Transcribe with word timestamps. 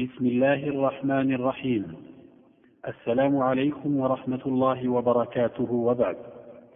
بسم 0.00 0.26
الله 0.26 0.68
الرحمن 0.68 1.34
الرحيم. 1.34 1.84
السلام 2.88 3.36
عليكم 3.36 3.96
ورحمة 3.96 4.40
الله 4.46 4.88
وبركاته. 4.88 5.72
وبعد 5.72 6.16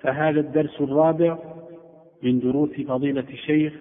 فهذا 0.01 0.41
الدرس 0.41 0.81
الرابع 0.81 1.39
من 2.23 2.39
دروس 2.39 2.71
فضيلة 2.71 3.25
الشيخ 3.31 3.75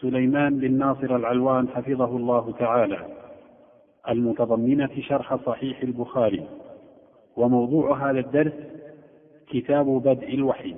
سليمان 0.00 0.58
بن 0.58 0.72
ناصر 0.78 1.16
العلوان 1.16 1.68
حفظه 1.68 2.16
الله 2.16 2.52
تعالى 2.58 3.06
المتضمنة 4.08 4.90
شرح 5.00 5.36
صحيح 5.46 5.82
البخاري. 5.82 6.42
وموضوع 7.36 8.10
هذا 8.10 8.20
الدرس 8.20 8.52
كتاب 9.50 9.86
بدء 9.86 10.34
الوحي. 10.34 10.74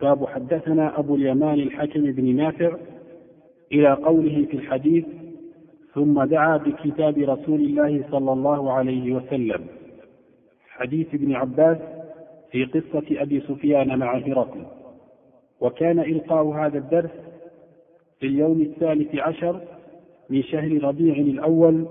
باب 0.00 0.26
حدثنا 0.26 0.98
أبو 0.98 1.14
اليمان 1.14 1.60
الحكم 1.60 2.02
بن 2.02 2.36
نافع 2.36 2.76
إلى 3.72 3.92
قوله 3.92 4.46
في 4.50 4.56
الحديث 4.56 5.04
ثم 5.94 6.24
دعا 6.24 6.56
بكتاب 6.56 7.18
رسول 7.18 7.60
الله 7.60 8.04
صلى 8.10 8.32
الله 8.32 8.72
عليه 8.72 9.12
وسلم. 9.12 9.66
حديث 10.68 11.14
ابن 11.14 11.34
عباس 11.34 11.78
في 12.50 12.64
قصة 12.64 13.04
أبي 13.10 13.40
سفيان 13.40 13.98
مع 13.98 14.18
هرقل. 14.18 14.66
وكان 15.60 15.98
إلقاء 15.98 16.46
هذا 16.46 16.78
الدرس 16.78 17.10
في 18.20 18.26
اليوم 18.26 18.60
الثالث 18.60 19.14
عشر 19.14 19.60
من 20.30 20.42
شهر 20.42 20.82
ربيع 20.82 21.14
الأول 21.14 21.86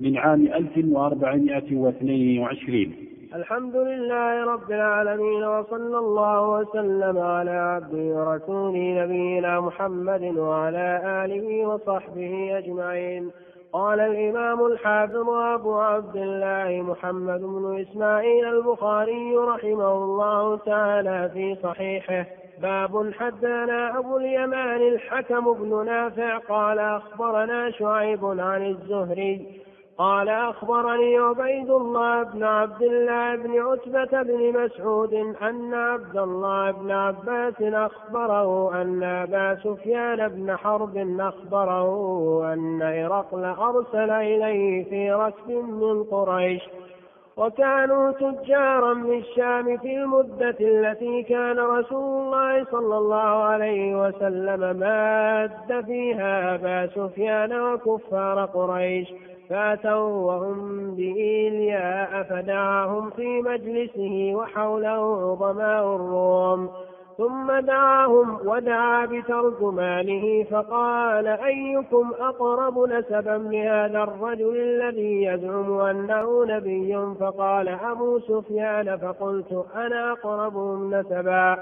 من 0.00 0.16
عام 0.16 0.46
1422 0.46 3.09
الحمد 3.34 3.76
لله 3.76 4.44
رب 4.44 4.72
العالمين 4.72 5.44
وصلى 5.44 5.98
الله 5.98 6.48
وسلم 6.48 7.18
على 7.18 7.50
عبده 7.50 7.98
ورسوله 7.98 9.04
نبينا 9.04 9.60
محمد 9.60 10.38
وعلى 10.38 11.02
آله 11.24 11.66
وصحبه 11.66 12.58
أجمعين. 12.58 13.30
قال 13.72 14.00
الإمام 14.00 14.66
الحافظ 14.66 15.28
أبو 15.28 15.74
عبد 15.74 16.16
الله 16.16 16.82
محمد 16.82 17.40
بن 17.40 17.80
إسماعيل 17.80 18.44
البخاري 18.44 19.36
رحمه 19.36 19.92
الله 19.92 20.56
تعالى 20.56 21.30
في 21.34 21.56
صحيحه 21.62 22.26
باب 22.62 23.12
حدثنا 23.18 23.98
أبو 23.98 24.16
اليمان 24.16 24.80
الحكم 24.82 25.52
بن 25.52 25.84
نافع 25.86 26.38
قال 26.38 26.78
أخبرنا 26.78 27.70
شعيب 27.70 28.24
عن 28.24 28.66
الزهري 28.66 29.60
قال 30.00 30.28
أخبرني 30.28 31.18
عبيد 31.18 31.70
الله 31.70 32.22
بن 32.22 32.44
عبد 32.44 32.82
الله 32.82 33.36
بن 33.36 33.58
عتبة 33.58 34.22
بن 34.22 34.64
مسعود 34.64 35.14
أن 35.42 35.74
عبد 35.74 36.16
الله 36.16 36.70
بن 36.70 36.90
عباس 36.90 37.54
أخبره 37.60 38.82
أن 38.82 39.02
أبا 39.02 39.60
سفيان 39.64 40.28
بن 40.28 40.56
حرب 40.56 40.96
أخبره 41.20 42.52
أن 42.52 42.82
هرقل 42.82 43.44
أرسل 43.44 44.10
إليه 44.10 44.84
في 44.84 45.12
ركب 45.12 45.50
من 45.50 46.04
قريش 46.04 46.62
وكانوا 47.36 48.10
تجارا 48.10 48.94
بالشام 48.94 49.76
في 49.78 49.96
المدة 49.96 50.56
التي 50.60 51.22
كان 51.22 51.58
رسول 51.58 52.22
الله 52.22 52.64
صلى 52.64 52.98
الله 52.98 53.42
عليه 53.42 54.02
وسلم 54.06 54.76
ماد 54.76 55.84
فيها 55.86 56.54
أبا 56.54 56.86
سفيان 56.86 57.60
وكفار 57.60 58.44
قريش 58.44 59.08
فأتوا 59.50 60.08
وهم 60.26 60.90
بإيلياء 60.94 62.22
فدعاهم 62.22 63.10
في 63.10 63.42
مجلسه 63.42 64.32
وحوله 64.34 65.30
عظماء 65.32 65.96
الروم. 65.96 66.70
ثم 67.18 67.60
دعاهم 67.60 68.38
ودعا 68.48 69.06
بترجمانه 69.06 70.44
فقال 70.50 71.26
أيكم 71.26 72.12
أقرب 72.20 72.78
نسبا 72.78 73.48
لهذا 73.50 74.02
الرجل 74.02 74.56
الذي 74.56 75.24
يزعم 75.24 75.80
أنه 75.80 76.44
نبي؟ 76.44 77.14
فقال 77.20 77.68
أبو 77.68 78.18
سفيان 78.18 78.98
فقلت 78.98 79.66
أنا 79.74 80.12
أقربهم 80.12 80.94
نسبا. 80.94 81.56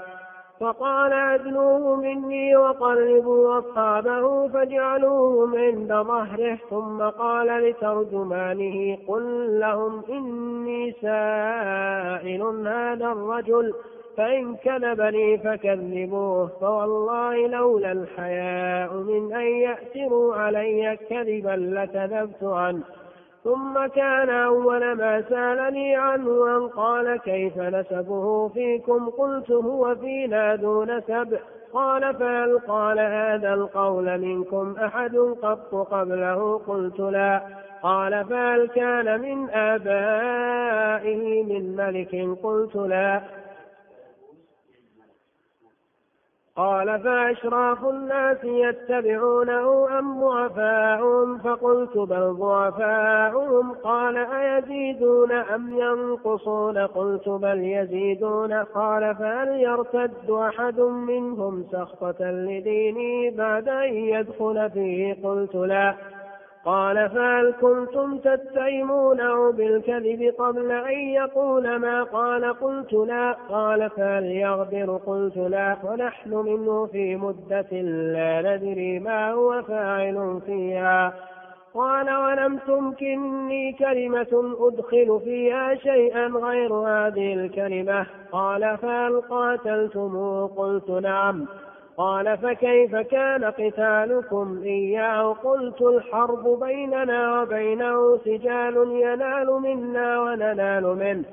فقال 0.59 1.13
أدنوه 1.13 1.95
مني 1.95 2.55
وقربوا 2.55 3.59
أصحابه 3.59 4.47
فاجعلوهم 4.47 5.55
عند 5.55 5.93
ظهره 5.93 6.57
ثم 6.69 7.01
قال 7.01 7.47
لترجمانه 7.47 8.97
قل 9.07 9.59
لهم 9.59 10.03
إني 10.09 10.95
سائل 11.01 12.41
هذا 12.67 13.11
الرجل 13.11 13.73
فإن 14.17 14.55
كذبني 14.55 15.37
فكذبوه 15.37 16.47
فوالله 16.61 17.47
لولا 17.47 17.91
الحياء 17.91 18.93
من 18.93 19.33
أن 19.33 19.47
يأتروا 19.47 20.35
علي 20.35 20.97
كذبا 21.09 21.55
لكذبت 21.75 22.43
عنه. 22.43 22.83
ثم 23.43 23.87
كان 23.87 24.29
أول 24.29 24.93
ما 24.93 25.21
سألني 25.29 25.95
عنه 25.95 26.57
أن 26.57 26.67
قال 26.67 27.17
كيف 27.17 27.57
نسبه 27.57 28.47
فيكم 28.47 29.09
قلت 29.09 29.51
هو 29.51 29.95
فينا 29.95 30.55
ذو 30.55 30.83
نسب 30.83 31.39
قال 31.73 32.15
فهل 32.15 32.59
قال 32.67 32.99
هذا 32.99 33.53
القول 33.53 34.17
منكم 34.17 34.75
أحد 34.85 35.15
قط 35.17 35.75
قبله؟ 35.75 36.61
قلت 36.67 36.99
لا. 36.99 37.41
قال 37.83 38.25
فهل 38.25 38.67
كان 38.67 39.21
من 39.21 39.49
آبائه 39.49 41.43
من 41.43 41.75
ملك؟ 41.75 42.39
قلت 42.43 42.75
لا. 42.75 43.21
قال 46.59 46.99
فأشراف 46.99 47.85
الناس 47.85 48.37
يتبعونه 48.43 49.99
أم 49.99 50.21
ضعفاؤهم؟ 50.21 51.37
فقلت 51.37 51.97
بل 51.97 52.33
ضعفاؤهم. 52.33 53.71
قال 53.71 54.17
أيزيدون 54.17 55.31
أم 55.31 55.73
ينقصون؟ 55.73 56.77
قلت 56.77 57.29
بل 57.29 57.59
يزيدون. 57.63 58.53
قال 58.53 59.15
فهل 59.15 59.47
يرتد 59.47 60.31
أحد 60.31 60.79
منهم 60.79 61.65
سخطة 61.71 62.31
لدينه 62.31 63.37
بعد 63.37 63.67
أن 63.67 63.93
يدخل 63.93 64.69
فيه؟ 64.69 65.17
قلت 65.23 65.55
لا. 65.55 65.95
قال 66.65 67.09
فهل 67.09 67.53
كنتم 67.61 68.17
تتهمونه 68.17 69.51
بالكذب 69.51 70.33
قبل 70.39 70.71
أن 70.71 70.99
يقول 70.99 71.75
ما 71.75 72.03
قال؟ 72.03 72.53
قلت 72.53 72.93
لا. 72.93 73.31
قال 73.49 73.89
فهل 73.89 74.25
يغفر 74.25 74.99
قلت 75.05 75.37
لا. 75.37 75.77
ونحن 75.83 76.33
منه 76.33 76.85
في 76.85 77.15
مدة 77.15 77.81
لا 78.13 78.41
ندري 78.41 78.99
ما 78.99 79.31
هو 79.31 79.61
فاعل 79.61 80.41
فيها. 80.45 81.13
قال 81.73 82.15
ولم 82.15 82.57
تمكنني 82.57 83.73
كلمة 83.73 84.55
أدخل 84.59 85.21
فيها 85.23 85.75
شيئا 85.75 86.27
غير 86.27 86.73
هذه 86.73 87.33
الكلمة. 87.33 88.05
قال 88.31 88.77
فهل 88.77 89.21
قاتلتموه؟ 89.21 90.47
قلت 90.47 90.89
نعم. 90.89 91.45
قال 91.99 92.37
فكيف 92.37 92.95
كان 92.95 93.45
قتالكم 93.45 94.61
إياه؟ 94.63 95.33
قلت 95.43 95.81
الحرب 95.81 96.59
بيننا 96.59 97.41
وبينه 97.41 98.17
سجال 98.17 98.75
ينال 98.91 99.61
منا 99.61 100.21
وننال 100.21 100.83
منه. 100.83 101.23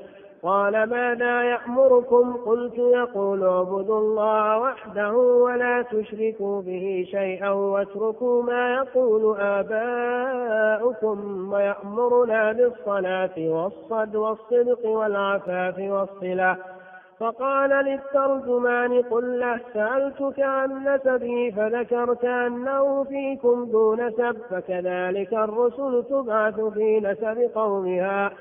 قال 0.43 0.73
ماذا 0.73 1.43
يأمركم؟ 1.43 2.37
قلت 2.47 2.79
يقول 2.79 3.45
اعبدوا 3.45 3.99
الله 3.99 4.59
وحده 4.59 5.13
ولا 5.17 5.83
تشركوا 5.83 6.63
به 6.63 7.07
شيئا 7.11 7.51
واتركوا 7.51 8.43
ما 8.43 8.75
يقول 8.75 9.41
آباؤكم 9.41 11.19
ويأمرنا 11.53 12.53
بالصلاة 12.53 13.35
والصد 13.39 14.17
والصدق 14.17 14.87
والعفاف 14.87 15.79
والصلة. 15.79 16.76
فقال 17.21 17.71
للترجمان 17.71 19.03
قل 19.03 19.41
له 19.41 19.61
سألتك 19.75 20.41
عن 20.41 20.89
نسبي 20.89 21.53
فذكرت 21.53 22.25
أنه 22.25 23.05
فيكم 23.05 23.65
ذو 23.73 23.95
نسب 23.95 24.37
فكذلك 24.51 25.33
الرسل 25.33 26.05
تبعث 26.11 26.61
في 26.61 27.01
نسب 27.01 27.51
قومها. 27.55 28.33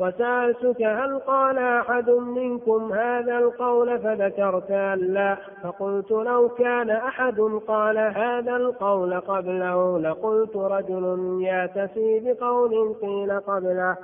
وسألتك 0.00 0.82
هل 0.82 1.18
قال 1.18 1.58
أحد 1.58 2.10
منكم 2.10 2.92
هذا 2.92 3.38
القول 3.38 3.98
فذكرت 3.98 4.70
أن 4.70 4.98
لا؟ 4.98 5.36
فقلت 5.62 6.10
لو 6.10 6.48
كان 6.48 6.90
أحد 6.90 7.40
قال 7.68 7.98
هذا 7.98 8.56
القول 8.56 9.20
قبله 9.20 9.98
لقلت 9.98 10.56
رجل 10.56 11.38
يأتسي 11.42 12.20
بقول 12.20 12.94
قيل 13.02 13.40
قبله. 13.40 13.96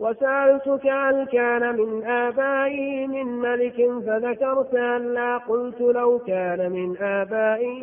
وسألتك 0.00 0.86
هل 0.86 1.26
كان 1.32 1.76
من 1.76 2.04
آبائه 2.04 3.06
من 3.06 3.26
ملك 3.26 3.76
فذكرت 4.06 4.74
أن 4.74 5.14
لا 5.14 5.38
قلت 5.38 5.80
لو 5.80 6.18
كان 6.18 6.72
من 6.72 6.96
آبائه 6.98 7.82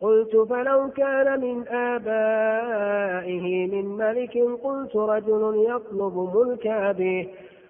قلت 0.00 0.36
فلو 0.36 0.90
كان 0.90 1.40
من 1.40 1.68
آبائه 1.68 3.66
من 3.66 3.84
ملك 3.84 4.38
قلت 4.62 4.96
رجل 4.96 5.66
يطلب 5.68 6.36
ملك 6.36 6.66
أبيه. 6.66 7.26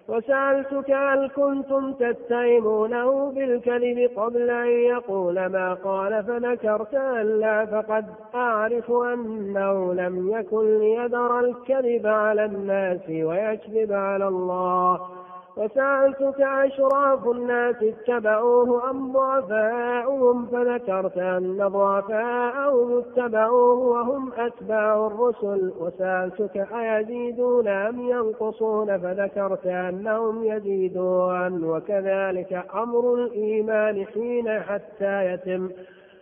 وسألتك 0.09 0.91
هل 0.91 1.29
كنتم 1.35 1.93
تتهمونه 1.93 3.31
بالكذب 3.31 4.09
قبل 4.15 4.49
أن 4.49 4.67
يقول 4.67 5.45
ما 5.45 5.73
قال 5.73 6.23
فذكرت 6.23 6.93
أن 6.93 7.39
لا 7.39 7.65
فقد 7.65 8.05
أعرف 8.35 8.91
أنه 8.91 9.93
لم 9.93 10.31
يكن 10.31 10.79
ليذر 10.79 11.39
الكذب 11.39 12.07
على 12.07 12.45
الناس 12.45 13.09
ويكذب 13.09 13.93
على 13.93 14.27
الله. 14.27 15.18
وسألتك 15.59 16.41
أشراف 16.41 17.27
الناس 17.27 17.75
اتبعوه 17.83 18.89
أم 18.89 19.11
ضعفاؤهم 19.13 20.45
فذكرت 20.45 21.17
أن 21.17 21.67
ضعفاءهم 21.67 22.97
اتبعوه 22.97 23.79
وهم 23.79 24.31
أتباع 24.37 25.07
الرسل. 25.07 25.73
وسألتك 25.79 26.67
أيزيدون 26.73 27.67
أم 27.67 27.99
ينقصون 27.99 28.97
فذكرت 28.97 29.65
أنهم 29.65 30.43
يزيدون. 30.43 31.63
وكذلك 31.63 32.65
أمر 32.75 33.13
الإيمان 33.13 34.05
حين 34.05 34.59
حتى 34.59 35.33
يتم. 35.33 35.69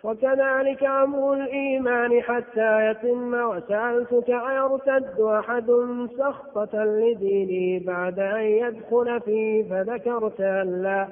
وكذلك 0.03 0.83
أمر 0.83 1.33
الإيمان 1.33 2.21
حتى 2.21 2.89
يتم 2.89 3.33
وسألتك 3.33 4.29
أيرتد 4.29 5.19
أحد 5.21 5.71
سخطة 6.17 6.83
لدينه 6.83 7.85
بعد 7.85 8.19
أن 8.19 8.41
يدخل 8.41 9.21
فيه 9.21 9.69
فذكرت 9.69 10.41
أن 10.41 10.83
لا. 10.83 11.07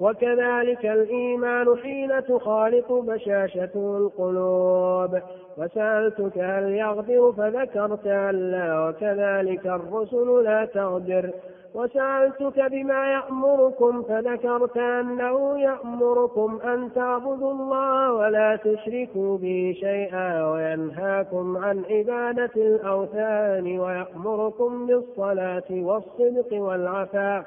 وكذلك 0.00 0.86
الإيمان 0.86 1.76
حين 1.82 2.24
تخالط 2.24 2.92
بشاشة 2.92 3.70
القلوب. 3.74 5.20
وسألتك 5.58 6.38
هل 6.38 6.72
يغفر 6.72 7.32
فذكرت 7.32 8.06
أن 8.06 8.50
لا. 8.50 8.88
وكذلك 8.88 9.66
الرسل 9.66 10.44
لا 10.44 10.64
تغفر 10.64 11.30
وسألتك 11.74 12.70
بما 12.70 13.06
يأمركم 13.12 14.02
فذكرت 14.02 14.76
أنه 14.76 15.58
يأمركم 15.60 16.58
أن 16.64 16.90
تعبدوا 16.94 17.52
الله 17.52 18.12
ولا 18.12 18.56
تشركوا 18.56 19.38
به 19.38 19.76
شيئا 19.80 20.50
وينهاكم 20.52 21.56
عن 21.56 21.84
عبادة 21.90 22.50
الأوثان 22.56 23.78
ويأمركم 23.80 24.86
بالصلاة 24.86 25.64
والصدق 25.70 26.48
والعفاف 26.52 27.44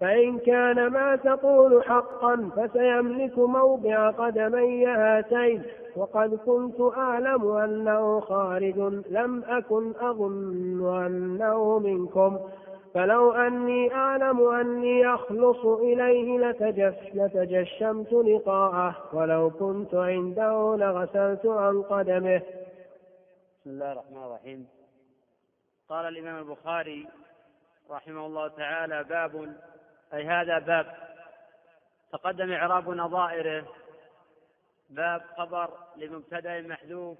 فإن 0.00 0.38
كان 0.38 0.86
ما 0.86 1.16
تقول 1.16 1.84
حقا 1.84 2.50
فسيملك 2.56 3.38
موضع 3.38 4.10
قدمي 4.10 4.86
هاتين. 4.86 5.62
وقد 5.96 6.34
كنت 6.46 6.80
أعلم 6.96 7.50
أنه 7.50 8.20
خارج 8.20 8.78
لم 9.10 9.42
أكن 9.48 9.92
أظن 10.00 11.02
أنه 11.06 11.78
منكم. 11.78 12.38
فلو 12.94 13.32
أني 13.32 13.94
أعلم 13.94 14.48
أني 14.48 15.14
أخلص 15.14 15.64
إليه 15.64 16.38
لتجش 16.38 17.14
لتجشمت 17.14 18.12
لقاءه 18.12 19.14
ولو 19.16 19.50
كنت 19.50 19.94
عنده 19.94 20.76
لغسلت 20.76 21.46
عن 21.46 21.82
قدمه. 21.82 22.42
بسم 23.60 23.70
الله 23.70 23.92
الرحمن 23.92 24.24
الرحيم. 24.24 24.68
قال 25.88 26.08
الإمام 26.08 26.38
البخاري 26.38 27.08
رحمه 27.90 28.26
الله 28.26 28.48
تعالى 28.48 29.04
باب 29.04 29.56
أي 30.14 30.24
هذا 30.24 30.58
باب 30.58 30.86
تقدم 32.12 32.52
إعراب 32.52 32.88
نظائره. 32.88 33.64
باب 34.90 35.22
خبر 35.36 35.70
لمبتدأ 35.96 36.60
محذوف 36.60 37.18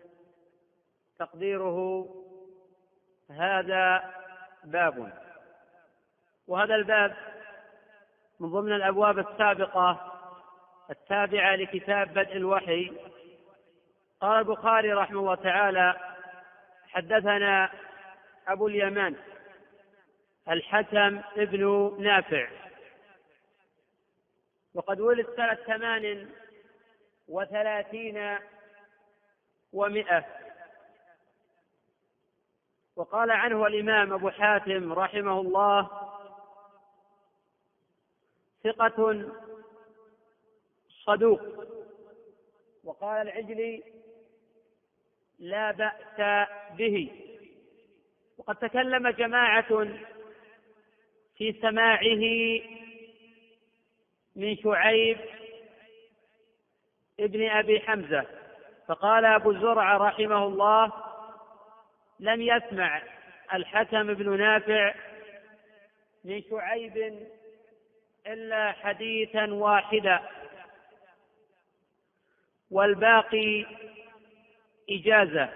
تقديره 1.18 2.08
هذا 3.30 4.02
باب. 4.64 5.29
وهذا 6.50 6.74
الباب 6.74 7.16
من 8.40 8.50
ضمن 8.50 8.72
الأبواب 8.72 9.18
السابقة 9.18 10.12
التابعة 10.90 11.56
لكتاب 11.56 12.14
بدء 12.14 12.36
الوحي. 12.36 12.92
قال 14.20 14.38
البخاري 14.38 14.92
رحمه 14.92 15.20
الله 15.20 15.34
تعالى 15.34 15.96
حدثنا 16.88 17.70
أبو 18.48 18.68
اليمان 18.68 19.16
الحكم 20.48 21.20
ابن 21.36 21.94
نافع. 21.98 22.48
وقد 24.74 25.00
ولد 25.00 25.26
سنة 25.36 25.54
ثمان 25.54 26.28
وثلاثين 27.28 28.38
ومئة. 29.72 30.24
وقال 32.96 33.30
عنه 33.30 33.66
الإمام 33.66 34.12
أبو 34.12 34.30
حاتم 34.30 34.92
رحمه 34.92 35.40
الله 35.40 36.10
ثقة 38.64 39.24
صدوق. 41.06 41.40
وقال 42.84 43.28
العجلي 43.28 43.82
لا 45.38 45.70
بأس 45.70 46.46
به. 46.78 47.10
وقد 48.38 48.56
تكلم 48.56 49.08
جماعة 49.08 49.88
في 51.36 51.52
سماعه 51.62 52.24
من 54.36 54.56
شعيب 54.56 55.18
ابن 57.20 57.48
أبي 57.48 57.80
حمزة 57.80 58.26
فقال 58.88 59.24
أبو 59.24 59.52
زرع 59.52 59.96
رحمه 59.96 60.44
الله 60.46 60.92
لم 62.20 62.42
يسمع 62.42 63.02
الحكم 63.54 64.14
بن 64.14 64.38
نافع 64.38 64.94
من 66.24 66.42
شعيب 66.50 67.26
إلا 68.32 68.72
حديثا 68.72 69.52
واحدا. 69.52 70.20
والباقي 72.70 73.66
إجازة. 74.90 75.48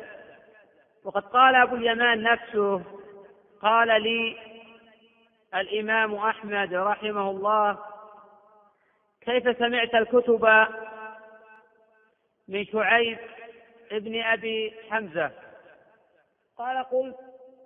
وقد 1.05 1.23
قال 1.23 1.55
أبو 1.55 1.77
اليمان 1.77 2.23
نفسه 2.23 2.83
قال 3.63 4.03
لي 4.03 4.37
الإمام 5.55 6.15
أحمد 6.15 6.75
رحمه 6.75 7.31
الله 7.31 7.79
كيف 9.21 9.59
سمعت 9.59 9.95
الكتب 9.95 10.67
من 12.49 12.65
شعيب 12.67 13.19
ابن 13.93 14.23
أبي 14.23 14.75
حمزة؟ 14.91 15.31
قال 16.59 16.85
قلت 16.85 17.17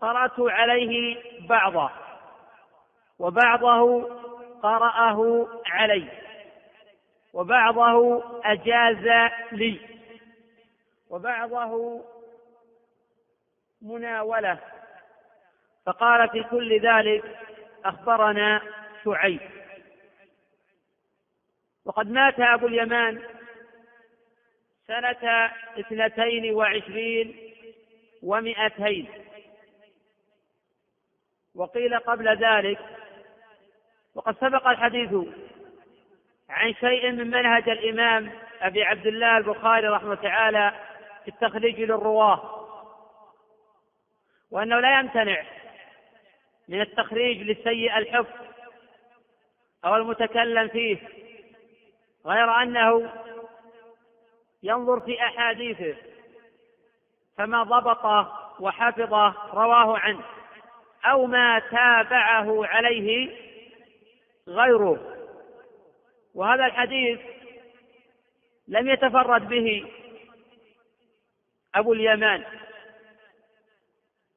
قرأت 0.01 0.41
عليه 0.41 1.17
بعضه 1.49 1.91
وبعضه 3.19 4.09
قرأه 4.63 5.49
علي. 5.67 6.09
وبعضه 7.33 8.23
أجاز 8.45 9.31
لي. 9.53 9.81
وبعضه 11.11 12.05
مناولة. 13.83 14.59
فقال 15.87 16.29
في 16.29 16.43
كل 16.43 16.81
ذلك 16.81 17.39
أخبرنا 17.85 18.63
شعيب. 19.05 19.41
وقد 21.85 22.11
مات 22.11 22.41
أبو 22.41 22.67
اليمان 22.67 23.23
سنة 24.87 25.51
اثنتين 25.79 26.55
وعشرين 26.55 27.37
ومئتين. 28.23 29.09
وقيل 31.55 31.99
قبل 31.99 32.29
ذلك 32.29 32.98
وقد 34.19 34.37
سبق 34.41 34.69
الحديث 34.69 35.15
عن 36.51 36.75
شيء 36.75 37.11
من 37.11 37.31
منهج 37.31 37.69
الإمام 37.69 38.31
أبي 38.61 38.83
عبد 38.83 39.07
الله 39.07 39.37
البخاري 39.39 39.89
رحمه 39.89 40.15
تعالى 40.15 40.73
في 41.25 41.29
التخريج 41.29 41.81
للرواة 41.81 42.69
وأنه 44.51 44.81
لا 44.81 45.01
يمتنع 45.01 45.43
من 46.69 46.81
التخريج 46.81 47.43
لسيء 47.43 47.99
الحفظ 47.99 48.35
أو 49.85 49.97
المتكلم 49.97 50.69
فيه 50.69 50.99
غير 52.27 52.63
أنه 52.63 53.13
ينظر 54.63 55.01
في 55.01 55.23
أحاديثه 55.23 55.95
فما 57.37 57.63
ضبط 57.63 58.29
وحفظ 58.61 59.15
رواه 59.55 59.99
عنه 59.99 60.25
أو 61.05 61.27
ما 61.27 61.59
تابعه 61.59 62.67
عليه 62.67 63.48
غيره. 64.49 65.15
وهذا 66.35 66.67
الحديث 66.67 67.21
لم 68.69 68.89
يتفرد 68.89 69.49
به 69.49 69.93
أبو 71.75 71.93
اليمان 71.93 72.45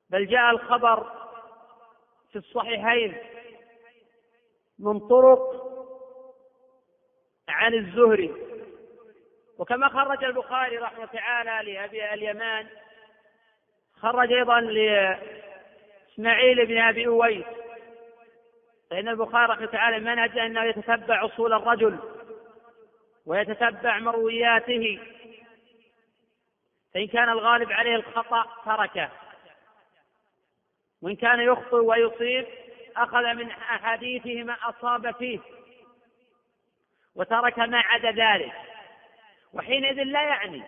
بل 0.10 0.27
جاء 0.27 0.51
الخبر 0.51 1.12
في 2.32 2.38
الصحيحين 2.38 3.18
من 4.80 5.00
طرق 5.00 5.72
عن 7.48 7.74
الزهري. 7.74 8.34
وكما 9.58 9.89
خرج 9.89 10.24
البخاري 10.24 10.77
رحمه 10.77 11.06
تعالى 11.06 11.74
لأبي 11.74 12.13
اليمان 12.13 12.68
خرج 14.00 14.34
أيضا 14.34 14.62
لإسماعيل 14.62 16.65
بن 16.65 16.77
أبي 16.77 17.08
أويس 17.08 17.46
فإن 18.92 19.08
البخاري 19.08 19.54
رحمه 19.54 19.66
تعالى 19.66 20.00
منهج 20.00 20.38
أنه 20.38 20.64
يتتبع 20.64 21.26
أصول 21.26 21.54
الرجل 21.54 22.00
ويتتبع 23.26 24.00
مروياته. 24.00 25.00
فإن 26.94 27.08
كان 27.08 27.30
الغالب 27.30 27.72
عليه 27.72 27.96
الخطأ 27.96 28.46
تركه. 28.66 29.10
وإن 31.02 31.16
كان 31.16 31.40
يخطئ 31.40 31.76
ويصيب 31.76 32.48
أخذ 32.98 33.34
من 33.34 33.52
أحاديثه 33.52 34.44
ما 34.44 34.58
أصاب 34.64 35.16
فيه 35.16 35.40
وترك 37.16 37.60
ما 37.60 37.80
عدا 37.80 38.12
ذلك. 38.12 38.54
وحينئذ 39.54 40.04
لا 40.04 40.22
يعني. 40.22 40.64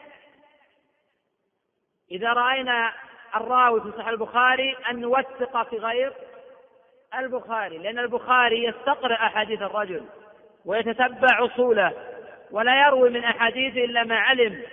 إذا 2.12 2.34
رأينا 2.34 2.94
الراوي 3.36 3.82
في 3.82 3.92
صحيح 3.92 4.08
البخاري 4.08 4.78
أن 4.90 5.00
نوثق 5.00 5.70
في 5.70 5.78
غير 5.78 6.14
البخاري 7.20 7.78
لأن 7.78 8.00
البخاري 8.00 8.64
يستقرئ 8.64 9.16
أحاديث 9.16 9.62
الرجل 9.62 10.06
ويتتبع 10.66 11.46
أصوله 11.46 11.94
ولا 12.52 12.88
يروي 12.88 13.10
من 13.10 13.24
أحاديثه 13.24 13.84
إلا 13.84 14.04
ما 14.04 14.16
علم 14.16 14.64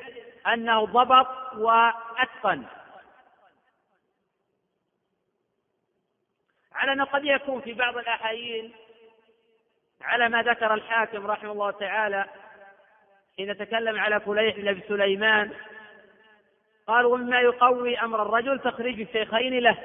أنه 0.47 0.85
ضبط 0.87 1.57
وأتقن. 1.57 2.65
على 6.73 6.93
أنه 6.93 7.05
قد 7.05 7.25
يكون 7.25 7.61
في 7.61 7.73
بعض 7.73 7.97
الأحايين 7.97 8.73
على 10.03 10.29
ما 10.29 10.43
ذكر 10.43 10.75
الحاكم 10.75 11.27
رحمه 11.27 11.53
الله 11.53 11.71
تعالى 11.71 12.25
حين 13.37 13.57
تكلم 13.57 13.99
على 13.99 14.21
فليح 14.21 14.57
بن 14.57 14.81
سليمان 14.89 15.53
قال 16.87 17.07
ومما 17.07 17.41
يقوي 17.41 17.99
أمر 17.99 18.23
الرجل 18.23 18.59
تخريج 18.59 19.01
الشيخين 19.01 19.59
له. 19.59 19.79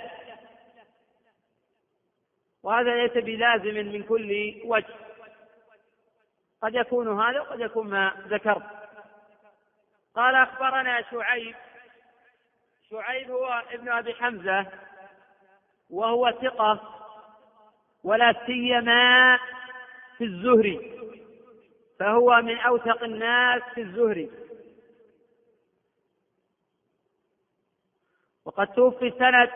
وهذا 2.66 2.96
ليس 2.96 3.12
بلازم 3.12 3.76
من 3.76 4.04
كل 4.04 4.62
وجه. 4.66 4.96
قد 6.62 6.76
يكون 6.76 7.22
هذا 7.22 7.42
وقد 7.42 7.60
يكون 7.60 7.90
ما 7.90 8.14
ذكرت 8.28 8.64
قال 10.16 10.36
أخبرنا 10.36 11.02
شعيب. 11.12 11.56
شعيب 12.90 13.32
هو 13.32 13.64
ابن 13.72 13.90
أبي 13.90 14.14
حمزة 14.14 14.66
وهو 15.90 16.32
ثقة 16.32 17.02
ولا 18.04 18.46
سيما 18.46 19.40
في 20.18 20.24
الزهري 20.24 21.00
فهو 22.00 22.42
من 22.42 22.58
أوثق 22.58 23.04
الناس 23.04 23.62
في 23.74 23.82
الزهري. 23.82 24.32
وقد 28.46 28.68
توفي 28.68 29.12
سنة 29.20 29.52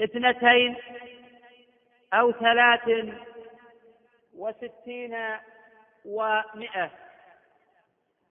اثنتين 0.00 0.76
أو 2.12 2.32
ثلاث 2.32 3.14
وستين 4.34 5.16
ومئة. 6.04 6.90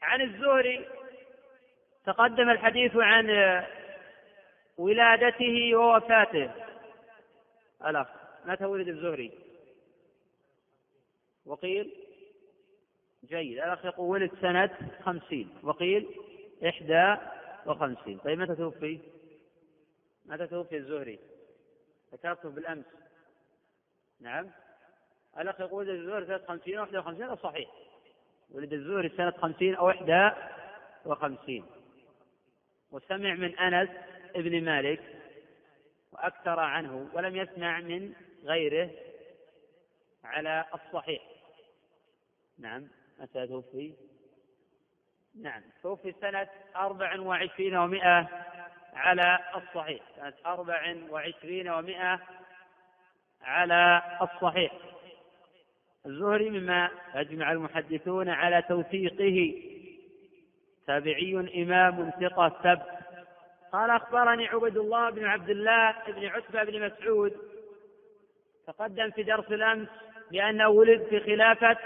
عن 0.01 0.21
الزهري 0.21 0.87
تقدم 2.05 2.49
الحديث 2.49 2.91
عن 2.95 3.29
ولادته 4.77 5.75
ووفاته. 5.75 6.51
الأخ 7.85 8.07
متى 8.45 8.65
ولد 8.65 8.87
الزهري؟ 8.87 9.31
وقيل 11.45 11.93
جيد. 13.25 13.57
الأخ 13.57 13.85
يقول 13.85 14.09
ولد 14.09 14.31
سنة 14.41 14.77
خمسين. 15.03 15.49
وقيل 15.63 16.07
إحدى 16.67 17.15
وخمسين. 17.65 18.17
طيب 18.17 18.39
متى 18.39 18.55
توفي؟ 18.55 18.99
متى 20.25 20.47
توفي 20.47 20.77
الزهري؟ 20.77 21.19
ذكرته 22.13 22.49
بالأمس. 22.49 22.85
نعم. 24.21 24.49
الأخ 25.39 25.59
يقول 25.59 25.89
ولد 25.89 25.89
الزهري 25.89 26.25
سنة 26.25 26.47
خمسين 26.47 26.77
أو 26.77 26.83
إحدى 26.83 26.97
وخمسين؟ 26.97 27.23
هذا 27.23 27.35
صحيح. 27.35 27.69
ولد 28.51 28.73
الزهري 28.73 29.09
سنة 29.09 29.31
خمسين 29.31 29.75
أو 29.75 29.89
إحدى 29.89 30.29
وخمسين. 31.05 31.65
وسمع 32.91 33.33
من 33.33 33.59
أنس 33.59 33.89
ابن 34.35 34.63
مالك 34.63 35.01
وأكثر 36.11 36.59
عنه 36.59 37.09
ولم 37.13 37.35
يسمع 37.35 37.79
من 37.79 38.13
غيره 38.43 38.89
على 40.23 40.65
الصحيح. 40.73 41.21
نعم. 42.59 42.87
متى 43.19 43.47
توفي. 43.47 43.93
نعم. 45.41 45.61
توفي 45.83 46.15
سنة 46.21 46.49
أربع 46.75 47.19
وعشرين 47.19 47.75
ومائة 47.75 48.27
على 48.93 49.39
الصحيح. 49.55 50.03
سنة 50.15 50.33
أربع 50.45 50.95
وعشرين 51.09 51.69
ومائة 51.69 52.19
على 53.43 54.01
الصحيح. 54.21 54.71
الزهري 56.05 56.49
مما 56.49 56.89
أجمع 57.15 57.51
المحدثون 57.51 58.29
على 58.29 58.61
توثيقه. 58.61 59.53
تابعي 60.87 61.63
إمام 61.63 62.11
ثقة 62.19 62.49
ثبت 62.63 63.01
قال 63.71 63.89
أخبرني 63.89 64.47
عبد 64.47 64.77
الله 64.77 65.09
بن 65.09 65.25
عبد 65.25 65.49
الله 65.49 65.95
بن 66.07 66.25
عتبة 66.25 66.63
بن 66.63 66.85
مسعود. 66.85 67.33
تقدم 68.67 69.11
في 69.11 69.23
درس 69.23 69.51
الأمس 69.51 69.87
بأنه 70.31 70.67
ولد 70.69 71.03
في 71.09 71.19
خلافة 71.19 71.77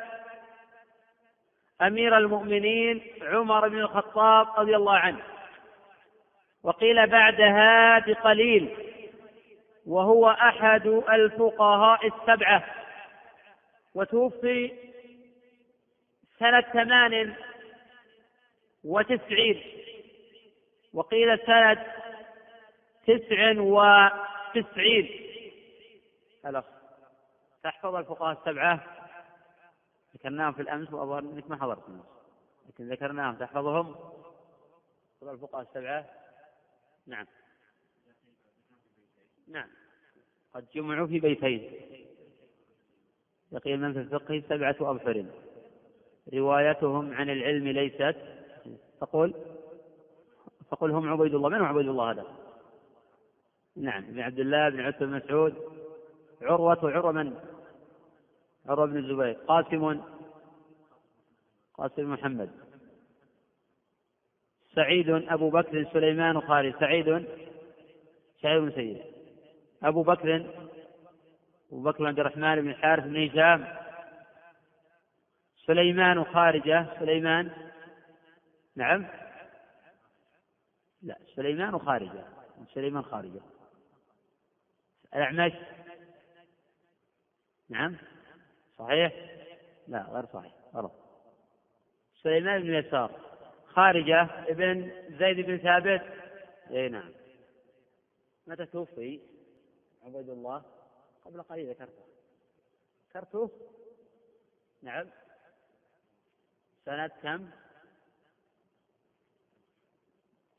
أمير 1.81 2.17
المؤمنين 2.17 3.01
عمر 3.21 3.67
بن 3.67 3.77
الخطاب 3.77 4.47
رضي 4.57 4.75
الله 4.75 4.97
عنه. 4.97 5.21
وقيل 6.63 7.07
بعدها 7.07 7.99
بقليل. 7.99 8.94
وهو 9.85 10.29
أحد 10.29 10.87
الفقهاء 10.87 12.07
السبعة. 12.07 12.63
وتوفي 13.95 14.71
سنة 16.39 16.61
ثمان 16.61 17.35
وتسعين. 18.83 19.63
وقيل 20.93 21.39
سنة 21.45 21.85
تسع 23.07 23.53
وتسعين. 23.57 25.09
تحفظ 27.63 27.95
الفقهاء 27.95 28.37
السبعة. 28.39 28.83
ذكرناهم 30.15 30.53
في 30.53 30.61
الأمس 30.61 30.93
وأظهر 30.93 31.19
أنك 31.19 31.49
ما 31.49 31.61
حضرت 31.61 31.83
لكن 32.69 32.89
ذكرناهم. 32.89 33.35
تحفظهم. 33.35 33.95
تحفظ 35.21 35.29
الفقهاء 35.29 35.61
السبعة. 35.61 36.05
نعم. 37.07 37.25
نعم. 39.47 39.67
قد 40.53 40.65
جمعوا 40.75 41.07
في 41.07 41.19
بيتين. 41.19 41.71
يقين 43.51 43.79
من 43.79 43.93
في 43.93 43.99
الفقه 43.99 44.43
سبعة 44.49 44.75
أبحر. 44.81 45.25
روايتهم 46.33 47.13
عن 47.13 47.29
العلم 47.29 47.67
ليست. 47.67 48.15
تقول 49.01 49.33
فقل 50.69 50.91
هم 50.91 51.09
عبيد 51.09 51.33
الله. 51.33 51.49
من 51.49 51.55
هو 51.55 51.65
عبيد 51.65 51.87
الله 51.87 52.11
هذا؟ 52.11 52.25
نعم. 53.75 54.03
ابن 54.03 54.19
عبد 54.19 54.39
الله 54.39 54.69
بن 54.69 54.79
عتبة 54.79 55.05
بن 55.05 55.15
مسعود 55.15 55.55
عروة 56.41 56.91
عروة 56.91 57.11
من؟ 57.11 57.35
عروة 58.65 58.85
بن 58.85 58.97
الزبير. 58.97 59.33
قاسم. 59.33 60.01
قاسم 61.73 62.13
محمد. 62.13 62.49
سعيد 64.75 65.09
أبو 65.09 65.49
بكر 65.49 65.89
سليمان 65.93 66.41
خالد. 66.41 66.75
سعيد. 66.79 67.27
سعيد 68.41 68.61
بن 68.61 68.71
سيد. 68.71 69.14
أبو 69.85 70.03
بكر 70.03 70.35
أبو 71.71 71.83
بكر 71.83 72.07
عبد 72.07 72.19
الرحمن 72.19 72.61
بن 72.61 72.69
الحارث 72.69 73.03
بن 73.03 73.27
هشام 73.29 73.77
سليمان 75.65 76.23
خارجة 76.23 76.99
سليمان 76.99 77.51
نعم 78.75 79.07
لا 81.01 81.17
سليمان 81.35 81.79
خارجة 81.79 82.23
سليمان 82.73 83.03
خارجة 83.03 83.41
الأعمش 85.15 85.53
نعم 87.69 87.95
صحيح؟ 88.77 89.13
لا 89.87 90.01
غير 90.11 90.25
صحيح 90.25 90.53
غلط. 90.75 90.91
سليمان 92.23 92.61
بن 92.61 92.73
يسار 92.73 93.11
خارجة 93.67 94.21
ابن 94.23 94.91
زيد 95.19 95.45
بن 95.45 95.57
ثابت 95.57 96.01
اي 96.71 96.89
نعم. 96.89 97.11
متى 98.47 98.65
توفي؟ 98.65 99.34
عبيد 100.05 100.29
الله 100.29 100.63
قبل 101.25 101.41
قليل 101.41 101.69
ذكرته. 101.69 102.05
ذكرته؟ 103.09 103.51
نعم. 104.81 105.09
سنة 106.85 107.07
كم؟ 107.07 107.51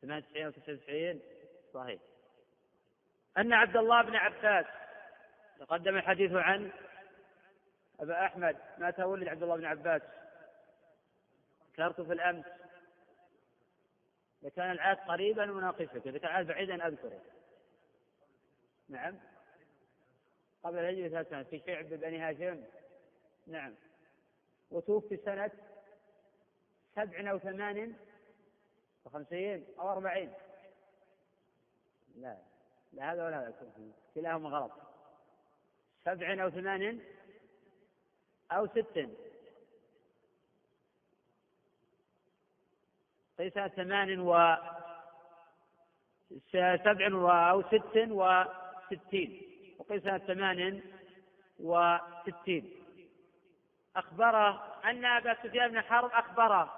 98 0.03 0.47
و 0.47 0.51
99 0.51 1.21
صحيح. 1.75 2.01
أن 3.39 3.53
عبد 3.53 3.77
الله 3.77 4.03
بن 4.03 4.17
عباس 4.17 4.67
تقدم 5.59 5.97
الحديث 5.97 6.33
عن 6.33 6.73
أبا 8.01 8.27
أحمد. 8.27 8.57
متى 8.79 9.05
ولد 9.05 9.29
عبد 9.29 9.43
الله 9.43 9.57
بن 9.57 9.65
عباس؟ 9.65 10.03
ذكرته 11.73 12.05
في 12.05 12.13
الأمس. 12.13 12.47
إذا 14.43 14.51
كان 14.51 14.71
العاد 14.71 14.97
قريبا 14.97 15.47
مناقشك 15.47 16.07
إذا 16.07 16.19
كان 16.19 16.31
العاد 16.31 16.47
بعيدا 16.47 16.87
أذكره. 16.87 17.21
نعم. 18.89 19.19
قبل 20.67 20.79
الهجرة 20.79 21.09
ثلاث 21.09 21.29
سنوات. 21.29 21.47
في 21.47 21.63
شعب 21.67 21.89
بني 21.89 22.19
هاشم؟ 22.19 22.65
نعم. 23.47 23.75
وتوفي 24.71 25.17
سنة 25.17 25.51
سبع 26.95 27.31
أو 27.31 27.39
ثمان 27.39 27.95
وخمسين 29.05 29.67
أو 29.79 29.93
أربعين. 29.93 30.33
لا 32.17 32.37
لا 32.93 33.13
هذا 33.13 33.27
ولا 33.27 33.41
هذا. 33.41 33.55
كلاهما 34.15 34.49
غلط. 34.49 34.73
سبع 36.05 36.43
أو 36.45 36.51
ثمان 36.51 37.01
أو 38.53 38.67
ست 38.67 39.09
ليس 43.39 43.55
ثمان 43.55 44.21
و 44.21 44.57
سبع 46.53 47.51
أو 47.51 47.63
ست 47.63 47.97
وستين. 47.97 49.46
وقيل 49.79 50.03
سنة 50.03 50.19
ثمان 50.19 50.81
وستين. 51.61 52.71
أخبره 53.97 54.77
أن 54.85 55.05
أبا 55.05 55.35
سفيان 55.43 55.71
بن 55.71 55.81
حرب 55.81 56.11
أخبره 56.13 56.73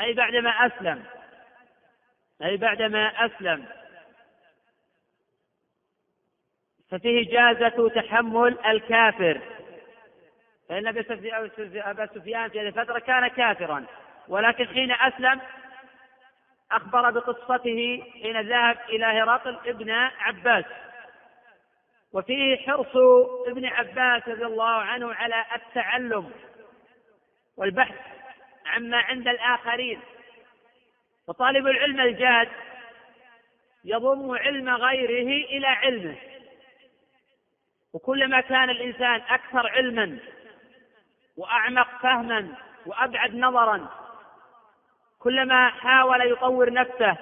أي 0.00 0.12
بعدما 0.12 0.50
أسلم 0.50 1.04
أي 2.42 2.56
بعدما 2.56 3.26
أسلم. 3.26 3.66
ففيه 6.90 7.30
جازة 7.30 7.88
تحمل 7.88 8.58
الكافر. 8.66 9.40
فإن 10.68 10.86
أبا 10.86 12.06
سفيان 12.06 12.50
في 12.50 12.60
هذه 12.60 12.68
الفترة 12.68 12.98
كان 12.98 13.28
كافرا 13.28 13.84
ولكن 14.28 14.66
حين 14.66 14.92
أسلم 14.92 15.40
أخبر 16.72 17.10
بقصته 17.10 18.02
حين 18.22 18.40
ذهب 18.40 18.78
إلى 18.88 19.04
هرقل 19.04 19.58
ابن 19.66 19.90
عباس. 19.90 20.64
وفيه 22.14 22.56
حرص 22.56 22.96
ابن 23.46 23.66
عباس 23.66 24.28
رضي 24.28 24.44
الله 24.44 24.70
عنه 24.70 25.14
على 25.14 25.44
التعلم 25.54 26.30
والبحث 27.56 28.00
عما 28.66 28.96
عند 28.96 29.28
الآخرين. 29.28 30.00
وطالب 31.28 31.66
العلم 31.66 32.00
الجاد 32.00 32.48
يضم 33.84 34.30
علم 34.30 34.70
غيره 34.70 35.44
إلى 35.44 35.66
علمه. 35.66 36.16
وكلما 37.92 38.40
كان 38.40 38.70
الإنسان 38.70 39.20
أكثر 39.28 39.68
علما 39.68 40.18
وأعمق 41.36 41.88
فهما 42.02 42.54
وأبعد 42.86 43.34
نظرا 43.34 43.88
كلما 45.18 45.68
حاول 45.68 46.32
يطور 46.32 46.72
نفسه 46.72 47.16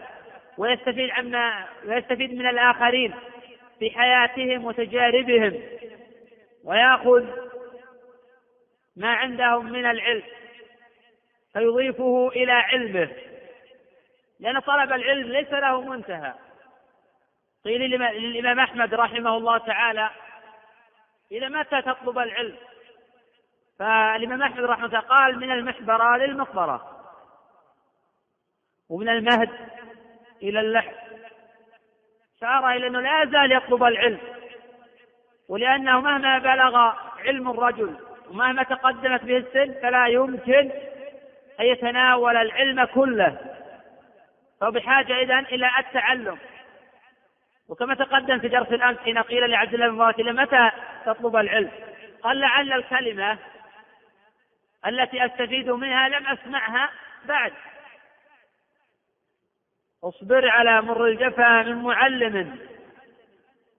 ويستفيد 0.59 1.11
عما 1.11 1.69
ويستفيد 1.85 2.35
من 2.35 2.47
الآخرين 2.47 3.15
في 3.83 3.91
حياتهم 3.91 4.65
وتجاربهم 4.65 5.63
ويأخذ 6.65 7.27
ما 8.97 9.13
عندهم 9.13 9.67
من 9.67 9.87
العلم 9.87 10.23
فيضيفه 11.53 12.29
إلى 12.29 12.53
علمه. 12.53 13.09
لأن 14.41 14.61
طلب 14.61 14.93
العلم 14.93 15.33
ليس 15.33 15.53
له 15.53 15.81
منتهى. 15.81 16.35
قيل 17.65 17.81
للإمام 17.81 18.61
أحمد 18.61 18.95
رحمه 18.95 19.37
الله 19.37 19.59
تعالى 19.59 20.11
إلى 21.33 21.49
متى 21.49 21.83
تطلب 21.83 22.19
العلم؟ 22.19 22.57
فالإمام 23.79 24.43
أحمد 24.43 24.65
رحمه 24.65 24.87
الله 24.87 25.01
قال 25.01 25.39
من 25.39 25.51
المحبرة 25.51 26.17
للمقبرة 26.17 27.05
ومن 28.89 29.09
المهد 29.09 29.51
إلى 30.43 30.61
اللحد. 30.61 31.12
شار 32.43 32.71
إلى 32.71 32.87
أنه 32.87 33.01
لا 33.01 33.23
يزال 33.23 33.53
يطلب 33.53 33.85
العلم. 33.85 34.19
ولأنه 35.49 36.01
مهما 36.01 36.39
بلغ 36.39 36.93
علم 37.27 37.51
الرجل 37.51 37.97
ومهما 38.31 38.63
تقدمت 38.63 39.25
به 39.25 39.37
السن 39.37 39.75
فلا 39.83 40.07
يمكن 40.07 40.71
أن 41.61 41.67
يتناول 41.67 42.37
العلم 42.37 42.85
كله. 42.85 43.37
فهو 44.61 44.71
بحاجة 44.71 45.23
إذن 45.23 45.39
إلى 45.39 45.71
التعلم. 45.79 46.39
وكما 47.69 47.95
تقدم 47.95 48.39
في 48.39 48.49
درس 48.49 48.69
الأمس 48.69 48.99
حين 48.99 49.19
قيل 49.19 49.51
لعبد 49.51 49.75
الله 49.75 49.89
بن 49.89 49.95
مبارك 49.95 50.21
متى 50.21 50.71
تطلب 51.07 51.37
العلم؟ 51.37 51.71
قال 52.23 52.41
لعل 52.41 52.73
الكلمة 52.73 53.39
التي 54.87 55.27
أستفيد 55.27 55.71
منها 55.71 56.09
لم 56.09 56.27
أسمعها 56.27 56.91
بعد. 57.25 57.53
اصبر 60.05 60.49
على 60.49 60.83
مر 60.83 61.07
الجفا 61.07 61.63
من 61.63 61.83
معلم 61.83 62.59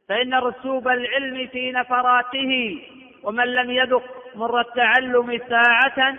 فإن 0.10 0.34
رسوب 0.34 0.88
العلم 0.88 1.48
في 1.48 1.72
نفراته 1.72 2.82
ومن 3.24 3.46
لم 3.46 3.72
يذق 3.72 4.04
مر 4.36 4.60
التعلم 4.60 5.40
ساعة 5.50 6.16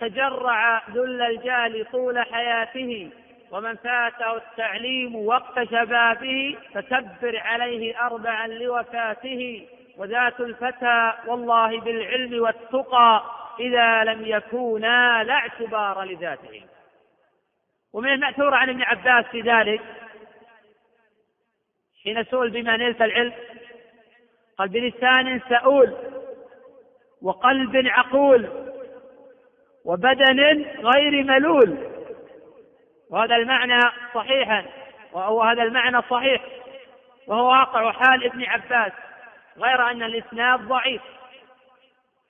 تجرع 0.00 0.82
ذل 0.90 1.22
الجهل 1.22 1.86
طول 1.92 2.18
حياته 2.18 3.10
ومن 3.50 3.76
فاته 3.76 4.36
التعليم 4.36 5.16
وقت 5.16 5.62
شبابه 5.70 6.56
فكبر 6.74 7.38
عليه 7.38 8.06
أربعا 8.06 8.46
لوفاته 8.46 9.66
وذات 9.96 10.40
الفتى 10.40 11.12
والله 11.26 11.80
بالعلم 11.80 12.42
والتقى 12.42 13.22
إذا 13.60 14.04
لم 14.04 14.26
يكونا 14.26 15.24
لا 15.24 15.34
اعتبار 15.34 16.04
لذاته. 16.04 16.62
ومن 17.92 18.12
المأثور 18.12 18.54
عن 18.54 18.68
ابن 18.68 18.82
عباس 18.82 19.24
في 19.24 19.40
ذلك 19.40 19.80
حين 22.04 22.24
سئل 22.24 22.50
بما 22.50 22.76
نلت 22.76 23.02
العلم 23.02 23.32
قال 24.58 24.68
بلسان 24.68 25.40
سؤول 25.48 25.96
وقلب 27.22 27.86
عقول 27.86 28.48
وبدن 29.84 30.64
غير 30.78 31.24
ملول. 31.24 31.76
وهذا 33.10 33.36
المعنى 33.36 33.80
صحيحا 34.14 34.64
وهو 35.12 35.42
هذا 35.42 35.62
المعنى 35.62 36.02
صحيح 36.10 36.42
وهو 37.26 37.50
واقع 37.50 37.92
حال 37.92 38.24
ابن 38.24 38.44
عباس 38.44 38.92
غير 39.58 39.90
أن 39.90 40.02
الإسناد 40.02 40.60
ضعيف. 40.60 41.02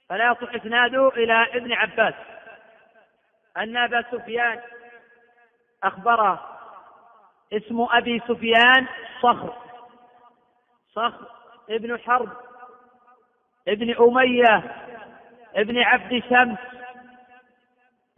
فلا 0.09 0.31
يصح 0.31 0.55
إسناده 0.55 1.09
إلى 1.09 1.47
ابن 1.55 1.73
عباس. 1.73 2.15
أن 3.57 3.77
أبا 3.77 4.05
سفيان 4.13 4.61
أخبره 5.85 6.59
اسم 7.53 7.87
أبي 7.91 8.23
سفيان 8.29 8.89
صخر. 9.23 9.57
صخر 10.93 11.31
ابن 11.71 11.99
حرب 11.99 12.37
ابن 13.69 13.95
أمية 13.95 14.85
ابن 15.55 15.79
عبد 15.79 16.23
شمس 16.31 16.59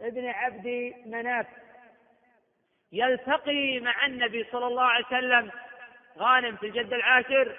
ابن 0.01 0.27
عبد 0.27 0.93
مناف. 1.05 1.47
يلتقي 2.91 3.79
مع 3.79 4.05
النبي 4.05 4.47
صلى 4.51 4.67
الله 4.67 4.83
عليه 4.83 5.05
وسلم 5.05 5.51
غانم 6.17 6.55
في 6.55 6.65
الجد 6.65 6.93
العاشر 6.93 7.55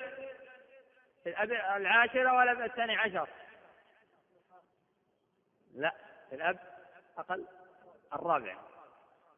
في 1.24 1.42
العاشرة 1.76 2.32
ولا 2.32 2.64
الثاني 2.64 2.96
عشر. 2.96 3.28
لا 5.74 5.94
في 6.30 6.36
الأب 6.36 6.58
أقل 7.18 7.46
الرابع. 8.14 8.56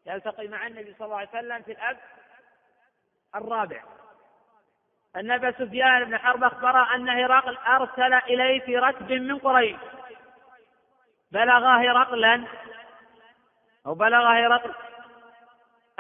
يلتقي 0.07 0.49
مع 0.49 0.67
النبي 0.67 0.95
صلى 0.99 1.05
الله 1.05 1.17
عليه 1.17 1.29
وسلم 1.29 1.63
في 1.63 1.73
الأب 1.73 1.97
الرابع. 3.35 3.83
أن 5.17 5.31
أبا 5.31 5.53
سفيان 5.53 6.05
بن 6.05 6.19
حرب 6.19 6.45
أخبر 6.45 6.95
أن 6.95 7.09
هرقل 7.09 7.57
أرسل 7.57 8.15
إليه 8.15 8.61
في 8.61 8.79
ركب 8.79 9.13
من 9.13 9.39
قريش. 9.39 9.77
بلغ 11.33 11.67
هرقلا 11.67 12.45
أو 13.87 13.95
بلغ 13.95 14.27
هرقل 14.27 14.75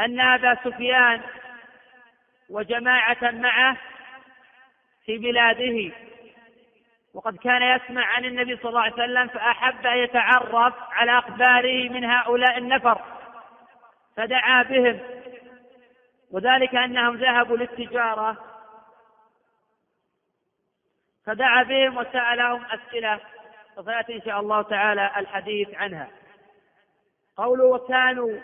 أن 0.01 0.21
أبا 0.21 0.55
سفيان 0.65 1.23
وجماعة 2.51 3.19
معه 3.23 3.77
في 5.05 5.19
بلاده. 5.19 5.95
وقد 7.15 7.37
كان 7.37 7.63
يسمع 7.63 8.05
عن 8.05 8.25
النبي 8.25 8.57
صلى 8.57 8.69
الله 8.69 8.81
عليه 8.81 8.93
وسلم 8.93 9.29
فأحب 9.29 9.87
أن 9.87 9.97
يتعرف 9.97 10.75
على 10.91 11.19
أخباره 11.19 11.89
من 11.89 12.05
هؤلاء 12.05 12.59
النفر. 12.59 13.14
فدعا 14.17 14.63
بهم. 14.63 15.01
وذلك 16.31 16.75
أنهم 16.75 17.17
ذهبوا 17.17 17.57
للتجارة. 17.57 18.45
فدعا 21.27 21.63
بهم 21.63 21.97
وسألهم 21.97 22.65
أسئلة. 22.65 23.21
وسيأتي 23.77 24.17
إن 24.17 24.23
شاء 24.23 24.41
الله 24.41 24.63
تعالى 24.63 25.11
الحديث 25.17 25.75
عنها. 25.75 26.11
قوله 27.37 27.65
وكانوا 27.65 28.39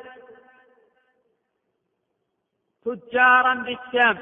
تجارا 2.84 3.54
بالشام 3.54 4.18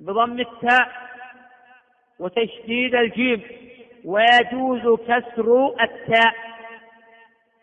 بضم 0.00 0.40
التاء 0.40 1.10
وتشديد 2.18 2.94
الجيم. 2.94 3.64
ويجوز 4.04 5.00
كسر 5.00 5.76
التاء 5.80 6.34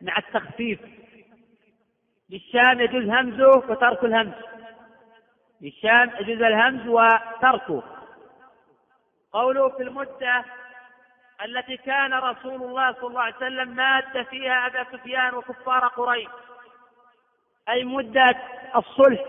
مع 0.02 0.18
التخفيف. 0.18 1.01
للشام 2.32 2.82
يجوز 2.82 3.10
همزه 3.10 3.50
وترك 3.50 4.04
الهمز. 4.04 4.34
للشام 5.62 6.12
يجوز 6.20 6.42
الهمز 6.42 6.88
وتركه. 6.88 7.84
قوله 9.34 9.70
في 9.70 9.84
المدة 9.84 10.46
التي 11.46 11.78
كان 11.78 12.14
رسول 12.14 12.64
الله 12.64 12.94
صلى 12.94 13.08
الله 13.08 13.22
عليه 13.22 13.36
وسلم 13.36 13.70
ماد 13.70 14.26
فيها 14.26 14.68
أبا 14.68 14.84
سفيان 14.84 15.34
وكفار 15.34 15.88
قريش. 15.88 16.30
أي 17.70 17.84
مدة 17.84 18.36
الصلح. 18.76 19.22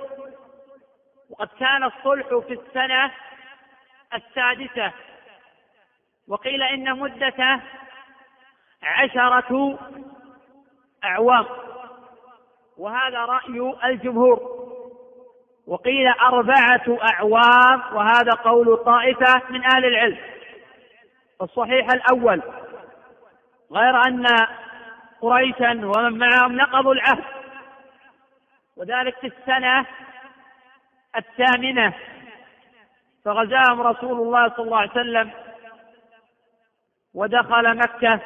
وقد 1.30 1.48
كان 1.60 1.84
الصلح 1.84 2.26
في 2.26 2.52
السنة 2.52 3.12
السادسة. 4.14 4.92
وقيل 6.28 6.62
إن 6.62 6.98
مدته 6.98 7.60
عشرة 8.82 9.78
أعوام. 11.04 11.46
وهذا 12.78 13.18
رأي 13.18 13.74
الجمهور. 13.84 14.62
وقيل 15.66 16.08
أربعة 16.08 16.98
أعوام 17.12 17.96
وهذا 17.96 18.32
قول 18.32 18.76
طائفة 18.76 19.42
من 19.50 19.64
أهل 19.64 19.84
العلم. 19.84 20.18
الصحيح 21.42 21.86
الأول 21.92 22.42
غير 23.72 23.96
أن 24.06 24.26
قريشا 25.20 25.70
ومن 25.70 26.18
معهم 26.18 26.56
نقضوا 26.56 26.94
العهد. 26.94 27.24
وذلك 28.76 29.18
في 29.18 29.26
السنة 29.26 29.86
الثامنة. 31.16 31.94
فغزاهم 33.24 33.80
رسول 33.80 34.20
الله 34.20 34.48
صلى 34.48 34.64
الله 34.64 34.78
عليه 34.78 34.90
وسلم 34.90 35.30
ودخل 37.14 37.76
مكة. 37.76 38.20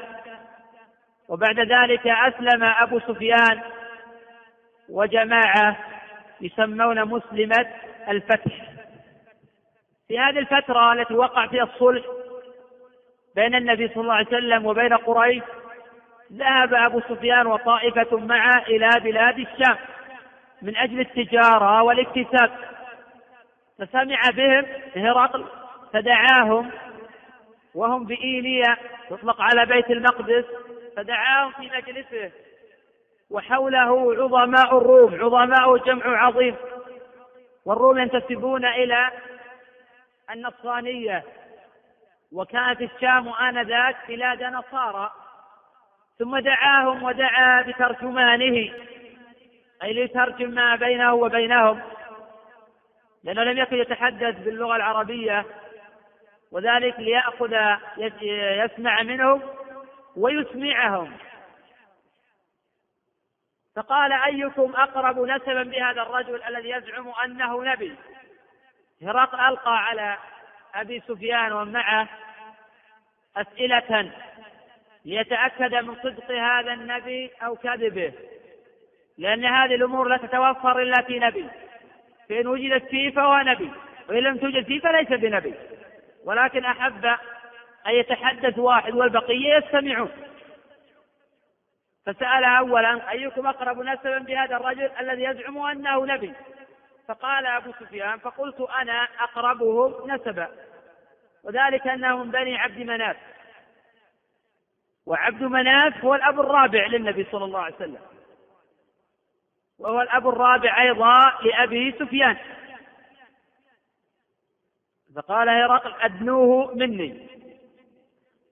وبعد 1.28 1.60
ذلك 1.60 2.06
أسلم 2.06 2.64
أبو 2.64 3.00
سفيان 3.00 3.75
وجماعة 4.88 5.76
يسمون 6.40 7.04
مسلمة 7.04 7.66
الفتح. 8.08 8.52
في 10.08 10.18
هذه 10.18 10.38
الفترة 10.38 10.92
التي 10.92 11.14
وقع 11.14 11.46
فيها 11.46 11.62
الصلح 11.62 12.04
بين 13.34 13.54
النبي 13.54 13.88
صلى 13.88 14.02
الله 14.02 14.14
عليه 14.14 14.26
وسلم 14.26 14.66
وبين 14.66 14.94
قريش 14.94 15.42
ذهب 16.32 16.74
أبو 16.74 17.00
سفيان 17.00 17.46
وطائفة 17.46 18.16
معه 18.16 18.62
إلى 18.68 18.90
بلاد 19.02 19.38
الشام 19.38 19.76
من 20.62 20.76
أجل 20.76 21.00
التجارة 21.00 21.82
والاكتساب. 21.82 22.50
فسمع 23.78 24.20
بهم 24.34 24.66
هرقل 24.96 25.44
فدعاهم 25.92 26.70
وهم 27.74 28.04
بإيليا 28.04 28.76
يطلق 29.10 29.40
على 29.40 29.66
بيت 29.66 29.90
المقدس 29.90 30.44
فدعاهم 30.96 31.52
في 31.52 31.70
مجلسه. 31.76 32.30
وحوله 33.30 34.14
عظماء 34.22 34.78
الروم 34.78 35.14
عظماء 35.14 35.76
جمع 35.76 36.26
عظيم. 36.26 36.56
والروم 37.64 37.98
ينتسبون 37.98 38.64
إلى 38.64 39.10
النصرانية. 40.30 41.24
وكانت 42.32 42.82
الشام 42.82 43.28
آنذاك 43.28 43.96
بلاد 44.08 44.42
نصارى. 44.42 45.10
ثم 46.18 46.38
دعاهم 46.38 47.02
ودعا 47.02 47.62
بترجمانه. 47.62 48.72
أي 49.82 49.92
ليترجم 49.92 50.50
ما 50.50 50.76
بينه 50.76 51.14
وبينهم. 51.14 51.80
لأنه 53.24 53.42
لم 53.42 53.58
يكن 53.58 53.76
يتحدث 53.76 54.38
باللغة 54.38 54.76
العربية. 54.76 55.44
وذلك 56.52 57.00
ليأخذ 57.00 57.54
يسمع 58.64 59.02
منهم 59.02 59.42
ويسمعهم. 60.16 61.12
فقال 63.76 64.12
أيكم 64.12 64.72
أقرب 64.76 65.18
نسبا 65.18 65.62
بهذا 65.62 66.02
الرجل 66.02 66.42
الذي 66.42 66.70
يزعم 66.70 67.08
أنه 67.24 67.64
نبي؟ 67.64 67.94
هرقل 69.02 69.40
ألقى 69.40 69.78
على 69.84 70.16
أبي 70.74 71.02
سفيان 71.08 71.52
ومعه 71.52 72.08
أسئلة 73.36 74.12
ليتأكد 75.04 75.74
من 75.74 75.94
صدق 76.02 76.30
هذا 76.30 76.72
النبي 76.72 77.30
أو 77.42 77.56
كذبه 77.56 78.12
لأن 79.18 79.44
هذه 79.44 79.74
الأمور 79.74 80.08
لا 80.08 80.16
تتوفر 80.16 80.82
إلا 80.82 81.02
في 81.02 81.18
نبي. 81.18 81.46
فإن 82.28 82.46
وجدت 82.46 82.88
فيه 82.88 83.10
فهو 83.10 83.38
نبي 83.38 83.70
وإن 84.08 84.18
لم 84.18 84.36
توجد 84.36 84.64
فيه 84.64 84.80
فليس 84.80 85.08
بنبي. 85.08 85.54
ولكن 86.24 86.64
أحب 86.64 87.04
أن 87.86 87.92
يتحدث 87.94 88.58
واحد 88.58 88.94
والبقية 88.94 89.56
يستمعون. 89.56 90.10
فسأل 92.06 92.44
أولا 92.44 93.10
أيكم 93.10 93.46
أقرب 93.46 93.78
نسبا 93.78 94.18
بهذا 94.18 94.56
الرجل 94.56 94.90
الذي 95.00 95.22
يزعم 95.22 95.58
أنه 95.58 96.06
نبي؟ 96.06 96.32
فقال 97.08 97.46
أبو 97.46 97.72
سفيان 97.72 98.18
فقلت 98.18 98.60
أنا 98.60 99.08
أقربهم 99.20 100.10
نسبا 100.10 100.48
وذلك 101.44 101.86
أنه 101.86 102.24
من 102.24 102.30
بني 102.30 102.58
عبد 102.58 102.78
مناف. 102.78 103.16
وعبد 105.06 105.42
مناف 105.42 106.04
هو 106.04 106.14
الأب 106.14 106.40
الرابع 106.40 106.86
للنبي 106.86 107.26
صلى 107.32 107.44
الله 107.44 107.60
عليه 107.60 107.74
وسلم. 107.74 108.00
وهو 109.78 110.00
الأب 110.00 110.28
الرابع 110.28 110.82
أيضا 110.82 111.32
لأبي 111.42 111.92
سفيان. 111.92 112.36
فقال 115.16 115.48
هرقل 115.48 115.94
أدنوه 116.00 116.74
مني. 116.74 117.28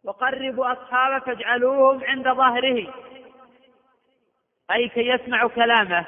وقربوا 0.04 0.72
أصحابه 0.72 1.18
فاجعلوهم 1.18 2.04
عند 2.04 2.28
ظهره. 2.28 2.94
أي 4.70 4.88
كي 4.88 5.08
يسمعوا 5.08 5.50
كلامه. 5.50 6.06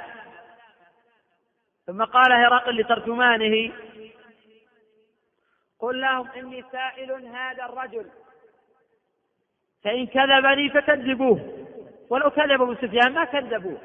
ثم 1.87 2.05
قال 2.05 2.33
هرقل 2.33 2.81
لترجمانه 2.81 3.73
قل 5.79 6.01
لهم 6.01 6.29
إني 6.37 6.65
سائل 6.73 7.13
هذا 7.13 7.65
الرجل. 7.65 8.11
فإن 9.85 10.07
كذبني 10.07 10.71
فكذبوه. 10.71 11.67
ولو 12.11 12.31
كذب 12.31 12.63
أبو 12.63 12.75
سفيان 12.75 13.13
ما 13.13 13.25
كذبوه. 13.25 13.79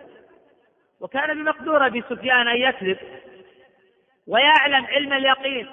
وكان 1.00 1.34
بمقدور 1.34 1.86
أبي 1.86 2.04
سفيان 2.10 2.48
أن 2.48 2.58
يكذب. 2.58 2.98
ويعلم 4.28 4.86
علم 4.86 5.14
اليقين 5.14 5.70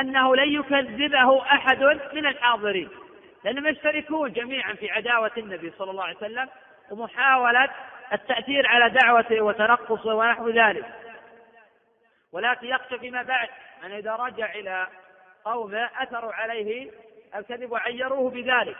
أنه 0.00 0.36
لن 0.36 0.52
يكذبه 0.52 1.42
أحد 1.42 1.82
من 2.12 2.26
الحاضرين. 2.26 2.88
لأنهم 3.44 3.66
يشتركون 3.66 4.32
جميعا 4.32 4.72
في 4.72 4.90
عداوة 4.90 5.30
النبي 5.38 5.72
صلى 5.78 5.90
الله 5.90 6.04
عليه 6.04 6.16
وسلم 6.16 6.48
ومحاولة 6.90 7.70
التأثير 8.12 8.66
على 8.66 8.90
دعوته 8.90 9.40
وتنقصه 9.40 10.14
ونحو 10.14 10.48
ذلك. 10.48 10.86
ولكن 12.32 12.66
يخشى 12.66 12.98
فيما 12.98 13.22
بعد 13.22 13.48
أن 13.84 13.92
إذا 13.92 14.12
رجع 14.12 14.52
إلى 14.52 14.86
قومه 15.44 15.90
أثروا 16.02 16.32
عليه 16.32 16.90
الكذب 17.36 17.72
وعيروه 17.72 18.30
بذلك. 18.30 18.76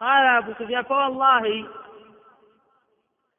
قال 0.00 0.26
أبو 0.26 0.52
سفيان 0.52 0.82
فوالله 0.82 1.68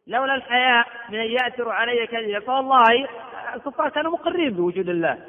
لولا 0.07 0.35
الحياء 0.35 0.87
من 1.09 1.19
أن 1.19 1.31
يأثروا 1.31 1.73
علي 1.73 2.07
كذبا 2.07 2.39
فوالله 2.39 3.07
الكفار 3.55 3.89
كانوا 3.89 4.11
مقرين 4.11 4.53
بوجود 4.53 4.89
الله 4.89 5.19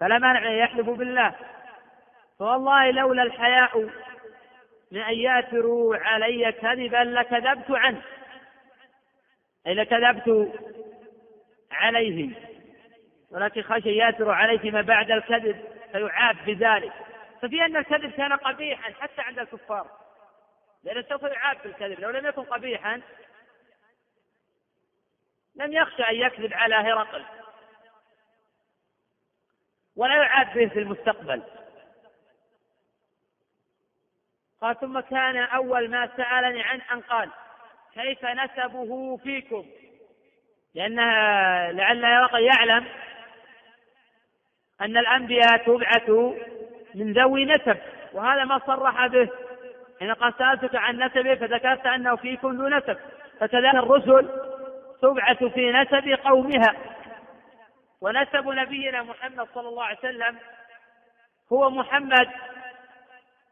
فلا 0.00 0.18
مانع 0.18 0.48
أن 0.48 0.52
يحلفوا 0.52 0.96
بالله. 0.96 1.34
فوالله 2.38 2.90
لولا 2.90 3.22
الحياء 3.22 3.88
من 4.90 5.00
أن 5.00 5.14
يأثروا 5.14 5.96
علي 5.96 6.52
كذبا 6.52 6.96
لكذبت 6.96 7.70
عنه. 7.70 8.02
أي 9.66 9.74
لكذبت 9.74 10.52
عليه 11.70 12.30
ولكن 13.30 13.62
خشي 13.62 13.96
يأثر 13.96 14.30
عليه 14.30 14.58
فيما 14.58 14.82
بعد 14.82 15.10
الكذب 15.10 15.64
فيعاب 15.92 16.36
بذلك. 16.46 16.92
ففي 17.42 17.64
أن 17.64 17.76
الكذب 17.76 18.10
كان 18.10 18.32
قبيحا 18.32 18.92
حتى 18.92 19.22
عند 19.22 19.38
الكفار. 19.38 19.86
لأنه 20.84 21.02
سوف 21.02 21.22
يعاب 21.22 21.56
بالكذب. 21.64 22.00
لو 22.00 22.10
لم 22.10 22.26
يكن 22.26 22.42
قبيحا 22.42 23.00
لم 25.54 25.72
يخشى 25.72 26.02
أن 26.02 26.14
يكذب 26.14 26.54
على 26.54 26.74
هرقل. 26.74 27.24
ولا 29.96 30.16
يعاد 30.16 30.54
به 30.54 30.68
في 30.68 30.78
المستقبل. 30.78 31.42
قال 34.60 34.80
ثم 34.80 35.00
كان 35.00 35.36
أول 35.36 35.90
ما 35.90 36.08
سألني 36.16 36.62
عنه 36.62 36.82
أن 36.92 37.00
قال 37.00 37.30
كيف 37.94 38.24
نسبه 38.24 39.16
فيكم؟ 39.16 39.64
لأنها 40.74 41.72
لعل 41.72 42.04
يعلم 42.34 42.86
أن 44.80 44.96
الأنبياء 44.96 45.56
تبعث 45.56 46.10
من 46.94 47.12
ذوي 47.12 47.44
نسب 47.44 47.78
وهذا 48.12 48.44
ما 48.44 48.58
صرح 48.66 49.06
به. 49.06 49.28
إن 50.02 50.12
قد 50.14 50.34
سألتك 50.38 50.74
عن 50.76 51.02
نسبه 51.02 51.34
فذكرت 51.34 51.86
أنه 51.86 52.16
فيكم 52.16 52.56
ذو 52.56 52.68
نسب. 52.68 52.96
فكذلك 53.40 53.74
الرسل 53.74 54.28
تبعث 55.02 55.44
في 55.44 55.72
نسب 55.72 56.18
قومها. 56.24 56.74
ونسب 58.00 58.48
نبينا 58.48 59.02
محمد 59.02 59.48
صلى 59.54 59.68
الله 59.68 59.84
عليه 59.84 59.98
وسلم 59.98 60.36
هو 61.52 61.70
محمد 61.70 62.28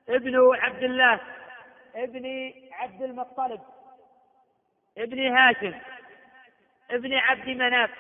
ابن 0.09 0.55
عبد 0.55 0.83
الله 0.83 1.21
ابن 1.94 2.53
عبد 2.73 3.03
المطلب 3.03 3.61
ابن 4.99 5.37
هاشم 5.37 5.75
ابن 6.90 7.14
عبد 7.14 7.49
مناف 7.49 7.90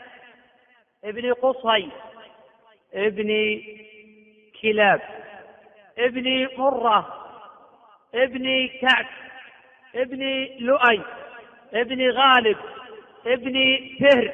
ابن 1.04 1.32
قصي 1.32 1.88
ابن 2.94 3.60
كلاب 4.62 5.00
ابن 5.98 6.48
مرة 6.56 7.24
ابن 8.14 8.68
كعب 8.80 9.06
ابن 9.94 10.48
لؤي 10.58 11.02
ابن 11.74 12.10
غالب 12.10 12.58
ابن 13.26 13.54
فهر 14.00 14.32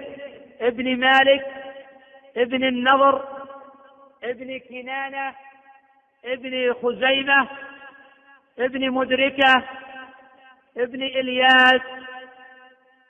ابن 0.61 0.97
مالك 0.97 1.47
ابن 2.37 2.65
النضر 2.65 3.25
ابن 4.25 4.59
كنانة 4.59 5.35
ابن 6.25 6.75
خزيمة 6.83 7.49
ابن 8.59 8.91
مدركة 8.91 9.65
ابن 10.77 11.03
إلياس 11.03 11.81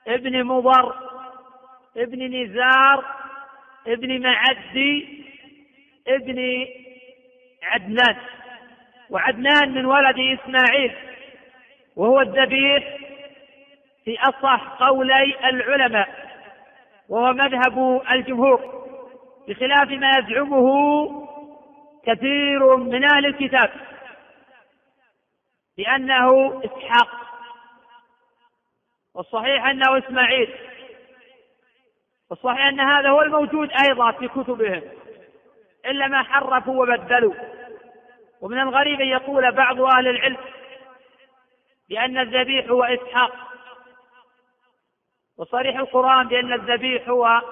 ابن 0.09 0.45
مضر 0.45 0.95
ابن 1.97 2.43
نزار 2.43 3.05
ابن 3.87 4.23
معدي 4.23 5.25
ابن 6.09 6.67
عدنان. 7.63 8.17
وعدنان 9.11 9.75
من 9.75 9.87
ولد 9.87 10.17
إسماعيل 10.19 10.93
وهو 11.97 12.21
الذبيح 12.21 12.99
في 14.05 14.19
أصح 14.21 14.69
قولي 14.81 15.35
العلماء 15.45 16.09
وهو 17.09 17.33
مذهب 17.33 18.03
الجمهور. 18.11 18.85
بخلاف 19.49 19.91
ما 19.91 20.11
يزعمه 20.19 20.69
كثير 22.07 22.77
من 22.77 23.05
أهل 23.05 23.27
الكتاب. 23.27 23.71
لأنه 25.79 26.61
إسحاق. 26.65 27.09
والصحيح 29.15 29.67
أنه 29.67 29.99
إسماعيل. 29.99 30.55
والصحيح 32.31 32.67
أن 32.67 32.81
هذا 32.81 33.11
هو 33.11 33.23
الموجود 33.23 33.71
أيضا 33.89 34.13
في 34.13 34.29
كتبهم. 34.29 34.83
إلا 35.87 36.07
ما 36.07 36.23
حرفوا 36.23 36.83
وبدلوا. 36.83 37.35
ومن 38.41 38.61
الغريب 38.61 39.01
أن 39.01 39.07
يقول 39.07 39.53
بعض 39.53 39.81
أهل 39.81 40.09
العلم 40.09 40.37
بأن 41.89 42.19
الذبيح 42.19 42.69
هو 42.69 42.85
إسحاق. 42.85 43.33
وصريح 45.37 45.77
القرآن 45.77 46.29
بأن 46.29 46.53
الذبيح 46.53 47.09
هو 47.09 47.43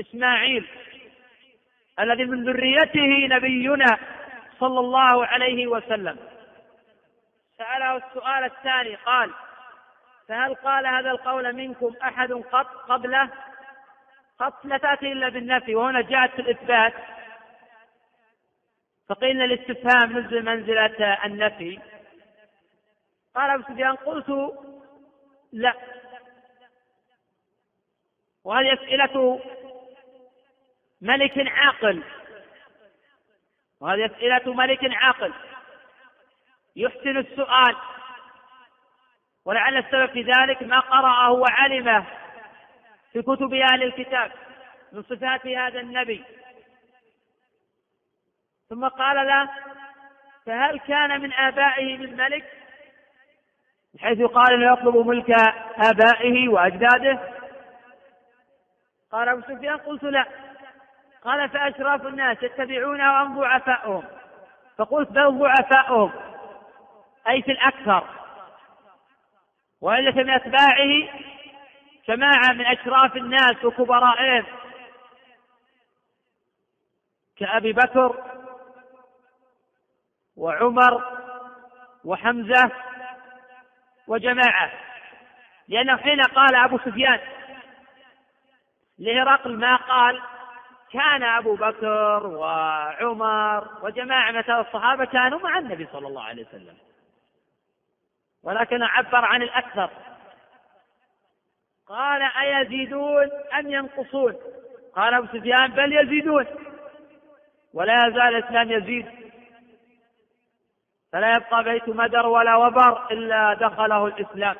إسماعيل 0.00 0.66
الذي 2.00 2.24
من 2.24 2.44
ذريته 2.44 3.26
نبينا 3.36 3.98
صلى 4.60 4.80
الله 4.80 5.26
عليه 5.26 5.66
وسلم. 5.66 6.16
سأله 7.60 7.96
السؤال 7.96 8.44
الثاني 8.44 8.94
قال 8.94 9.34
فهل 10.28 10.54
قال 10.54 10.86
هذا 10.86 11.10
القول 11.10 11.52
منكم 11.52 11.94
أحد 12.02 12.32
قط 12.32 12.66
قبله؟ 12.66 13.30
قط 14.38 14.64
لا 14.64 14.78
تأتي 14.78 15.12
إلا 15.12 15.28
بالنفي 15.28 15.74
وهنا 15.74 16.00
جاءت 16.00 16.30
في 16.30 16.38
الإثبات. 16.38 16.94
فقيل 19.08 19.42
الاستفهام 19.42 20.18
نزل 20.18 20.44
منزلة 20.44 21.24
النفي. 21.24 21.80
قال 23.34 23.50
أبو 23.50 23.62
سفيان 23.62 23.96
قلت 23.96 24.58
لا. 25.52 25.74
وهذه 28.44 28.74
أسئلة 28.74 29.40
ملك 31.00 31.48
عاقل؟ 31.48 32.02
وهذه 33.80 34.06
أسئلة 34.06 34.54
ملك 34.54 34.94
عاقل؟ 34.94 35.32
يحسن 36.76 37.16
السؤال. 37.16 37.76
ولعل 39.44 39.76
السبب 39.76 40.10
في 40.10 40.22
ذلك 40.22 40.62
ما 40.62 40.80
قرأه 40.80 41.30
وعلمه 41.30 42.04
في 43.12 43.22
كتب 43.22 43.54
أهل 43.54 43.82
الكتاب 43.82 44.32
من 44.92 45.02
صفات 45.02 45.46
هذا 45.46 45.80
النبي. 45.80 46.24
ثم 48.68 48.88
قال 48.88 49.26
له 49.26 49.50
فهل 50.46 50.78
كان 50.78 51.20
من 51.20 51.32
آبائه 51.32 51.96
من 51.96 52.16
ملك؟ 52.16 52.44
حيث 54.00 54.22
قال 54.22 54.52
انه 54.52 54.72
يطلب 54.72 55.06
ملك 55.06 55.30
آبائه 55.76 56.48
وأجداده. 56.48 57.18
قال 59.12 59.28
أبو 59.28 59.40
سفيان 59.40 59.76
قلت 59.76 60.02
لا. 60.02 60.26
قال 61.24 61.48
فأشراف 61.48 62.06
الناس 62.06 62.42
يتبعونه 62.42 63.22
أم 63.22 63.40
ضعفاؤهم؟ 63.40 64.04
فقلت 64.78 65.08
بل 65.10 65.38
ضعفاؤهم. 65.38 66.29
أي 67.28 67.42
في 67.42 67.52
الأكثر. 67.52 68.04
وإلا 69.80 70.10
من 70.10 70.30
أتباعه 70.30 71.08
جماعة 72.08 72.52
من 72.52 72.66
أشراف 72.66 73.16
الناس 73.16 73.64
وكبرائهم. 73.64 74.46
كأبي 77.36 77.72
بكر 77.72 78.24
وعمر 80.36 81.04
وحمزة 82.04 82.70
وجماعة. 84.06 84.70
لأنه 85.68 85.96
حين 85.96 86.22
قال 86.22 86.56
أبو 86.56 86.78
سفيان 86.78 87.20
لهرقل 88.98 89.56
ما 89.56 89.76
قال 89.76 90.22
كان 90.92 91.22
أبو 91.22 91.54
بكر 91.54 92.26
وعمر 92.26 93.68
وجماعة 93.82 94.30
من 94.30 94.38
الصحابة 94.38 95.04
كانوا 95.04 95.38
مع 95.38 95.58
النبي 95.58 95.88
صلى 95.92 96.06
الله 96.08 96.22
عليه 96.22 96.46
وسلم. 96.46 96.76
ولكن 98.44 98.82
عبر 98.82 99.24
عن 99.24 99.42
الأكثر. 99.42 99.90
قال 101.88 102.22
أيزيدون 102.22 103.30
أم 103.58 103.72
ينقصون؟ 103.72 104.36
قال 104.96 105.14
أبو 105.14 105.26
سفيان 105.26 105.70
بل 105.70 105.92
يزيدون. 105.92 106.46
ولا 107.74 108.06
يزال 108.06 108.36
الإسلام 108.36 108.70
يزيد. 108.70 109.06
فلا 111.12 111.36
يبقى 111.36 111.64
بيت 111.64 111.88
مدر 111.88 112.26
ولا 112.26 112.56
وبر 112.56 113.10
إلا 113.10 113.54
دخله 113.54 114.06
الإسلام. 114.06 114.56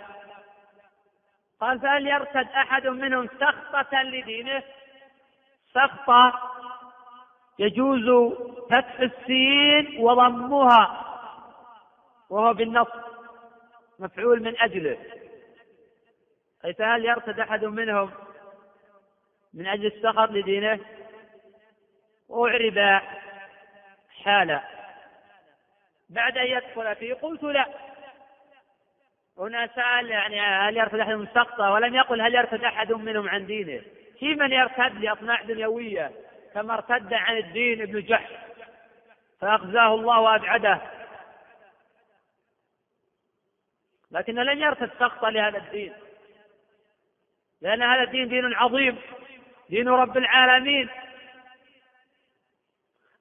قال 1.60 1.80
فهل 1.80 2.06
يرتد 2.06 2.48
أحد 2.48 2.86
منهم 2.86 3.28
سخطة 3.40 4.02
لدينه؟ 4.02 4.62
سخطة 5.74 6.50
يجوز 7.58 8.34
فتح 8.70 9.00
السين 9.00 10.00
وضمها 10.00 11.06
وهو 12.30 12.54
بالنص. 12.54 13.09
مفعول 14.00 14.42
من 14.42 14.60
أجله. 14.60 14.98
أي 16.64 16.74
فهل 16.74 17.04
يرتد 17.04 17.40
أحد 17.40 17.64
منهم 17.64 18.10
من 19.54 19.66
أجل 19.66 19.86
السخط 19.86 20.30
لدينه؟ 20.30 20.80
وأعرب 22.28 23.00
حالا. 24.24 24.60
بعد 26.10 26.38
أن 26.38 26.46
يدخل 26.46 26.96
فيه 26.96 27.14
قلت 27.14 27.42
لا. 27.42 27.66
هنا 29.38 29.66
سأل 29.66 30.10
يعني 30.10 30.40
هل 30.40 30.76
يرتد 30.76 31.00
أحد 31.00 31.12
من 31.12 31.26
سقطة 31.26 31.70
ولم 31.70 31.94
يقل 31.94 32.20
هل 32.20 32.34
يرتد 32.34 32.64
أحد 32.64 32.92
منهم 32.92 33.28
عن 33.28 33.46
دينه. 33.46 33.82
في 34.18 34.34
من 34.34 34.52
يرتد 34.52 34.94
لأطماع 34.94 35.42
دنيوية 35.42 36.10
كما 36.54 36.74
ارتد 36.74 37.14
عن 37.14 37.36
الدين 37.36 37.82
ابن 37.82 38.00
جحش. 38.00 38.32
فأخزاه 39.40 39.94
الله 39.94 40.20
وأبعده. 40.20 40.99
لكن 44.10 44.34
لم 44.34 44.62
يرتد 44.62 44.90
سقطة 44.98 45.28
لهذا 45.28 45.58
الدين. 45.58 45.92
لأن 47.60 47.82
هذا 47.82 48.02
الدين 48.02 48.28
دين 48.28 48.54
عظيم 48.54 48.98
دين 49.70 49.88
رب 49.88 50.16
العالمين. 50.16 50.88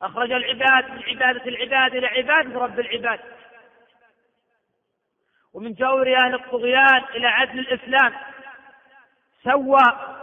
أخرج 0.01 0.31
العباد 0.31 0.91
من 0.91 1.03
عبادة 1.03 1.45
العباد 1.45 1.95
إلى 1.95 2.07
عبادة 2.07 2.59
رب 2.59 2.79
العباد. 2.79 3.19
ومن 5.53 5.73
جور 5.73 6.15
أهل 6.15 6.33
الطغيان 6.33 7.03
إلى 7.15 7.27
عدل 7.27 7.59
الإسلام. 7.59 8.13
سوى 9.43 10.15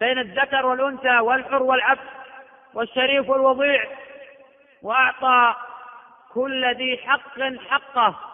بين 0.00 0.18
الذكر 0.18 0.66
والأنثى 0.66 1.18
والحر 1.18 1.62
والعبد 1.62 2.08
والشريف 2.74 3.28
والوضيع. 3.28 3.98
وأعطى 4.82 5.54
كل 6.32 6.74
ذي 6.74 6.98
حق 6.98 7.40
حقه. 7.68 8.27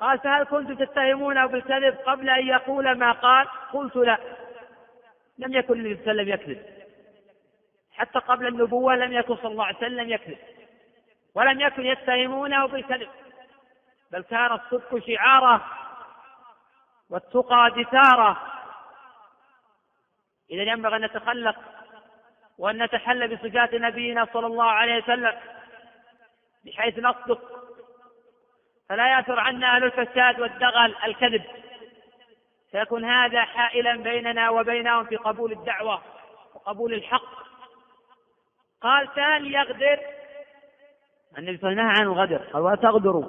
قال 0.00 0.18
فهل 0.18 0.44
كنتم 0.44 0.74
تتهمونه 0.74 1.46
بالكذب 1.46 1.94
قبل 1.94 2.30
أن 2.30 2.46
يقول 2.46 2.98
ما 2.98 3.12
قال؟ 3.12 3.48
قلت 3.72 3.96
لا. 3.96 4.18
لم 5.38 5.52
يكن 5.52 5.74
النبي 5.74 5.94
صلى 6.04 6.12
الله 6.12 6.22
عليه 6.22 6.34
وسلم 6.34 6.34
يكذب. 6.34 6.62
حتى 7.92 8.18
قبل 8.18 8.46
النبوة 8.46 8.96
لم 8.96 9.12
يكن 9.12 9.36
صلى 9.36 9.52
الله 9.52 9.64
عليه 9.64 9.76
وسلم 9.76 10.10
يكذب. 10.10 10.38
ولم 11.34 11.60
يكن 11.60 11.86
يتهمونه 11.86 12.66
بالكذب 12.66 13.08
بل 14.10 14.22
كان 14.22 14.52
الصدق 14.52 15.06
شعارة 15.06 15.64
والتقى 17.10 17.70
دثارة. 17.76 18.36
إذا 20.50 20.62
ينبغي 20.62 20.96
أن 20.96 21.04
نتخلق 21.04 21.56
وأن 22.58 22.82
نتحلى 22.82 23.28
بصفات 23.28 23.74
نبينا 23.74 24.26
صلى 24.32 24.46
الله 24.46 24.64
عليه 24.64 25.02
وسلم 25.02 25.32
بحيث 26.64 26.98
نصدق 26.98 27.55
فلا 28.88 29.08
يأثر 29.08 29.40
عنا 29.40 29.76
أهل 29.76 29.84
الفساد 29.84 30.40
والدغل 30.40 30.94
الكذب. 31.04 31.42
فيكون 32.70 33.04
هذا 33.04 33.42
حائلا 33.44 33.96
بيننا 33.96 34.50
وبينهم 34.50 35.04
في 35.04 35.16
قبول 35.16 35.52
الدعوة 35.52 36.02
وقبول 36.54 36.94
الحق. 36.94 37.46
قال 38.80 39.14
ثاني 39.14 39.52
يغدر. 39.52 40.00
النبي 41.38 41.56
صلى 41.56 41.70
الله 41.70 41.82
عليه 41.82 41.92
وسلم 41.92 42.00
عن 42.00 42.02
الغدر 42.02 42.36
قال 42.52 42.62
ولا 42.62 42.76
تغدروا. 42.76 43.24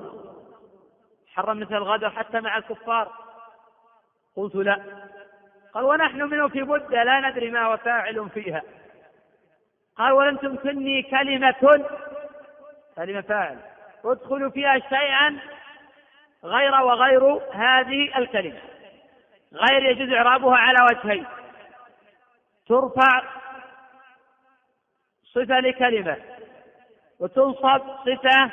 حرم 1.34 1.60
مثل 1.60 1.76
الغدر 1.76 2.10
حتى 2.10 2.40
مع 2.40 2.58
الكفار. 2.58 3.12
قلت 4.36 4.56
لا. 4.56 4.84
قال 5.74 5.84
ونحن 5.84 6.22
منه 6.22 6.48
في 6.48 6.62
مدة 6.62 7.04
لا 7.04 7.30
ندري 7.30 7.52
ما 7.52 7.66
هو 7.66 7.78
فاعل 7.78 8.30
فيها. 8.30 8.62
قال 9.98 10.12
ولم 10.12 10.38
تمكنني 10.38 11.04
كلمة. 11.04 11.86
كلمة 12.96 13.22
فاعل. 13.22 13.77
ادخل 14.06 14.52
فيها 14.52 14.80
شيئا 14.80 15.40
غير 16.44 16.72
وغير 16.72 17.24
هذه 17.52 18.18
الكلمة. 18.18 18.62
غير 19.54 19.86
يجوز 19.86 20.14
إعرابها 20.14 20.56
على 20.58 20.78
وجهين. 20.92 21.26
ترفع 22.68 23.24
صفة 25.24 25.60
لكلمة 25.60 26.18
وتنصب 27.20 27.82
صفة 28.06 28.52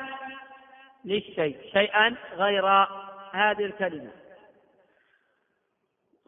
للشيء 1.05 1.57
شيئا 1.73 2.17
غير 2.33 2.67
هذه 3.33 3.65
الكلمة. 3.65 4.11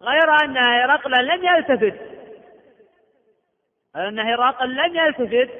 غير 0.00 0.44
أن 0.44 0.56
هرقل 0.56 1.26
لم 1.26 1.44
يلتفت. 1.44 2.00
أن 3.96 4.18
هرقل 4.18 4.76
لم 4.76 4.96
يلتفت 4.96 5.50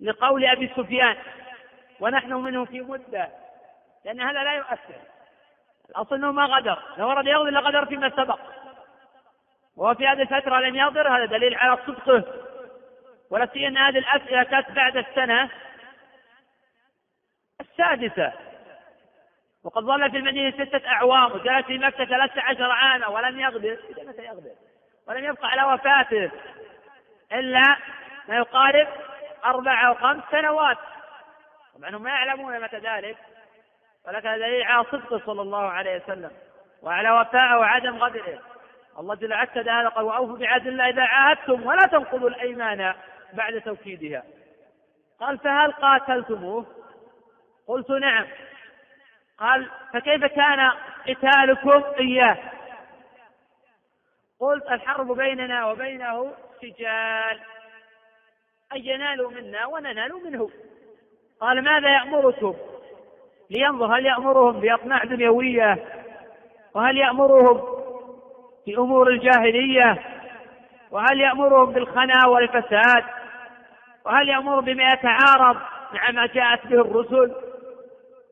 لقول 0.00 0.44
أبي 0.44 0.68
سفيان. 0.76 1.16
ونحن 2.02 2.32
منه 2.32 2.64
في 2.64 2.80
مدة 2.80 3.28
لأن 4.04 4.20
هذا 4.20 4.42
لا 4.44 4.52
يؤثر. 4.52 5.00
الأصل 5.90 6.14
أنه 6.14 6.32
ما 6.32 6.44
غدر 6.44 6.82
لو 6.98 7.08
ورد 7.08 7.26
يغدر 7.26 7.50
لغدر 7.50 7.86
فيما 7.86 8.10
سبق. 8.10 8.38
وهو 9.76 9.94
في 9.94 10.06
هذه 10.06 10.22
الفترة 10.22 10.60
لم 10.60 10.76
يغدر 10.76 11.16
هذا 11.16 11.24
دليل 11.24 11.54
على 11.54 11.78
صدقه. 11.86 12.24
ولا 13.30 13.46
سيما 13.46 13.88
هذه 13.88 13.98
الأسئلة 13.98 14.42
كانت 14.42 14.70
بعد 14.70 14.96
السنة 14.96 15.50
السادسة. 17.60 18.32
وقد 19.64 19.82
ظل 19.82 20.10
في 20.10 20.16
المدينة 20.16 20.64
ستة 20.64 20.88
أعوام 20.88 21.32
وجلس 21.32 21.66
في 21.66 21.78
مكة 21.78 22.04
ثلاثة 22.04 22.42
عشر 22.42 22.70
عاما 22.70 23.08
ولم 23.08 23.40
يغدر 23.40 23.78
إذا 23.90 24.08
متى 24.08 24.24
يغدر 24.24 24.50
ولم 25.08 25.24
يبقى 25.24 25.48
على 25.48 25.74
وفاته 25.74 26.30
إلا 27.32 27.76
ما 28.28 28.36
يقارب 28.36 28.88
أربع 29.44 29.88
أو 29.88 29.94
خمس 29.94 30.22
سنوات. 30.30 30.78
طبعا. 31.82 31.96
هم 31.96 32.02
ما 32.02 32.10
يعلمون 32.10 32.60
متى 32.60 32.78
ذلك. 32.78 33.16
ولكن 34.06 34.28
دليل 34.28 34.62
على 34.62 34.84
صدقه 34.84 35.22
صلى 35.26 35.42
الله 35.42 35.62
عليه 35.62 36.02
وسلم. 36.02 36.30
وعلى 36.82 37.10
وفائه 37.10 37.58
وعدم 37.58 37.96
غدره 37.96 38.42
الله 38.98 39.14
جل 39.14 39.32
وعلا 39.32 39.80
هذا 39.80 39.88
قال 39.88 40.04
وأوفوا 40.04 40.36
بعهد 40.36 40.66
الله 40.66 40.88
إذا 40.88 41.02
عاهدتم 41.02 41.66
ولا 41.66 41.86
تنقضوا 41.86 42.28
الأيمان 42.28 42.94
بعد 43.32 43.60
توكيدها. 43.60 44.22
قال 45.20 45.38
فهل 45.38 45.72
قاتلتموه؟ 45.72 46.66
قلت 47.66 47.90
نعم. 47.90 48.26
قال 49.38 49.70
فكيف 49.92 50.24
كان 50.24 50.72
قتالكم 51.08 51.84
إياه؟ 52.00 52.38
قلت 54.40 54.66
الحرب 54.70 55.16
بيننا 55.16 55.66
وبينه 55.66 56.34
سجال. 56.60 57.40
أن 58.72 58.78
ينالوا 58.84 59.30
منا 59.30 59.66
وننال 59.66 60.12
منه. 60.24 60.50
قال 61.42 61.64
ماذا 61.64 61.88
يأمركم؟ 61.88 62.54
لينظر 63.50 63.96
هل 63.96 64.06
يأمرهم 64.06 64.60
بأطماع 64.60 65.04
دنيوية؟ 65.04 65.84
وهل 66.74 66.96
يأمرهم 66.96 67.62
بأمور 68.66 69.08
الجاهلية؟ 69.08 70.02
وهل 70.90 71.20
يأمرهم 71.20 71.72
بالخنا 71.72 72.26
والفساد؟ 72.26 73.04
وهل 74.06 74.28
يأمر 74.28 74.60
بما 74.60 74.84
يتعارض 74.92 75.56
مع 75.92 76.10
ما 76.10 76.26
جاءت 76.26 76.66
به 76.66 76.80
الرسل؟ 76.80 77.34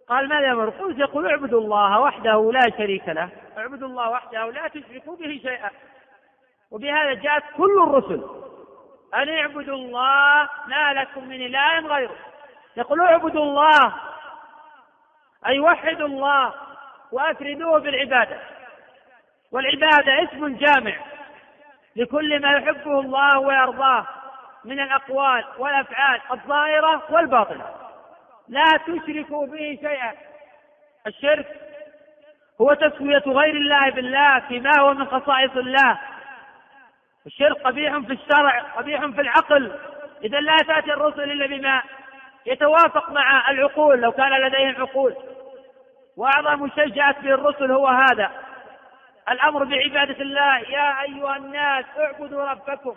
قال 0.09 0.29
ماذا 0.29 0.46
يأمر 0.46 0.70
قلت 0.70 0.99
يقول 0.99 1.27
اعبدوا 1.27 1.61
الله 1.61 2.01
وحده 2.01 2.53
لا 2.53 2.70
شريك 2.79 3.09
له. 3.09 3.29
اعبدوا 3.59 3.88
الله 3.88 4.11
وحده 4.11 4.51
لا 4.51 4.68
تشركوا 4.68 5.16
به 5.16 5.40
شيئا. 5.42 5.70
وبهذا 6.70 7.14
جاءت 7.14 7.44
كل 7.57 7.83
الرسل. 7.83 8.25
أن 9.14 9.29
اعبدوا 9.29 9.75
الله 9.75 10.49
ما 10.66 10.92
لكم 10.92 11.29
من 11.29 11.46
إله 11.46 11.81
غيره. 11.81 12.30
يقول 12.76 13.00
اعبدوا 13.00 13.44
الله 13.44 13.94
أي 15.46 15.61
وحدوا 15.61 16.09
الله 16.09 16.54
وأفردوه 17.12 17.78
بالعبادة. 17.78 18.40
والعبادة 19.52 20.24
اسم 20.24 20.56
جامع 20.56 20.96
لكل 21.96 22.42
ما 22.42 22.52
يحبه 22.52 23.00
الله 23.00 23.38
ويرضاه 23.38 24.06
من 24.64 24.80
الأقوال 24.80 25.44
والأفعال 25.59 26.20
الظاهرة 26.33 27.02
والباطنة. 27.11 27.66
لا 28.48 28.64
تشركوا 28.87 29.46
به 29.46 29.78
شيئا. 29.80 30.12
الشرك 31.06 31.46
هو 32.61 32.74
تسوية 32.74 33.22
غير 33.26 33.54
الله 33.54 33.90
بالله 33.90 34.40
فيما 34.40 34.70
هو 34.80 34.94
من 34.94 35.06
خصائص 35.06 35.56
الله. 35.56 35.98
الشرك 37.26 37.62
قبيح 37.62 37.98
في 37.98 38.12
الشرع 38.12 38.59
قبيح 38.61 39.00
في 39.00 39.20
العقل. 39.20 39.72
إذا 40.24 40.40
لا 40.40 40.56
تأتي 40.56 40.92
الرسل 40.92 41.22
إلا 41.22 41.46
بما 41.46 41.83
يتوافق 42.46 43.11
مع 43.11 43.50
العقول 43.50 44.00
لو 44.00 44.12
كان 44.12 44.33
لديهم 44.33 44.83
عقول. 44.83 45.16
وأعظم 46.16 46.68
شيء 46.68 46.88
جاءت 46.88 47.20
به 47.20 47.35
الرسل 47.35 47.70
هو 47.72 47.87
هذا. 47.87 48.31
الأمر 49.31 49.64
بعبادة 49.64 50.22
الله 50.22 50.59
يا 50.59 51.03
أيها 51.03 51.37
الناس 51.37 51.85
اعبدوا 51.98 52.44
ربكم. 52.44 52.96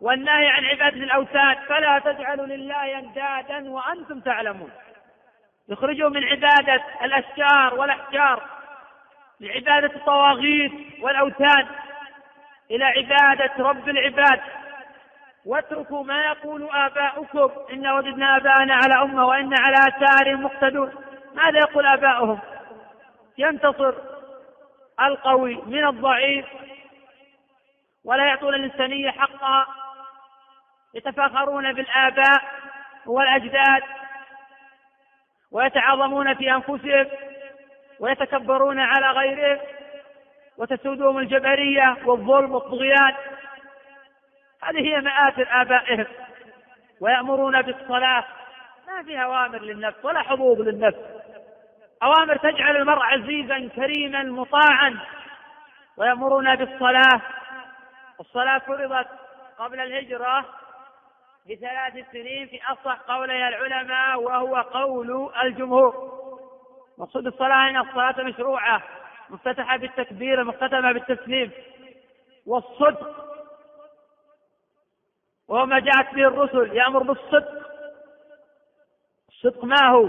والنهي 0.00 0.48
عن 0.48 0.64
عبادة 0.64 0.96
الأوثان 0.96 1.54
فلا 1.68 1.98
تجعلوا 1.98 2.46
لله 2.46 2.98
أندادا 2.98 3.70
وأنتم 3.70 4.20
تعلمون. 4.20 4.70
يخرجوا 5.68 6.08
من 6.08 6.24
عبادة 6.24 6.82
الأشجار 7.02 7.74
والأحجار 7.74 8.42
لعبادة 9.40 9.96
الطواغيت 9.96 10.72
والأوثان 11.00 11.66
إلى 12.70 12.84
عبادة 12.84 13.52
رب 13.58 13.88
العباد. 13.88 14.40
واتركوا 15.46 16.04
ما 16.04 16.24
يقول 16.24 16.68
آباؤكم. 16.72 17.50
إن 17.72 17.86
وجدنا 17.86 18.36
آباءنا 18.36 18.74
على 18.74 19.02
أمة 19.02 19.26
وإن 19.26 19.54
على 19.58 19.76
آثارهم 19.76 20.42
مقتدون. 20.42 20.92
ماذا 21.34 21.58
يقول 21.58 21.86
آباؤهم؟ 21.86 22.38
ينتصر 23.38 23.94
القوي 25.00 25.54
من 25.66 25.86
الضعيف. 25.86 26.46
ولا 28.04 28.24
يعطون 28.24 28.54
الإنسانية 28.54 29.10
حقها 29.10 29.66
يتفاخرون 30.94 31.72
بالآباء 31.72 32.42
والأجداد. 33.06 33.82
ويتعاظمون 35.52 36.34
في 36.34 36.52
أنفسهم. 36.52 37.06
ويتكبرون 38.00 38.80
على 38.80 39.06
غيرهم. 39.06 39.58
وتسودهم 40.58 41.18
الجبرية 41.18 41.96
والظلم 42.04 42.54
والطغيان. 42.54 43.14
هذه 44.62 44.80
هي 44.80 45.00
مآثر 45.00 45.46
آبائهم 45.50 46.06
ويأمرون 47.00 47.62
بالصلاة. 47.62 48.24
ما 48.86 49.02
في 49.02 49.22
أوامر 49.22 49.62
للنفس 49.62 50.04
ولا 50.04 50.22
حظوظ 50.22 50.60
للنفس. 50.60 50.98
أوامر 52.02 52.36
تجعل 52.36 52.76
المرء 52.76 53.02
عزيزا 53.02 53.68
كريما 53.76 54.22
مطاعا. 54.22 54.98
ويأمرون 55.96 56.54
بالصلاة. 56.54 57.20
الصلاة 58.20 58.58
فرضت 58.58 59.08
قبل 59.58 59.80
الهجرة 59.80 60.44
بثلاث 61.50 62.10
سنين 62.12 62.46
في 62.46 62.60
أصح 62.72 63.00
قولي 63.08 63.48
العلماء 63.48 64.22
وهو 64.22 64.56
قول 64.56 65.32
الجمهور. 65.42 66.12
مقصود 66.98 67.26
الصلاة 67.26 67.68
أن 67.70 67.76
الصلاة 67.76 68.22
مشروعة 68.22 68.82
مفتتحة 69.30 69.76
بالتكبير 69.76 70.44
مختتمة 70.44 70.92
بالتسليم. 70.92 71.50
والصدق 72.46 73.21
وهو 75.52 75.66
ما 75.66 75.78
جاءت 75.80 76.14
به 76.14 76.28
الرسل 76.28 76.76
يأمر 76.76 77.02
بالصدق. 77.02 77.62
الصدق 79.28 79.64
ما 79.64 79.88
هو؟ 79.88 80.08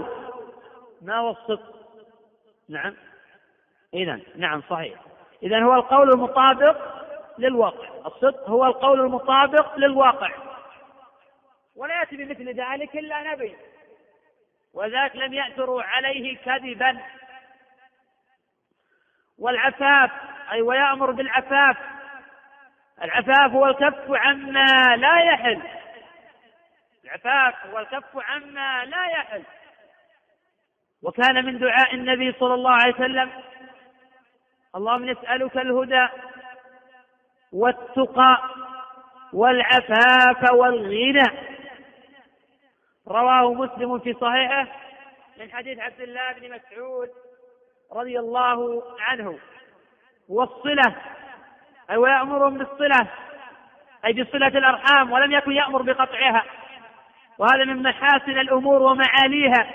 ما 1.02 1.16
هو 1.16 1.30
الصدق؟ 1.30 1.74
نعم. 2.68 2.96
إذا 3.94 4.20
نعم 4.36 4.62
صحيح. 4.70 5.00
إذا 5.42 5.64
هو 5.64 5.74
القول 5.74 6.10
المطابق 6.10 6.76
للواقع. 7.38 7.88
الصدق 8.06 8.48
هو 8.48 8.66
القول 8.66 9.00
المطابق 9.00 9.78
للواقع. 9.78 10.30
ولا 11.76 11.98
يأتي 11.98 12.16
بمثل 12.16 12.48
ذلك 12.48 12.96
إلا 12.96 13.32
نبي. 13.32 13.56
وذاك 14.74 15.16
لم 15.16 15.32
يأثروا 15.32 15.82
عليه 15.82 16.36
كذبا. 16.36 17.00
والعفاف 19.38 20.10
أي 20.52 20.62
ويأمر 20.62 21.10
بالعفاف. 21.10 21.93
العفاف 23.02 23.52
هو 23.52 23.66
الكف 23.66 24.10
عما 24.10 24.96
لا 24.96 25.18
يحل. 25.18 25.62
العفاف 27.04 27.66
هو 27.66 27.78
الكف 27.78 28.16
عما 28.16 28.84
لا 28.84 29.06
يحل. 29.06 29.42
وكان 31.02 31.44
من 31.44 31.58
دعاء 31.58 31.94
النبي 31.94 32.32
صلى 32.32 32.54
الله 32.54 32.70
عليه 32.70 32.94
وسلم 32.94 33.30
اللهم 34.76 35.10
نسألك 35.10 35.56
الهدى 35.56 36.08
والتقى 37.52 38.42
والعفاف 39.32 40.52
والغنى. 40.52 41.54
رواه 43.08 43.54
مسلم 43.54 43.98
في 43.98 44.12
صحيحه 44.12 44.66
من 45.38 45.52
حديث 45.52 45.78
عبد 45.78 46.00
الله 46.00 46.32
بن 46.32 46.50
مسعود 46.54 47.08
رضي 47.92 48.18
الله 48.18 48.82
عنه. 49.00 49.38
والصلة 50.28 50.96
أي 51.90 51.96
ويأمرهم 51.96 52.58
بالصلة. 52.58 53.08
أي 54.04 54.12
بصلة 54.12 54.46
الأرحام 54.46 55.12
ولم 55.12 55.32
يكن 55.32 55.52
يأمر 55.52 55.82
بقطعها. 55.82 56.44
وهذا 57.38 57.64
من 57.64 57.82
محاسن 57.82 58.38
الأمور 58.38 58.82
ومعاليها. 58.82 59.70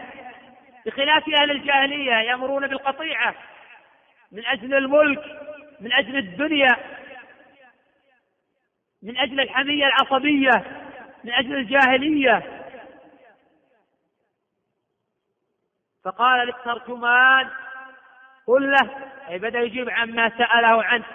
بخلاف 0.86 1.24
أهل 1.42 1.52
الجاهلية 1.52 2.14
يأمرون 2.14 2.68
بالقطيعة. 2.68 3.36
من 4.32 4.46
أجل 4.46 4.74
الملك 4.74 5.24
من 5.80 5.94
أجل 5.94 6.18
الدنيا. 6.18 6.76
من 9.04 9.18
أجل 9.18 9.40
الحمية 9.40 9.86
العصبية 9.86 10.66
من 11.24 11.34
أجل 11.34 11.56
الجاهلية. 11.56 12.66
فقال 16.04 16.48
للترجمان 16.48 17.50
قل 18.48 18.72
له 18.72 18.90
أي 19.30 19.40
بدأ 19.40 19.60
يجيب 19.60 19.90
عما 19.90 20.30
سأله 20.30 20.84
عنه. 20.84 21.06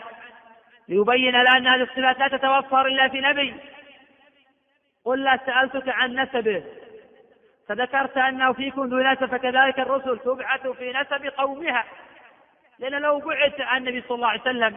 ليبين 0.89 1.43
له 1.43 1.57
أن 1.57 1.67
هذه 1.67 1.83
الصفات 1.83 2.19
لا 2.19 2.29
تتوفر 2.29 2.87
إلا 2.87 3.09
في 3.09 3.21
نبي. 3.21 3.55
قل 5.05 5.25
له 5.25 5.41
سألتك 5.47 5.89
عن 5.89 6.21
نسبه. 6.21 6.65
فذكرت 7.69 8.17
أنه 8.17 8.53
فيكم 8.53 8.85
ذو 8.85 8.99
نسب 8.99 9.27
فكذلك 9.27 9.79
الرسل 9.81 10.19
تبعث 10.19 10.67
في 10.67 10.93
نسب 10.93 11.27
قومها. 11.27 11.85
لأن 12.79 13.03
لو 13.03 13.19
بعث 13.19 13.61
عن 13.61 13.81
النبي 13.81 14.01
صلى 14.09 14.15
الله 14.15 14.29
عليه 14.29 14.41
وسلم 14.41 14.77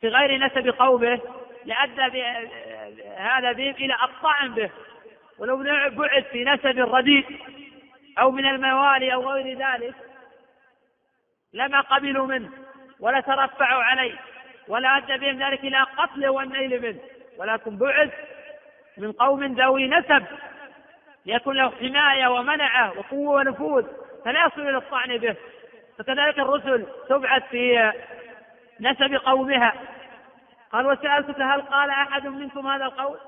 في 0.00 0.08
غير 0.08 0.46
نسب 0.46 0.68
قومه 0.68 1.20
لأدى 1.64 2.22
هذا 3.16 3.52
بهم 3.52 3.74
إلى 3.74 3.94
الطعن 3.94 4.54
به. 4.54 4.70
ولو 5.38 5.56
بعث 5.90 6.26
في 6.30 6.44
نسب 6.44 6.78
رديء 6.78 7.40
أو 8.18 8.30
من 8.30 8.46
الموالي 8.46 9.14
أو 9.14 9.30
غير 9.30 9.58
ذلك 9.58 9.94
لما 11.52 11.80
قبلوا 11.80 12.26
منه 12.26 12.50
ولا 13.00 13.20
ترفعوا 13.20 13.82
عليه. 13.82 14.14
ولا 14.68 14.96
أدى 14.96 15.16
بهم 15.16 15.42
ذلك 15.42 15.60
إلى 15.60 15.86
قتله 15.96 16.30
والنيل 16.30 16.82
منه. 16.82 16.98
ولكن 17.38 17.76
بعث 17.76 18.10
من 18.98 19.12
قوم 19.12 19.44
ذوي 19.44 19.88
نسب 19.88 20.24
ليكون 21.26 21.56
له 21.56 21.70
حماية 21.70 22.26
ومنعة 22.26 22.98
وقوة 22.98 23.34
ونفوذ 23.34 23.86
فلا 24.24 24.46
يصل 24.46 24.60
إلى 24.60 24.76
الطعن 24.76 25.16
به. 25.16 25.36
فكذلك 25.98 26.38
الرسل 26.38 26.86
تبعث 27.08 27.42
في 27.48 27.92
نسب 28.80 29.14
قومها. 29.14 29.74
قال 30.72 30.86
وسألتك 30.86 31.40
هل 31.40 31.62
قال 31.62 31.90
أحد 31.90 32.26
منكم 32.26 32.66
هذا 32.66 32.84
القول؟ 32.84 33.18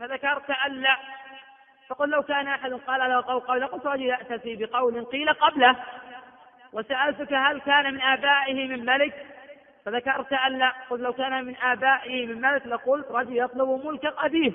فذكرت 0.00 0.50
أن 0.50 0.72
لا. 0.72 0.96
فقل 1.88 2.10
لو 2.10 2.22
كان 2.22 2.48
أحد 2.48 2.72
قال 2.72 3.10
له 3.10 3.20
قول 3.20 3.40
قول 3.40 3.60
لقلت 3.60 3.86
رجل 3.86 4.02
يأتي 4.02 4.56
بقول 4.56 5.04
قيل 5.04 5.32
قبله. 5.32 5.76
وسألتك 6.72 7.32
هل 7.32 7.60
كان 7.60 7.94
من 7.94 8.00
آبائه 8.00 8.68
من 8.68 8.84
ملك؟ 8.84 9.26
فذكرت 9.84 10.32
أن 10.32 10.58
لا 10.58 10.72
قلت 10.90 11.02
لو 11.02 11.12
كان 11.12 11.44
من 11.44 11.56
آبائه 11.56 12.26
من 12.26 12.40
ملك 12.40 12.66
لقلت 12.66 13.10
رجل 13.10 13.38
يطلب 13.38 13.86
ملك 13.86 14.04
أبيه 14.04 14.52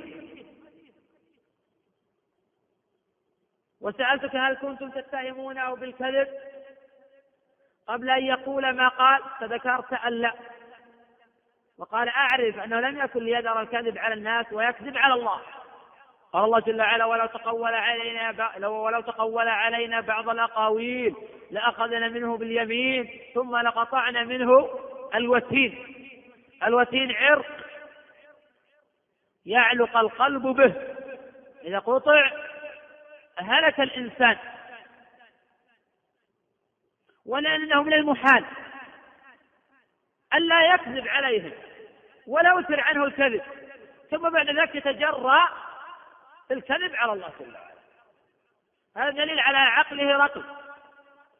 وسألتك 3.81 4.35
هل 4.35 4.55
كنتم 4.55 4.89
تتهمونه 4.89 5.75
بالكذب؟ 5.75 6.27
قبل 7.87 8.09
أن 8.09 8.23
يقول 8.23 8.69
ما 8.69 8.87
قال 8.87 9.21
فذكرت 9.39 9.93
أن 9.93 10.13
لا. 10.13 10.33
وقال 11.77 12.09
أعرف 12.09 12.59
أنه 12.59 12.79
لم 12.79 12.99
يكن 12.99 13.23
ليذر 13.23 13.61
الكذب 13.61 13.97
على 13.97 14.13
الناس 14.13 14.45
ويكذب 14.53 14.97
على 14.97 15.13
الله. 15.13 15.41
قال 16.33 16.45
الله 16.45 16.59
جل 16.59 16.81
وعلا 16.81 17.05
ولو 17.05 17.25
تقول 17.25 17.73
علينا 17.73 18.51
لو 18.57 18.73
ولو 18.73 19.01
تقول 19.01 19.47
علينا 19.47 20.01
بعض 20.01 20.29
الأقاويل 20.29 21.15
لأخذنا 21.51 22.07
منه 22.07 22.37
باليمين 22.37 23.21
ثم 23.33 23.57
لقطعنا 23.57 24.23
منه 24.23 24.69
الوتين. 25.15 25.95
الوتين 26.63 27.11
عرق. 27.15 27.45
يعلق 29.45 29.97
القلب 29.97 30.41
به. 30.41 30.73
إذا 31.63 31.79
قطع 31.79 32.31
هلك 33.37 33.79
الإنسان. 33.79 34.37
ولأنه 37.25 37.83
من 37.83 37.93
المحال. 37.93 38.45
ألا 40.33 40.73
يكذب 40.73 41.07
عليهم. 41.07 41.51
ولا 42.27 42.49
يوتر 42.49 42.81
عنه 42.81 43.03
الكذب. 43.03 43.41
ثم 44.11 44.29
بعد 44.29 44.49
ذلك 44.49 44.75
يتجرأ 44.75 45.49
الكذب 46.51 46.95
على 46.95 47.13
الله 47.13 47.31
جل 47.39 47.45
وعلا 47.45 47.77
هذا 48.97 49.09
دليل 49.09 49.39
على 49.39 49.57
عقله 49.57 50.17
رقم 50.17 50.43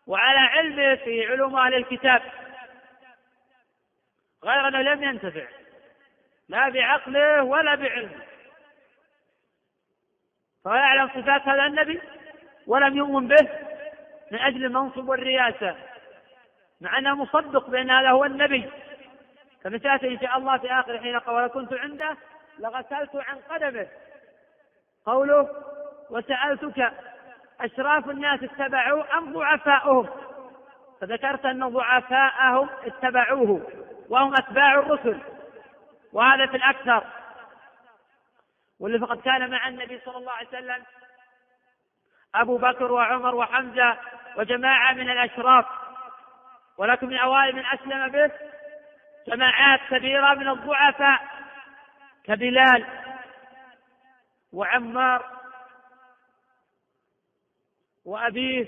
وعلى 0.07 0.39
علمه 0.39 0.95
في 0.95 1.27
علوم 1.27 1.55
أهل 1.55 1.73
الكتاب. 1.73 2.21
غير 4.43 4.67
أنه 4.67 4.81
لم 4.81 5.03
ينتفع. 5.03 5.47
لا 6.49 6.69
بعقله 6.69 7.43
ولا 7.43 7.75
بعلمه. 7.75 8.21
فهو 10.65 10.75
يعلم 10.75 11.07
صفات 11.07 11.41
هذا 11.41 11.65
النبي 11.65 12.01
ولم 12.67 12.97
يؤمن 12.97 13.27
به 13.27 13.49
من 14.31 14.39
أجل 14.39 14.65
المنصب 14.65 15.09
والرياسة 15.09 15.75
مع 16.81 16.97
أنه 16.97 17.15
مصدق 17.15 17.69
بأن 17.69 17.91
هذا 17.91 18.09
هو 18.09 18.25
النبي. 18.25 18.69
سيأتي 19.63 20.07
إن 20.07 20.19
شاء 20.19 20.37
الله 20.37 20.57
في 20.57 20.71
آخر 20.71 20.99
حين 20.99 21.19
قال 21.19 21.47
كنت 21.47 21.73
عنده 21.73 22.17
لغسلت 22.59 23.15
عن 23.15 23.37
قدمه. 23.49 23.87
قوله 25.05 25.49
وسألتك 26.09 26.91
أشراف 27.61 28.09
الناس 28.09 28.43
اتبعوه 28.43 29.17
أم 29.17 29.33
ضعفاؤهم؟ 29.33 30.09
فذكرت 31.01 31.45
أن 31.45 31.67
ضعفاءهم 31.67 32.69
اتبعوه. 32.85 33.86
وهم 34.09 34.33
أتباع 34.33 34.73
الرسل 34.73 35.21
وهذا 36.13 36.45
في 36.47 36.57
الأكثر. 36.57 37.03
واللي 38.79 38.99
فقد 38.99 39.21
كان 39.21 39.49
مع 39.49 39.67
النبي 39.67 39.99
صلى 40.05 40.17
الله 40.17 40.31
عليه 40.31 40.47
وسلم 40.47 40.83
أبو 42.35 42.57
بكر 42.57 42.91
وعمر 42.91 43.35
وحمزة 43.35 43.97
وجماعة 44.37 44.93
من 44.93 45.09
الأشراف 45.09 45.65
ولكن 46.77 47.07
من 47.07 47.17
أوائل 47.17 47.55
من 47.55 47.65
أسلم 47.65 48.07
به 48.07 48.31
جماعات 49.27 49.79
كبيرة 49.89 50.33
من 50.33 50.47
الضعفاء 50.47 51.27
كبلال 52.23 52.85
وعمار 54.53 55.25
وأبيه 58.05 58.67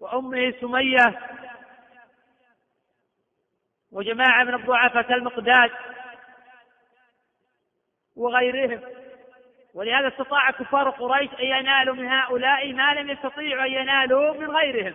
وأمه 0.00 0.54
سمية 0.60 1.37
وجماعة 3.92 4.44
من 4.44 4.54
الضعفاء 4.54 5.02
كالمقداد 5.02 5.70
وغيرهم. 8.16 8.80
ولهذا 9.74 10.08
استطاع 10.08 10.50
كفار 10.50 10.90
قريش 10.90 11.30
أن 11.40 11.44
ينالوا 11.44 11.94
من 11.94 12.08
هؤلاء 12.08 12.72
ما 12.72 12.94
لم 12.94 13.10
يستطيعوا 13.10 13.64
أن 13.64 13.72
ينالوا 13.72 14.34
من 14.34 14.50
غيرهم 14.50 14.94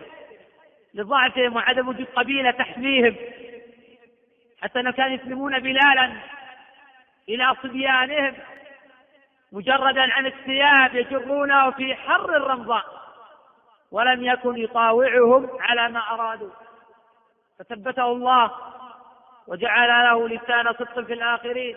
لضعفهم 0.94 1.56
وعدم 1.56 1.88
وجود 1.88 2.06
قبيلة 2.16 2.50
تحميهم. 2.50 3.16
حتى 4.62 4.80
أنهم 4.80 4.92
كانوا 4.92 5.16
يسلمون 5.16 5.58
بلالا 5.58 6.12
إلى 7.28 7.56
صبيانهم 7.62 8.34
مجردا 9.52 10.12
عن 10.12 10.26
الثياب 10.26 10.94
يجرونه 10.94 11.70
في 11.70 11.94
حر 11.94 12.36
الرمضان 12.36 12.82
ولم 13.90 14.24
يكن 14.24 14.58
يطاوعهم 14.58 15.50
على 15.60 15.88
ما 15.88 16.00
أرادوا. 16.10 16.50
فثبته 17.58 18.06
الله 18.06 18.73
وجعل 19.46 19.88
له 19.88 20.28
لسان 20.28 20.72
صدق 20.72 21.00
في 21.00 21.12
الآخرين 21.12 21.76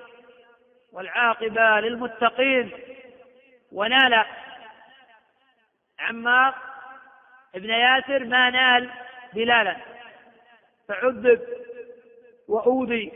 والعاقبة 0.93 1.80
للمتقين. 1.80 2.72
ونال 3.72 4.26
عمار 5.99 6.55
ابن 7.55 7.70
ياسر 7.70 8.24
ما 8.24 8.49
نال 8.49 8.89
بلالا. 9.34 9.76
فعذب 10.88 11.41
وأوذي 12.47 13.11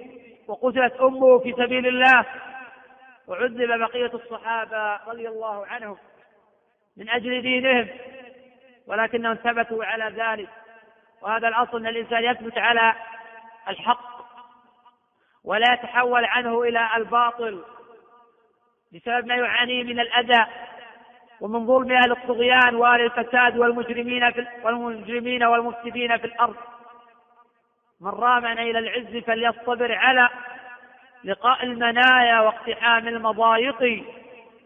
وقتلت 0.47 0.93
أمه 0.93 1.39
في 1.39 1.53
سبيل 1.53 1.87
الله. 1.87 2.25
وعذب 3.27 3.79
بقية 3.79 4.11
الصحابة 4.13 4.95
رضي 4.95 5.27
الله 5.27 5.65
عنهم 5.65 5.97
من 6.97 7.09
أجل 7.09 7.41
دينهم 7.41 7.87
ولكنهم 8.87 9.35
ثبتوا 9.35 9.85
على 9.85 10.15
ذلك. 10.23 10.49
وهذا 11.21 11.47
الأصل 11.47 11.77
أن 11.77 11.87
الإنسان 11.87 12.23
يثبت 12.23 12.57
على 12.57 12.95
الحق. 13.67 14.10
ولا 15.45 15.73
يتحول 15.73 16.25
عنه 16.25 16.63
إلى 16.63 16.89
الباطل 16.97 17.63
بسبب 18.93 19.25
ما 19.25 19.35
يعانيه 19.35 19.83
من 19.83 19.99
الأذى 19.99 20.45
ومن 21.41 21.67
ظلم 21.67 21.91
أهل 21.91 22.11
الطغيان 22.11 22.75
وأهل 22.75 23.01
الفساد 23.01 23.57
والمجرمين 23.57 24.31
في 24.31 24.47
والمجرمين 24.63 25.43
والمفسدين 25.43 26.17
في 26.17 26.25
الأرض. 26.25 26.55
من 28.01 28.09
رامنا 28.09 28.61
إلى 28.61 28.79
العز 28.79 29.23
فليصطبر 29.23 29.95
على 29.95 30.29
لقاء 31.23 31.63
المنايا 31.63 32.39
واقتحام 32.39 33.07
المضايق. 33.07 34.03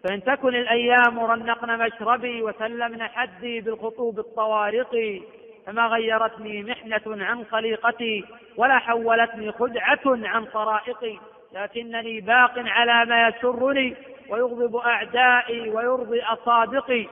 فإن 0.04 0.24
تكن 0.24 0.56
الأيام 0.56 1.20
رنقن 1.20 1.80
مشربي 1.80 2.42
وسلمن 2.42 3.08
حدي 3.08 3.62
بالخطوب 3.62 4.20
الطوارق. 4.20 5.22
فما 5.66 5.88
غيرتني 5.88 6.64
محنة 6.64 7.26
عن 7.26 7.46
خليقتي 7.46 8.26
ولا 8.58 8.78
حولتني 8.78 9.52
خدعة 9.52 10.00
عن 10.06 10.46
طرائقي. 10.46 11.20
لكنني 11.54 12.22
باق 12.22 12.54
على 12.58 13.06
ما 13.06 13.28
يسرني 13.28 13.96
ويغضب 14.30 14.76
أعدائي 14.76 15.70
ويرضي 15.70 16.22
أصادقي. 16.22 17.08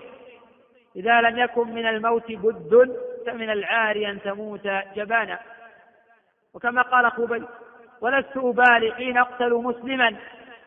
إذا 0.96 1.22
لم 1.22 1.40
يكن 1.40 1.74
من 1.74 1.88
الموت 1.88 2.32
بد 2.32 2.98
فمن 3.26 3.50
العار 3.50 3.96
أن 3.96 4.22
تموت 4.22 4.68
جبانا. 4.96 5.40
وكما 6.54 6.82
قال 6.82 7.12
خبي 7.12 7.44
ولست 8.02 8.38
أبالي 8.38 8.92
حين 8.92 9.18
أقتل 9.18 9.54
مسلما. 9.54 10.16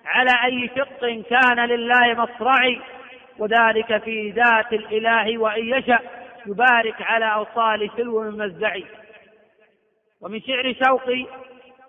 على 0.05 0.31
أي 0.45 0.71
شق 0.77 1.25
كان 1.31 1.61
لله 1.61 2.15
مصرعي. 2.15 2.81
وذلك 3.39 4.03
في 4.03 4.31
ذات 4.31 4.73
الإله 4.73 5.39
وإن 5.39 5.65
يشأ. 5.65 6.26
يبارك 6.47 7.03
على 7.03 7.35
أوصال 7.35 7.91
سلو 7.97 8.31
ممزعي 8.31 8.85
ومن 10.21 10.41
شعر 10.41 10.75
شوقي 10.85 11.27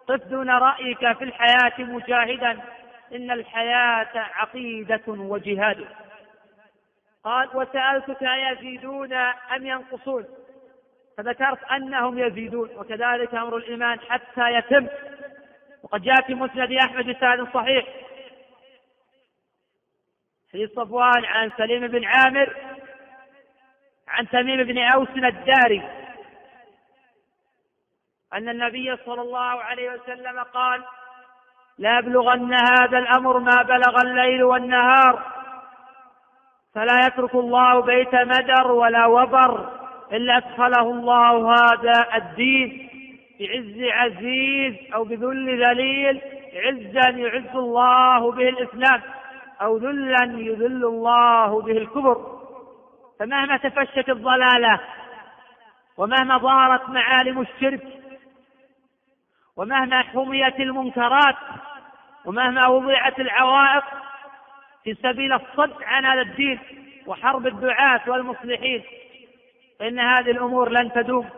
قف 0.07 0.27
دون 0.27 0.49
رأيك 0.49 1.17
في 1.17 1.23
الحياة 1.23 1.73
مجاهدا 1.79 2.59
إن 3.15 3.31
الحياة 3.31 4.09
عقيدة 4.13 5.01
وجهاد. 5.07 5.87
قال 7.23 7.49
وسألتك 7.53 8.21
يزيدون 8.21 9.13
أم 9.13 9.65
ينقصون؟ 9.65 10.25
فذكرت 11.17 11.63
أنهم 11.63 12.19
يزيدون 12.19 12.69
وكذلك 12.75 13.35
أمر 13.35 13.57
الإيمان 13.57 13.99
حتى 13.99 14.53
يتم. 14.53 14.87
وقد 15.83 16.01
جاء 16.01 16.21
في 16.21 16.33
مسند 16.33 16.71
أحمد 16.71 17.05
بسند 17.05 17.47
صحيح. 17.53 17.85
في 20.51 20.67
صفوان 20.67 21.25
عن 21.25 21.51
سليم 21.57 21.87
بن 21.87 22.05
عامر 22.05 22.55
عن 24.07 24.29
تميم 24.29 24.63
بن 24.63 24.77
أوس 24.77 25.09
الداري 25.09 25.83
أن 28.33 28.49
النبي 28.49 28.97
صلى 29.05 29.21
الله 29.21 29.63
عليه 29.63 29.91
وسلم 29.91 30.39
قال 30.53 30.83
لا 31.77 31.99
يبلغن 31.99 32.53
هذا 32.53 32.97
الأمر 32.97 33.39
ما 33.39 33.61
بلغ 33.63 34.01
الليل 34.01 34.43
والنهار 34.43 35.37
فلا 36.75 37.05
يترك 37.07 37.35
الله 37.35 37.81
بيت 37.81 38.15
مدر 38.15 38.71
ولا 38.71 39.05
وبر 39.05 39.69
إلا 40.11 40.37
أدخله 40.37 40.91
الله 40.91 41.53
هذا 41.53 42.15
الدين 42.15 42.89
بعز 43.39 43.91
عزيز 43.91 44.75
أو 44.93 45.03
بذل 45.03 45.65
ذليل 45.65 46.21
عزا 46.55 47.09
يعز 47.09 47.55
الله 47.55 48.31
به 48.31 48.49
الإسلام 48.49 49.01
أو 49.61 49.77
ذلا 49.77 50.23
يذل 50.23 50.85
الله 50.85 51.61
به 51.61 51.71
الكبر. 51.71 52.36
فمهما 53.19 53.57
تفشت 53.57 54.09
الضلالة 54.09 54.79
ومهما 55.97 56.37
ظهرت 56.37 56.89
معالم 56.89 57.41
الشرك 57.41 57.83
ومهما 59.55 60.01
حميت 60.01 60.59
المنكرات 60.59 61.35
ومهما 62.25 62.67
وضعت 62.67 63.19
العوائق 63.19 63.83
في 64.83 64.93
سبيل 64.93 65.33
الصد 65.33 65.83
عن 65.83 66.05
هذا 66.05 66.21
الدين 66.21 66.59
وحرب 67.07 67.47
الدعاة 67.47 68.01
والمصلحين 68.07 68.83
فإن 69.79 69.99
هذه 69.99 70.31
الأمور 70.31 70.69
لن 70.69 70.91
تدوم 70.91 71.29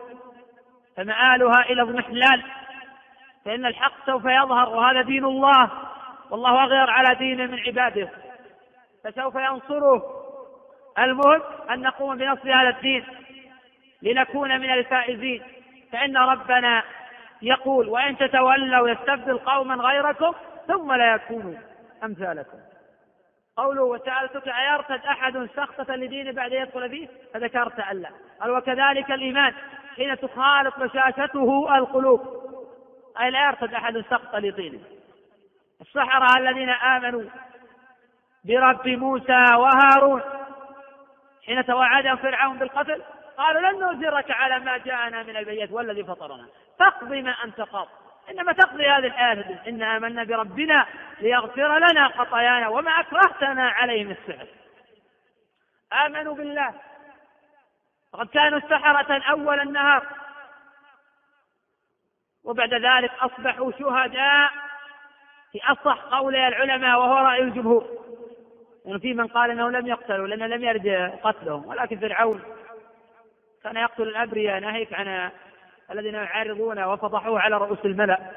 فمآلها 0.96 1.60
إلى 1.60 1.82
اضمحلال 1.82 2.42
فإن 3.44 3.66
الحق 3.66 4.06
سوف 4.06 4.24
يظهر 4.24 4.68
وهذا 4.68 5.02
دين 5.02 5.24
الله 5.24 5.70
والله 6.30 6.64
أغير 6.64 6.90
على 6.90 7.14
دينه 7.14 7.46
من 7.46 7.58
عباده 7.58 8.08
فسوف 9.04 9.34
ينصره 9.34 10.19
المهم 10.98 11.42
أن 11.70 11.80
نقوم 11.80 12.16
بنصر 12.16 12.54
هذا 12.54 12.68
الدين 12.68 13.04
لنكون 14.02 14.60
من 14.60 14.70
الفائزين. 14.70 15.42
فإن 15.92 16.16
ربنا 16.16 16.82
يقول 17.42 17.88
وإن 17.88 18.16
تتولوا 18.16 18.88
يستبدل 18.88 19.38
قوما 19.38 19.74
غيركم 19.74 20.32
ثم 20.68 20.92
لا 20.92 21.14
يكونوا 21.14 21.54
أمثالكم. 22.04 22.58
قوله 23.56 23.82
وسألتك 23.82 24.48
أيرتد 24.48 25.04
أحد 25.04 25.48
سخطة 25.56 25.94
لدين 25.94 26.32
بعد 26.32 26.52
يدخل 26.52 26.90
فيه؟ 26.90 27.08
فذكرت 27.34 27.78
ألا 27.90 28.10
قال 28.40 28.50
وكذلك 28.50 29.10
الإيمان 29.10 29.54
حين 29.96 30.18
تخالط 30.18 30.78
بشاشته 30.78 31.78
القلوب. 31.78 32.20
أي 33.20 33.30
لا 33.30 33.46
يرتد 33.46 33.74
أحد 33.74 34.04
سخطة 34.10 34.38
لدينه. 34.38 34.80
السحرة 35.80 36.38
الذين 36.38 36.68
آمنوا 36.68 37.22
برب 38.44 38.88
موسى 38.88 39.44
وهارون. 39.56 40.22
حين 41.50 41.66
توعدهم 41.66 42.16
فرعون 42.16 42.58
بالقتل 42.58 43.02
قالوا 43.36 43.60
لن 43.60 43.80
نؤجرك 43.80 44.30
على 44.30 44.58
ما 44.58 44.78
جاءنا 44.78 45.22
من 45.22 45.36
البيت 45.36 45.72
والذي 45.72 46.04
فطرنا. 46.04 46.46
فاقضي 46.78 47.22
ما 47.22 47.44
أنت 47.44 47.60
قاض. 47.60 47.88
إنما 48.30 48.52
تقضي 48.52 48.88
هذه 48.88 49.06
الآية 49.06 49.62
إن 49.68 49.82
آمنا 49.82 50.24
بربنا 50.24 50.86
ليغفر 51.20 51.78
لنا 51.78 52.08
خطايانا 52.08 52.68
وما 52.68 52.90
أكرهتنا 52.90 53.70
عليه 53.70 54.04
من 54.04 54.10
السحر. 54.10 54.46
آمنوا 56.06 56.34
بالله. 56.34 56.74
فقد 58.12 58.28
كانوا 58.28 58.60
سحرة 58.60 59.22
أول 59.30 59.60
النهار. 59.60 60.06
وبعد 62.44 62.74
ذلك 62.74 63.12
أصبحوا 63.20 63.72
شهداء 63.78 64.50
في 65.52 65.60
أصح 65.64 65.98
قولي 65.98 66.48
العلماء 66.48 66.98
وهو 66.98 67.16
رأي 67.16 67.42
الجمهور. 67.42 67.99
يعني 68.84 69.00
في 69.00 69.14
من 69.14 69.26
قال 69.26 69.50
إنه 69.50 69.70
لم 69.70 69.86
يقتلوا 69.86 70.26
لأن 70.26 70.50
لم 70.50 70.64
يرد 70.64 71.18
قتلهم. 71.22 71.66
ولكن 71.66 71.98
فرعون 71.98 72.42
كان 73.64 73.76
يقتل 73.76 74.02
الأبرياء 74.02 74.60
ناهيك 74.60 74.92
عن 74.92 75.30
الذين 75.90 76.14
يعارضون 76.14 76.84
وفضحوه 76.84 77.40
على 77.40 77.56
رؤوس 77.56 77.78
الملأ. 77.84 78.30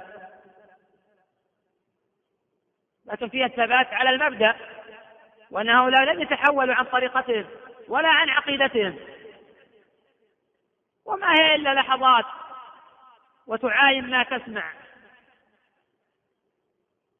لكن 3.06 3.30
فيها 3.30 3.46
الثبات 3.46 3.88
على 3.88 4.10
المبدأ 4.10 4.56
وأن 5.52 5.70
هؤلاء 5.70 6.04
لم 6.04 6.22
يتحولوا 6.22 6.76
عن 6.76 6.86
طريقتهم 6.86 7.46
ولا 7.88 8.08
عن 8.08 8.30
عقيدتهم. 8.30 8.96
وما 11.06 11.34
هي 11.34 11.56
إلا 11.56 11.74
لحظات 11.74 12.26
وتعاين 13.48 14.10
ما 14.10 14.24
تسمع. 14.24 14.74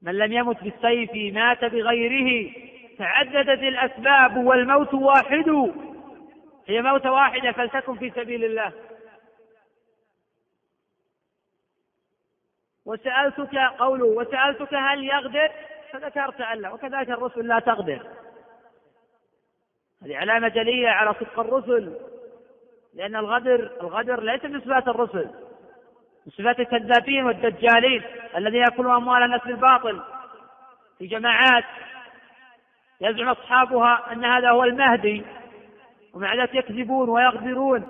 من 0.02 0.18
لم 0.18 0.34
يمت 0.34 0.64
بالسيف 0.64 1.34
مات 1.36 1.66
بغيره. 1.66 2.54
تعددت 2.98 3.64
الأسباب 3.64 4.38
والموت 4.38 4.94
واحد. 4.94 5.74
هي 6.68 6.82
موت 6.82 7.06
واحدة 7.06 7.52
فلتكن 7.52 7.98
في 7.98 8.10
سبيل 8.10 8.46
الله. 8.46 8.72
وسألتك 12.86 13.58
قوله 13.80 14.06
وسألتك 14.06 14.74
هل 14.74 15.04
يغدر 15.04 15.52
فذكرت 15.92 16.42
ألا 16.42 16.70
وكذلك 16.74 17.10
الرسل 17.10 17.48
لا 17.48 17.60
تغدر 17.60 18.08
هذه 20.04 20.18
علامة 20.18 20.48
جلية 20.48 20.90
على 20.90 21.14
صدق 21.14 21.40
الرسل. 21.40 21.98
لأن 22.94 23.16
الغدر 23.16 23.72
الغدر 23.82 24.24
ليس 24.24 24.46
من 24.46 24.62
صفات 24.62 24.88
الرسل. 24.88 25.30
من 26.26 26.32
صفات 26.32 26.60
الكذابين 26.60 27.26
والدجالين 27.26 28.04
الذين 28.36 28.62
يأكلون 28.62 28.96
أموال 28.96 29.24
الناس 29.24 29.42
بالباطل. 29.42 30.02
في 31.00 31.08
جماعات 31.08 31.64
يزعم 33.04 33.30
أصحابها 33.30 34.12
أن 34.12 34.26
هذا 34.26 34.50
هو 34.50 34.64
المهدي 34.64 35.24
ومع 36.14 36.36
ذلك 36.36 36.56
يكذبون 36.56 37.10
ويغدرون 37.10 37.88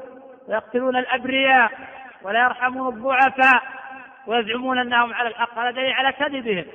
ويقتلون 0.47 0.97
الأبرياء 0.97 1.71
ولا 2.23 2.43
يرحمون 2.43 2.93
الضعفاء 2.93 3.63
ويزعمون 4.27 4.79
أنهم 4.79 5.13
على 5.13 5.29
الحق 5.29 5.59
هذا 5.59 5.71
دليل 5.71 5.93
على 5.93 6.11
كذبهم. 6.11 6.65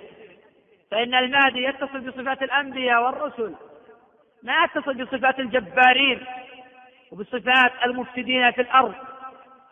فإن 0.90 1.14
المهدي 1.14 1.64
يتصل 1.64 2.00
بصفات 2.00 2.42
الأنبياء 2.42 3.02
والرسل 3.02 3.54
ما 4.42 4.64
يتصل 4.64 5.04
بصفات 5.04 5.40
الجبارين 5.40 6.26
وبصفات 7.12 7.72
المفسدين 7.84 8.50
في 8.50 8.60
الأرض 8.60 8.94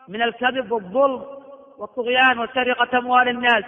من 0.07 0.21
الكذب 0.21 0.71
والظلم 0.71 1.25
والطغيان 1.77 2.39
وسرقة 2.39 2.97
أموال 2.97 3.27
الناس. 3.27 3.63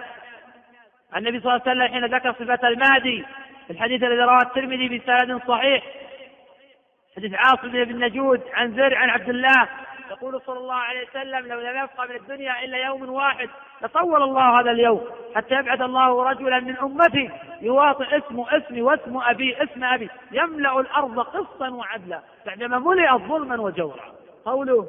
النبي 1.16 1.40
صلى 1.40 1.56
الله 1.56 1.62
عليه 1.68 1.72
وسلم 1.72 1.94
حين 1.94 2.06
ذكر 2.06 2.34
صفات 2.34 2.64
المهدي 2.64 3.26
الحديث 3.70 4.04
الذي 4.04 4.22
رواه 4.22 4.42
الترمذي 4.42 4.98
بسند 4.98 5.42
صحيح. 5.48 5.84
حديث 7.18 7.34
عاصم 7.34 7.72
بن 7.72 8.06
نجود 8.06 8.42
عن 8.54 8.76
زر 8.76 8.96
عن 8.96 9.10
عبد 9.10 9.30
الله 9.30 9.70
يقول 10.12 10.42
صلى 10.42 10.58
الله 10.58 10.76
عليه 10.76 11.08
وسلم 11.08 11.48
لو 11.48 11.60
لم 11.60 11.70
يبقى 11.70 12.08
من 12.10 12.16
الدنيا 12.16 12.64
إلا 12.64 12.78
يوم 12.78 13.10
واحد 13.10 13.50
لطول 13.82 14.24
الله 14.24 14.60
هذا 14.60 14.72
اليوم 14.72 15.06
حتى 15.36 15.56
يبعث 15.56 15.82
الله 15.82 16.24
رجلا 16.24 16.60
من 16.60 16.78
أمتي 16.78 17.30
يواطئ 17.62 18.18
اسمه 18.18 18.58
اسمي 18.58 18.82
واسم 18.82 19.18
أبي 19.18 19.64
اسم 19.64 19.84
أبي 19.84 20.10
يملأ 20.32 20.80
الأرض 20.80 21.20
قسطا 21.20 21.70
وعدلا. 21.70 22.20
بعدما 22.46 22.80
ملئت 22.80 23.22
ظلما 23.22 23.62
وجورا. 23.62 24.14
قوله 24.46 24.88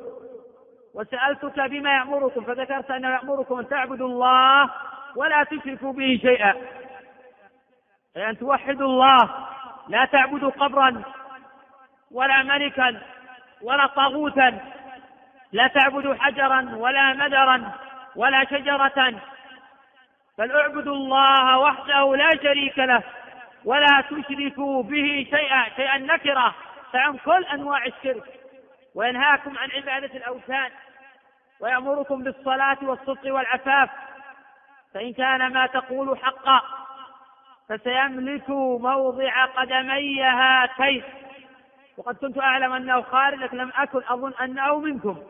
وسألتك 0.95 1.61
بما 1.61 1.95
يأمركم 1.95 2.45
فذكرت 2.45 2.91
أنه 2.91 3.09
يأمركم 3.09 3.59
أن 3.59 3.69
تعبدوا 3.69 4.09
الله 4.09 4.71
ولا 5.17 5.45
تشركوا 5.45 5.93
به 5.93 6.19
شيئا. 6.23 6.55
أي 8.17 8.31
أن 8.31 8.39
توحدوا 8.39 8.87
الله 8.87 9.31
لا 9.89 10.05
تعبدوا 10.05 10.51
قبرا 10.51 11.03
ولا 12.11 12.43
ملكا 12.43 13.01
ولا 13.63 13.87
طاغوتا 13.87 14.59
لا 15.53 15.67
تعبدوا 15.67 16.15
حجرا 16.15 16.71
ولا 16.77 17.13
مدرا 17.13 17.73
ولا 18.17 18.45
شجرة 18.45 19.21
بل 20.39 20.53
اعبدوا 20.57 20.95
الله 20.95 21.59
وحده 21.59 22.17
لا 22.17 22.31
شريك 22.43 22.79
له 22.79 23.03
ولا 23.65 24.05
تشركوا 24.11 24.83
به 24.83 25.27
شيئا 25.31 25.69
شيئا 25.77 25.99
نكرة 25.99 26.55
فعن 26.93 27.19
كل 27.19 27.45
أنواع 27.45 27.87
الشرك. 27.87 28.41
وينهاكم 28.95 29.59
عن 29.59 29.71
عبادة 29.71 30.17
الأوثان 30.17 30.71
ويأمركم 31.61 32.23
بالصلاة 32.25 32.79
والصدق 32.83 33.35
والعفاف 33.35 33.91
فإن 34.95 35.13
كان 35.13 35.53
ما 35.53 35.67
تقول 35.67 36.19
حقا. 36.19 36.80
فسيملك 37.71 38.51
موضع 38.81 39.45
قدمي 39.45 40.23
هاتين. 40.23 41.03
وقد 41.97 42.17
كنت 42.17 42.39
أعلم 42.39 42.73
أنه 42.73 43.03
خارج 43.03 43.39
لكن 43.39 43.57
لم 43.57 43.73
أكن 43.77 44.01
أظن 44.09 44.33
أنه 44.43 44.79
منكم 44.79 45.23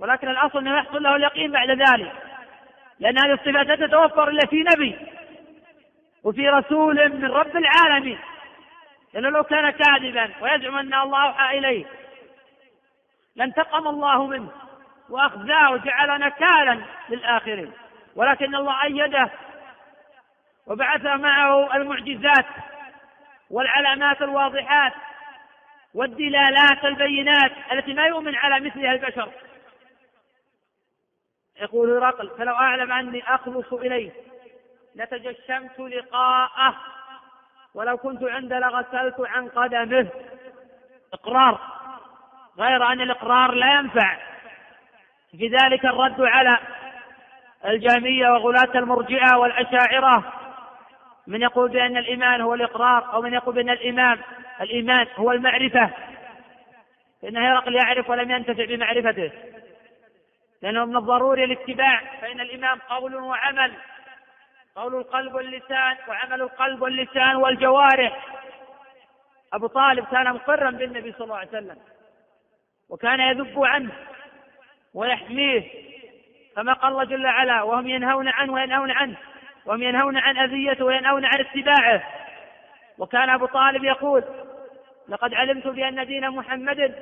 ولكن 0.00 0.28
الأصل 0.28 0.58
أنه 0.58 0.78
يحصل 0.78 1.02
له 1.02 1.16
اليقين 1.16 1.52
بعد 1.52 1.70
ذلك 1.70 2.12
لأن 3.00 3.18
هذه 3.18 3.32
الصفات 3.32 3.66
لا 3.66 3.86
تتوفر 3.86 4.28
إلا 4.28 4.46
في 4.46 4.64
نبي 4.74 4.98
وفي 6.24 6.48
رسول 6.48 7.08
من 7.08 7.24
رب 7.24 7.56
العالمين. 7.56 8.18
لأنه 9.14 9.28
لو 9.28 9.42
كان 9.42 9.70
كاذبا 9.70 10.30
ويزعم 10.40 10.78
أن 10.78 10.94
الله 10.94 11.26
أوحى 11.26 11.58
إليه 11.58 11.84
لانتقم 13.36 13.88
الله 13.88 14.26
منه 14.26 14.48
وأخزاه 15.10 15.70
وجعل 15.72 16.20
نكالا 16.20 16.78
للآخرين. 17.08 17.72
ولكن 18.16 18.54
الله 18.54 18.84
أيده 18.84 19.30
وبعث 20.68 21.04
معه 21.04 21.76
المعجزات 21.76 22.46
والعلامات 23.50 24.22
الواضحات 24.22 24.92
والدلالات 25.94 26.84
البينات 26.84 27.52
التي 27.72 27.94
ما 27.94 28.06
يؤمن 28.06 28.34
على 28.34 28.66
مثلها 28.66 28.92
البشر. 28.92 29.28
يقول 31.60 31.90
هرقل 31.90 32.30
فلو 32.38 32.54
أعلم 32.54 32.92
أني 32.92 33.34
أخلص 33.34 33.72
إليه 33.72 34.10
لتجشمت 34.94 35.80
لقاءه 35.80 36.76
ولو 37.74 37.96
كنت 37.96 38.22
عند 38.22 38.52
لغسلت 38.52 39.20
عن 39.20 39.48
قدمه. 39.48 40.08
إقرار 41.12 41.60
غير 42.58 42.92
أن 42.92 43.00
الإقرار 43.00 43.52
لا 43.52 43.72
ينفع. 43.72 44.16
في 45.30 45.48
ذلك 45.48 45.84
الرد 45.84 46.20
على 46.20 46.58
الجامية 47.64 48.28
وغلاة 48.28 48.78
المرجئة 48.78 49.36
والأشاعرة. 49.36 50.37
من 51.28 51.42
يقول 51.42 51.70
بأن 51.70 51.96
الإيمان 51.96 52.40
هو 52.40 52.54
الإقرار 52.54 53.12
أو 53.12 53.22
من 53.22 53.34
يقول 53.34 53.54
بأن 53.54 53.70
الإمام 53.70 54.20
الإيمان 54.60 55.06
هو 55.16 55.32
المعرفة. 55.32 55.90
فإن 57.22 57.36
هرقل 57.36 57.74
يعرف 57.74 58.10
ولم 58.10 58.30
ينتفع 58.30 58.64
بمعرفته. 58.64 59.32
لأنه 60.62 60.84
من 60.84 60.96
الضروري 60.96 61.44
الاتباع 61.44 62.02
فإن 62.20 62.40
الإمام 62.40 62.78
قول 62.78 63.14
وعمل. 63.14 63.72
قول 64.76 64.94
القلب 64.94 65.34
واللسان 65.34 65.96
وعمل 66.08 66.42
القلب 66.42 66.82
واللسان 66.82 67.36
والجوارح. 67.36 68.26
أبو 69.52 69.66
طالب 69.66 70.06
كان 70.06 70.32
مقرا 70.34 70.70
بالنبي 70.70 71.12
صلى 71.12 71.24
الله 71.24 71.36
عليه 71.36 71.48
وسلم. 71.48 71.76
وكان 72.88 73.20
يذب 73.20 73.64
عنه 73.64 73.92
ويحميه. 74.94 75.62
كما 76.56 76.72
قال 76.72 76.92
الله 76.92 77.04
جل 77.04 77.26
وعلا 77.26 77.62
وهم 77.62 77.88
ينهون 77.88 78.28
عنه 78.28 78.52
وينهون 78.52 78.90
عنه. 78.90 79.16
وهم 79.68 79.82
ينهون 79.82 80.16
عن 80.16 80.38
أذيته 80.38 80.84
وينهون 80.84 81.24
عن 81.24 81.40
اتباعه. 81.40 82.02
وكان 82.98 83.30
أبو 83.30 83.46
طالب 83.46 83.84
يقول 83.84 84.24
لقد 85.08 85.34
علمت 85.34 85.66
بأن 85.66 86.06
دين 86.06 86.30
محمد 86.30 86.94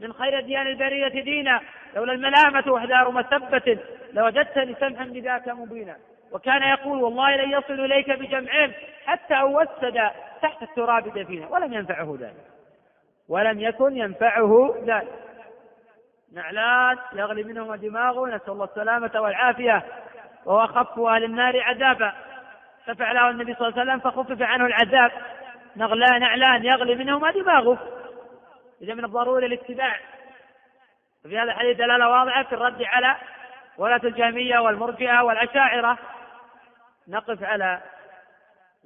من 0.00 0.12
خير 0.12 0.40
ديان 0.40 0.66
البرية 0.66 1.08
دينا 1.08 1.60
لولا 1.94 2.12
الملامة 2.12 2.72
وإحذار 2.72 3.10
مثبة 3.10 3.78
لوجدتني 4.12 4.74
سمحا 4.80 5.04
بذاك 5.04 5.48
مبينا. 5.48 5.96
وكان 6.32 6.62
يقول 6.62 7.02
والله 7.02 7.36
لن 7.36 7.50
يصل 7.50 7.84
إليك 7.84 8.10
بجمعهم 8.10 8.72
حتى 9.06 9.34
أوسد 9.34 10.10
تحت 10.42 10.62
التراب 10.62 11.18
دفينا 11.18 11.46
ولم 11.48 11.72
ينفعه 11.72 12.16
ذلك. 12.20 12.46
ولم 13.28 13.60
يكن 13.60 13.96
ينفعه 13.96 14.74
ذلك. 14.86 15.12
نعلان 16.32 16.98
يغلي 17.12 17.42
منهما 17.42 17.76
دماغه 17.76 18.26
نسأل 18.26 18.52
الله 18.52 18.64
السلامة 18.64 19.20
والعافية. 19.20 19.82
وهو 20.44 20.64
أخف 20.64 20.98
أهل 20.98 21.24
النار 21.24 21.60
عذابا. 21.60 22.12
ففعله 22.86 23.30
النبي 23.30 23.54
صلى 23.54 23.68
الله 23.68 23.80
عليه 23.80 23.92
وسلم 23.92 24.10
فخفف 24.10 24.42
عنه 24.42 24.66
العذاب. 24.66 25.12
نغلان 25.76 26.20
نعلان 26.20 26.64
يغلي 26.64 26.94
منهما 26.94 27.30
دماغه. 27.30 27.78
إذا 28.82 28.94
من 28.94 29.04
الضروري 29.04 29.46
الاتباع. 29.46 30.00
في 31.22 31.38
هذا 31.38 31.52
الحديث 31.52 31.76
دلالة 31.76 32.08
واضحة 32.08 32.42
في 32.42 32.52
الرد 32.52 32.82
على 32.82 33.16
ولاة 33.78 34.00
الجهمية 34.04 34.58
والمرجئة 34.58 35.22
والأشاعرة. 35.22 35.98
نقف 37.08 37.42
على 37.42 37.80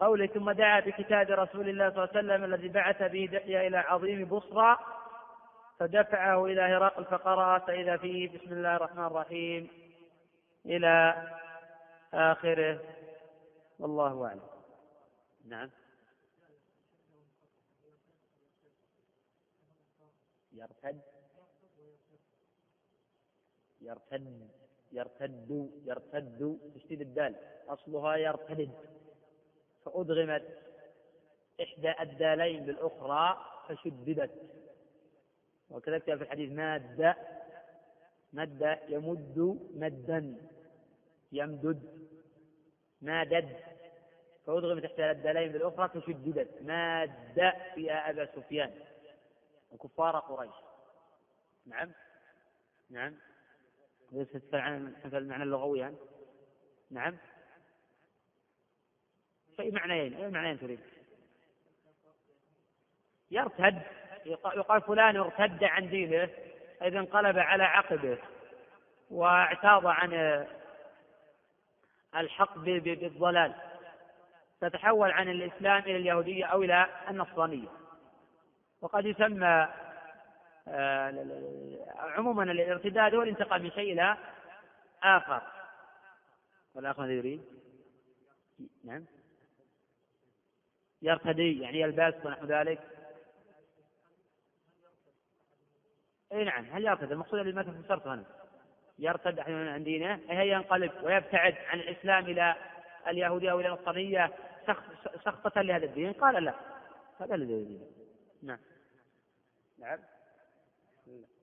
قوله 0.01 0.27
ثم 0.27 0.51
دعا 0.51 0.81
بكتاب 0.81 1.31
رسول 1.31 1.69
الله 1.69 1.91
صلى 1.91 2.05
الله 2.05 2.09
عليه 2.15 2.19
وسلم 2.19 2.45
الذي 2.45 2.69
بعث 2.69 3.03
به 3.03 3.29
دحية 3.33 3.67
إلى 3.67 3.79
عظيم 3.79 4.25
بصرى 4.25 4.79
فدفعه 5.81 6.47
إلى 6.47 6.61
هرقل 6.61 7.05
فقرأ 7.05 7.59
فإذا 7.59 7.97
فيه 7.97 8.29
بسم 8.29 8.53
الله 8.53 8.77
الرحمن 8.77 9.07
الرحيم 9.07 9.69
إلى 10.67 11.15
آخره. 12.15 12.81
والله 13.79 14.27
أعلم. 14.27 14.41
نعم. 15.45 15.71
يرتد. 20.53 21.01
يرتد. 23.81 24.49
يرتد. 24.93 25.71
يرتد. 25.85 26.59
تشديد 26.75 27.01
الدال. 27.01 27.35
أصلها 27.69 28.17
يرتد. 28.17 28.71
فأدغمت 29.85 30.59
إحدى 31.63 31.93
الدالين 32.01 32.65
بالأخرى 32.67 33.45
فشددت. 33.69 34.31
وكذلك 35.71 36.05
في 36.05 36.13
الحديث 36.13 36.53
مادة. 36.53 37.17
مد 38.33 38.79
يمد 38.89 39.59
مدا. 39.75 40.56
يمدد 41.33 42.09
مادد. 43.03 43.57
فأدغمت 44.47 44.85
إحدى 44.85 45.11
الدالين 45.11 45.53
بالأخرى 45.53 45.89
فشددت 45.89 46.63
ماد 46.63 47.53
فيها 47.75 48.11
أبا 48.11 48.27
سفيان. 48.27 48.75
وكفار 49.71 50.19
قريش. 50.19 50.55
نعم؟ 51.67 51.93
نعم. 52.91 53.17
ليس 54.13 54.29
عن 54.55 54.95
المعنى 55.05 55.43
اللغوي 55.43 55.79
يعني. 55.79 55.97
نعم؟ 56.91 57.17
فأي 59.59 59.71
معنيين؟ 59.71 60.15
أي 60.15 60.31
معنيين 60.31 60.61
تريد؟ 60.61 60.81
يرتد. 63.31 63.83
يقال 64.27 64.83
فلان 64.83 65.17
ارتد 65.17 65.65
عن 65.65 65.89
دينه 65.89 66.31
إذا 66.83 66.99
انقلب 66.99 67.39
على 67.39 67.63
عقبه 67.63 68.19
واعتاض 69.11 69.87
عن 69.87 70.13
الحق 72.17 72.59
بالضلال. 72.59 73.55
تتحول 74.61 75.11
عن 75.11 75.29
الإسلام 75.29 75.83
إلى 75.83 75.97
اليهودية 75.97 76.45
أو 76.45 76.63
إلى 76.63 76.87
النصرانية. 77.09 77.69
وقد 78.81 79.07
يسمى 79.07 79.69
آه، 80.69 81.15
عموما 81.99 82.43
الارتداد 82.43 83.15
هو 83.15 83.23
الانتقال 83.23 83.63
من 83.63 83.71
شيء 83.71 83.93
إلى 83.93 84.17
آخر. 85.03 85.43
والآخر 86.75 87.03
ماذا 87.03 87.13
يريد؟ 87.13 87.45
نعم. 88.85 89.05
يرتدي 91.03 91.61
يعني 91.61 91.81
يلبس 91.81 92.27
ونحو 92.27 92.47
ذلك. 92.47 92.81
اي 96.33 96.45
نعم 96.45 96.65
هل 96.65 96.85
يرتد 96.85 97.13
المقصود 97.13 97.39
اللي 97.41 97.53
ما 97.53 97.83
فسرته 97.83 98.15
أنا. 98.15 98.25
يرتد 98.99 99.41
عن 99.41 99.85
دينه 99.85 100.21
أي 100.31 100.49
ينقلب 100.49 100.93
ويبتعد 101.03 101.55
عن 101.69 101.81
الإسلام 101.81 102.25
إلى 102.25 102.55
اليهودية 103.09 103.51
أو 103.51 103.61
إلى 103.61 103.69
النصرانيه 103.69 104.33
سخطة 105.25 105.63
لهذا 105.63 105.85
الدين؟ 105.85 106.13
قال 106.13 106.45
لا. 106.45 106.55
هذا 107.21 107.35
الذي 107.35 107.53
يريد. 107.53 107.81
نعم. 108.43 108.59
نعم. 109.79 109.99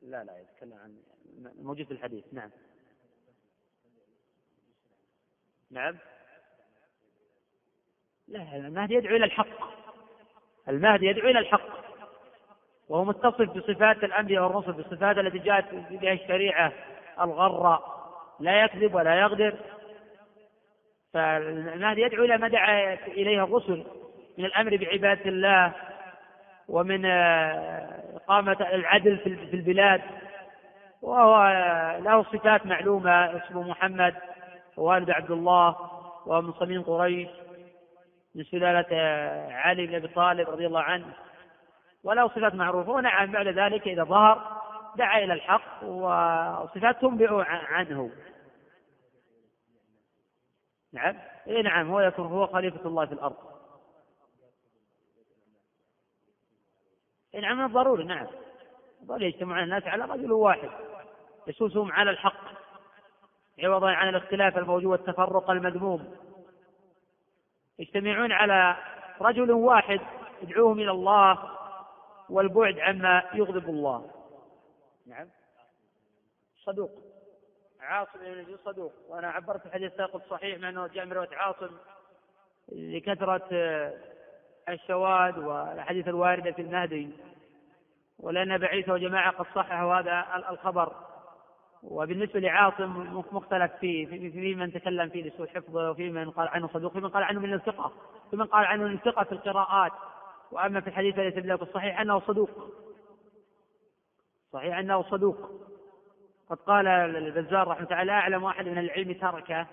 لا 0.01 0.23
لا 0.23 0.39
يتكلم 0.39 0.73
عن 0.73 0.97
موجود 1.61 1.85
في 1.85 1.91
الحديث. 1.91 2.23
نعم. 2.33 2.49
نعم. 5.71 5.97
لا 8.27 8.55
المهدي 8.55 8.93
يدعو 8.93 9.15
إلى 9.15 9.25
الحق. 9.25 9.73
المهدي 10.69 11.05
يدعو 11.05 11.29
إلى 11.29 11.39
الحق. 11.39 11.83
وهو 12.89 13.05
متصف 13.05 13.41
بصفات 13.41 14.03
الأنبياء 14.03 14.43
والرسل 14.43 14.73
بالصفات 14.73 15.17
التي 15.17 15.39
جاءت 15.39 15.73
بها 15.73 16.13
الشريعة. 16.13 16.73
الغراء 17.21 17.93
لا 18.39 18.63
يكذب 18.63 18.95
ولا 18.95 19.15
يغدر. 19.15 19.55
فالمهدي 21.13 22.01
يدعو 22.01 22.23
إلى 22.23 22.37
ما 22.37 22.47
دعا 22.47 22.93
إليه 22.93 23.43
الرسل 23.43 23.83
من 24.37 24.45
الأمر 24.45 24.77
بعبادة 24.77 25.25
الله 25.25 25.73
ومن 26.69 27.05
آه، 27.05 28.15
إقامة 28.15 28.57
العدل 28.73 29.17
في 29.17 29.53
البلاد. 29.53 30.01
وهو 31.01 31.43
له 32.03 32.23
صفات 32.23 32.65
معلومة 32.65 33.37
اسمه 33.37 33.69
محمد 33.69 34.15
ووالد 34.77 35.09
عبد 35.09 35.31
الله 35.31 35.75
ومن 36.25 36.53
صميم 36.53 36.81
قريش 36.81 37.29
من 38.35 38.43
سلالة 38.43 38.87
علي 39.51 39.87
بن 39.87 39.95
أبي 39.95 40.07
طالب 40.07 40.49
رضي 40.49 40.67
الله 40.67 40.81
عنه. 40.81 41.05
وله 42.03 42.27
صفات 42.27 42.55
معروفة. 42.55 42.91
ونعم 42.91 43.31
بعد 43.31 43.47
ذلك 43.47 43.87
إذا 43.87 44.03
ظهر 44.03 44.62
دعا 44.95 45.23
إلى 45.23 45.33
الحق 45.33 45.83
وصفات 45.83 47.01
تنبئ 47.01 47.43
عنه. 47.47 48.11
نعم. 50.93 51.17
اي 51.47 51.61
نعم 51.61 51.91
هو 51.91 51.99
يكون 51.99 52.27
هو 52.27 52.47
خليفة 52.47 52.85
الله 52.85 53.05
في 53.05 53.11
الأرض. 53.11 53.37
اي 57.35 57.41
نعم 57.41 57.57
من 57.57 57.65
الضروري 57.65 58.03
نعم. 58.03 58.27
ضروري 59.05 59.25
يجتمعون 59.25 59.63
الناس 59.63 59.83
على 59.83 60.05
رجل 60.05 60.31
واحد 60.31 60.69
يسوسهم 61.47 61.91
على 61.91 62.11
الحق 62.11 62.53
عوضا 63.63 63.91
عن 63.91 64.09
الاختلاف 64.09 64.57
الموجود 64.57 64.85
والتفرق 64.85 65.49
المذموم. 65.49 66.15
يجتمعون 67.79 68.31
على 68.31 68.77
رجل 69.21 69.51
واحد 69.51 70.01
يدعوهم 70.41 70.79
إلى 70.79 70.91
الله 70.91 71.49
والبعد 72.29 72.79
عما 72.79 73.23
يغضب 73.33 73.69
الله. 73.69 74.11
نعم. 75.05 75.27
صدوق. 76.63 76.91
عاصم 77.79 78.19
بن 78.19 78.39
يزيد 78.39 78.57
صدوق. 78.65 78.93
وأنا 79.09 79.27
عبرت 79.27 79.59
في 79.59 79.65
الحديث 79.65 79.91
الساقط 79.91 80.21
صحيح 80.29 80.59
مع 80.59 80.69
أنه 80.69 80.87
جاء 80.87 81.05
من 81.05 81.13
رواية 81.13 81.35
عاصم 81.35 81.77
لكثرة 82.71 83.49
الشواذ 84.69 85.39
والأحاديث 85.39 86.07
الواردة 86.07 86.51
في 86.51 86.61
المهدي. 86.61 87.09
ولأن 88.19 88.51
ابا 88.51 88.67
عيسى 88.67 88.91
وجماعة 88.91 89.31
قد 89.31 89.45
صححوا 89.55 89.95
هذا 89.95 90.25
الخبر. 90.49 90.95
وبالنسبة 91.83 92.39
لعاصم 92.39 93.23
مختلف 93.31 93.71
فيه 93.79 94.05
في, 94.05 94.31
في 94.31 94.55
من 94.55 94.73
تكلم 94.73 95.09
فيه 95.09 95.29
لسوء 95.29 95.47
حفظه 95.47 95.91
وفي 95.91 96.09
من 96.09 96.31
قال 96.31 96.47
عنه 96.47 96.67
صدوق 96.67 96.93
في 96.93 96.99
من 96.99 97.09
قال 97.09 97.23
عنه 97.23 97.39
من 97.39 97.53
الثقة 97.53 97.93
في 98.31 98.37
من 98.37 98.45
قال 98.45 98.65
عنه 98.65 98.83
من 98.83 98.93
الثقة 98.93 99.23
في 99.23 99.31
القراءات. 99.31 99.91
وأما 100.51 100.81
في 100.81 100.87
الحديث 100.87 101.19
الذي 101.19 101.37
يدل 101.37 101.51
الصحيح 101.51 101.99
أنه 101.99 102.19
صدوق. 102.19 102.49
صحيح 104.53 104.77
أنه 104.77 105.03
صدوق. 105.03 105.37
قد 106.49 106.57
قال 106.57 106.87
البزار 106.87 107.67
رحمه 107.67 108.01
الله 108.01 108.13
أعلم 108.13 108.43
واحد 108.43 108.67
من 108.67 108.77
العلم 108.77 109.13
تركه 109.13 109.67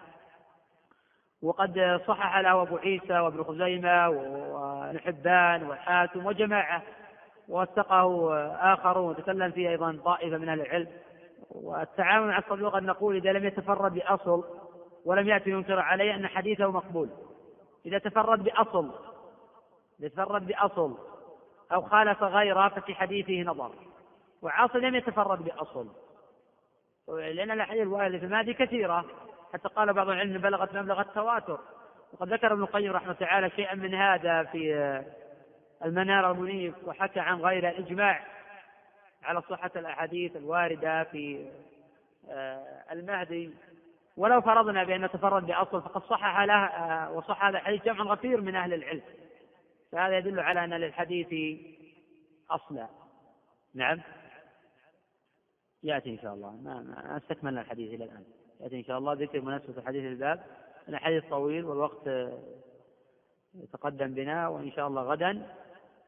وقد 1.42 2.00
صحح 2.06 2.38
له 2.38 2.62
أبو 2.62 2.76
عيسى 2.76 3.18
وابن 3.18 3.42
خزيمة 3.42 4.08
وحبان 4.08 5.70
وحاتم 5.70 6.26
وجماعة 6.26 6.82
ووثقه 7.48 8.34
آخرون 8.74 9.10
وتكلم 9.10 9.50
فيه 9.50 9.68
أيضا 9.70 10.00
طائفة 10.04 10.38
من 10.38 10.48
أهل 10.48 10.60
العلم. 10.60 10.88
والتعامل 11.50 12.28
مع 12.28 12.38
الصدوق 12.38 12.74
قد 12.74 12.82
نقول 12.82 13.16
إذا 13.16 13.32
لم 13.32 13.46
يتفرد 13.46 13.94
بأصل 13.94 14.44
ولم 15.04 15.28
يأتي 15.28 15.50
ينكر 15.50 15.78
عليه 15.78 16.14
أن 16.14 16.26
حديثه 16.26 16.70
مقبول. 16.70 17.08
إذا 17.86 17.98
تفرد 17.98 18.44
بأصل 18.44 18.90
إذا 20.00 20.08
تفرد 20.08 20.46
بأصل 20.46 20.98
أو 21.72 21.82
خالف 21.82 22.22
غيره 22.22 22.68
ففي 22.68 22.94
حديثه 22.94 23.50
نظر. 23.50 23.89
وعاصم 24.42 24.78
لم 24.78 24.94
يتفرد 24.94 25.44
بأصل. 25.44 25.88
لأن 27.08 27.50
الأحاديث 27.50 27.82
الوارده 27.82 28.18
في 28.18 28.24
الماضي 28.24 28.54
كثيرة. 28.54 29.04
حتى 29.52 29.68
قال 29.68 29.92
بعض 29.92 30.08
العلم 30.08 30.38
بلغت 30.38 30.76
مبلغ 30.76 31.00
التواتر. 31.00 31.58
وقد 32.12 32.32
ذكر 32.32 32.52
ابن 32.52 32.62
القيم 32.62 32.92
رحمه 32.92 33.06
الله 33.06 33.20
تعالى 33.20 33.50
شيئا 33.50 33.74
من 33.74 33.94
هذا 33.94 34.42
في 34.42 34.74
المنار 35.84 36.30
المنيف 36.30 36.74
وحكى 36.84 37.20
عن 37.20 37.40
غير 37.40 37.68
الاجماع 37.68 38.26
على 39.22 39.42
صحة 39.42 39.70
الأحاديث 39.76 40.36
الواردة 40.36 41.04
في 41.04 41.50
آه، 42.28 42.84
المهدي. 42.92 43.50
ولو 44.16 44.40
فرضنا 44.40 44.84
بأن 44.84 45.04
نتفرد 45.04 45.46
بأصل 45.46 45.82
فقد 45.82 46.02
صحح 46.02 46.40
له 46.40 46.64
آه، 46.64 47.12
وصح 47.12 47.44
هذا 47.44 47.58
الحديث 47.58 47.84
جمع 47.84 48.04
غفير 48.04 48.40
من 48.40 48.56
أهل 48.56 48.74
العلم. 48.74 49.02
فهذا 49.92 50.18
يدل 50.18 50.40
على 50.40 50.64
أن 50.64 50.74
للحديث 50.74 51.58
أصلا. 52.50 52.88
نعم. 53.74 54.00
يأتي 55.82 56.10
إن 56.10 56.18
شاء 56.18 56.34
الله. 56.34 56.50
ما, 56.50 56.82
ما 56.82 57.16
استكملنا 57.16 57.60
الحديث 57.60 57.94
إلى 57.94 58.04
الآن. 58.04 58.24
يأتي 58.60 58.78
إن 58.78 58.84
شاء 58.84 58.98
الله 58.98 59.12
ذكر 59.12 59.40
مناسبة 59.40 59.78
الحديث 59.78 60.04
الباب. 60.04 60.44
الحديث 60.88 61.24
طويل 61.30 61.64
والوقت 61.64 62.08
يتقدم 63.54 64.14
بنا 64.14 64.48
وإن 64.48 64.72
شاء 64.72 64.86
الله 64.86 65.02
غدا 65.02 65.56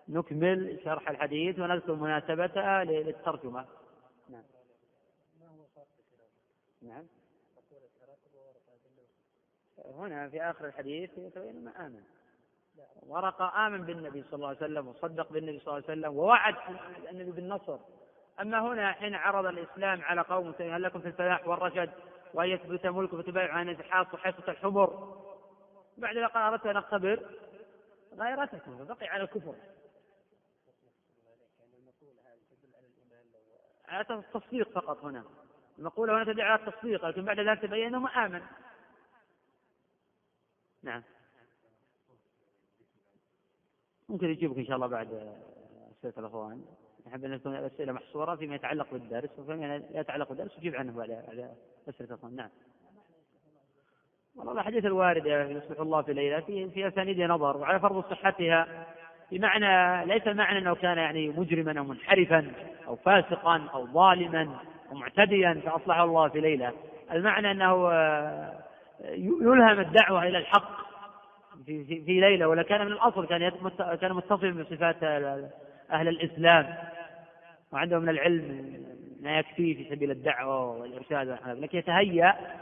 نكمل 0.09 0.81
شرح 0.85 1.11
الحديث 1.11 1.59
ونذكر 1.59 1.95
مناسبتها 1.95 2.85
للترجمة. 2.85 3.66
نعم. 4.29 4.43
نعم. 6.83 7.07
هنا 9.95 10.29
في 10.29 10.43
آخر 10.43 10.66
الحديث 10.66 11.11
يتبين 11.18 11.64
ما 11.64 11.87
آمن. 11.87 12.03
ورقة 13.03 13.66
آمن 13.66 13.85
بالنبي 13.85 14.23
صلى 14.23 14.35
الله 14.35 14.49
عليه 14.49 14.57
وسلم 14.57 14.89
وصدق 14.89 15.33
بالنبي 15.33 15.59
صلى 15.59 15.66
الله 15.66 15.85
عليه 15.89 16.01
وسلم 16.01 16.16
ووعد 16.18 16.55
النبي 17.11 17.31
بالنصر. 17.31 17.79
أما 18.43 18.61
هنا 18.61 18.93
حين 18.93 19.14
عرض 19.14 19.47
الإسلام 19.47 20.03
على 20.03 20.20
قوم 20.20 20.55
هل 20.61 20.82
لكم 20.82 21.01
في 21.01 21.09
الفلاح 21.09 21.49
والرشد 21.49 21.90
وأن 22.34 22.49
يثبت 22.49 22.86
ملك 22.86 23.14
فتبايع 23.14 23.53
عن 23.53 23.68
الحاص 23.68 24.14
وحيصة 24.14 24.45
الحمر 24.49 25.18
بعد 25.99 26.16
ذلك 26.16 26.36
أردت 26.36 26.66
أن 26.66 26.76
أختبر 26.76 27.36
غيرتكم 28.14 28.78
فبقي 28.78 29.07
على 29.07 29.22
الكفر. 29.22 29.55
على 33.88 34.07
التصديق 34.11 34.68
فقط 34.68 35.05
هنا. 35.05 35.24
المقولة 35.78 36.16
هنا 36.16 36.32
تدعي 36.32 36.49
على 36.49 36.68
التصديق 36.68 37.07
لكن 37.07 37.24
بعد 37.24 37.40
ذلك 37.40 37.62
تبين 37.62 37.95
أنه 37.95 38.26
آمن. 38.26 38.43
نعم. 40.82 41.03
ممكن 44.09 44.26
يجيبك 44.26 44.57
إن 44.57 44.66
شاء 44.66 44.76
الله 44.76 44.86
بعد 44.86 45.38
أسئلة 45.99 46.14
الأخوان. 46.18 46.64
نحب 47.07 47.24
أن 47.24 47.40
تكون 47.40 47.57
الأسئلة 47.57 47.92
محصورة 47.92 48.36
فيما 48.36 48.55
يتعلق 48.55 48.86
بالدرس 48.92 49.30
وفيما 49.38 49.82
يتعلق 49.94 50.28
بالدرس 50.28 50.59
يجيب 50.59 50.74
عنه 50.74 50.92
بعد 50.92 51.11
أسئلة 51.88 52.09
الأخوان 52.11 52.36
نعم. 52.36 52.50
والله 54.36 54.53
الأحاديث 54.53 54.84
الواردة 54.84 55.44
يصلح 55.44 55.80
الله 55.80 56.03
في 56.03 56.12
ليلة 56.12 56.40
في 56.40 56.70
في 56.70 56.88
أسانيد 56.88 57.20
نظر 57.20 57.57
وعلى 57.57 57.80
فرض 57.80 58.05
صحتها 58.11 58.86
بمعنى 59.32 60.07
ليس 60.07 60.26
المعنى 60.26 60.59
أنه 60.59 60.74
كان 60.74 60.98
يعني 60.98 61.28
مجرما 61.28 61.78
أو 61.78 61.84
منحرفا 61.84 62.53
أو 62.86 62.96
فاسقا 62.96 63.68
أو 63.74 63.86
ظالما 63.86 64.57
أو 64.90 64.96
معتديا 64.96 65.61
فأصلحه 65.64 66.05
الله 66.05 66.28
في 66.28 66.40
ليلة. 66.40 66.72
المعنى 67.12 67.50
أنه 67.50 67.90
آه، 67.92 68.62
يلهم 69.14 69.80
الدعوة 69.80 70.22
إلى 70.22 70.38
الحق 70.38 70.82
في, 71.66 71.84
في, 71.84 72.05
في 72.05 72.20
ليلة 72.20 72.48
ولا 72.48 72.62
كان 72.62 72.86
من 72.86 72.92
الأصل 72.92 73.26
كان 73.26 73.50
كان 74.00 74.12
متصفا 74.12 74.50
بصفات 74.50 75.03
أهل 75.90 76.09
الإسلام. 76.09 76.76
وعنده 77.73 77.99
من 77.99 78.09
العلم 78.09 78.83
ما 79.20 79.39
يكفيه 79.39 79.77
في 79.77 79.95
سبيل 79.97 80.11
الدعوة 80.11 80.79
والإرشاد 80.79 81.39
لكن 81.47 81.79
يتهيأ 81.79 82.61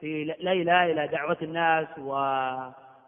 في 0.00 0.24
ليلة 0.24 0.84
إلى 0.84 1.06
دعوة 1.06 1.36
الناس 1.42 1.88
و 1.98 2.14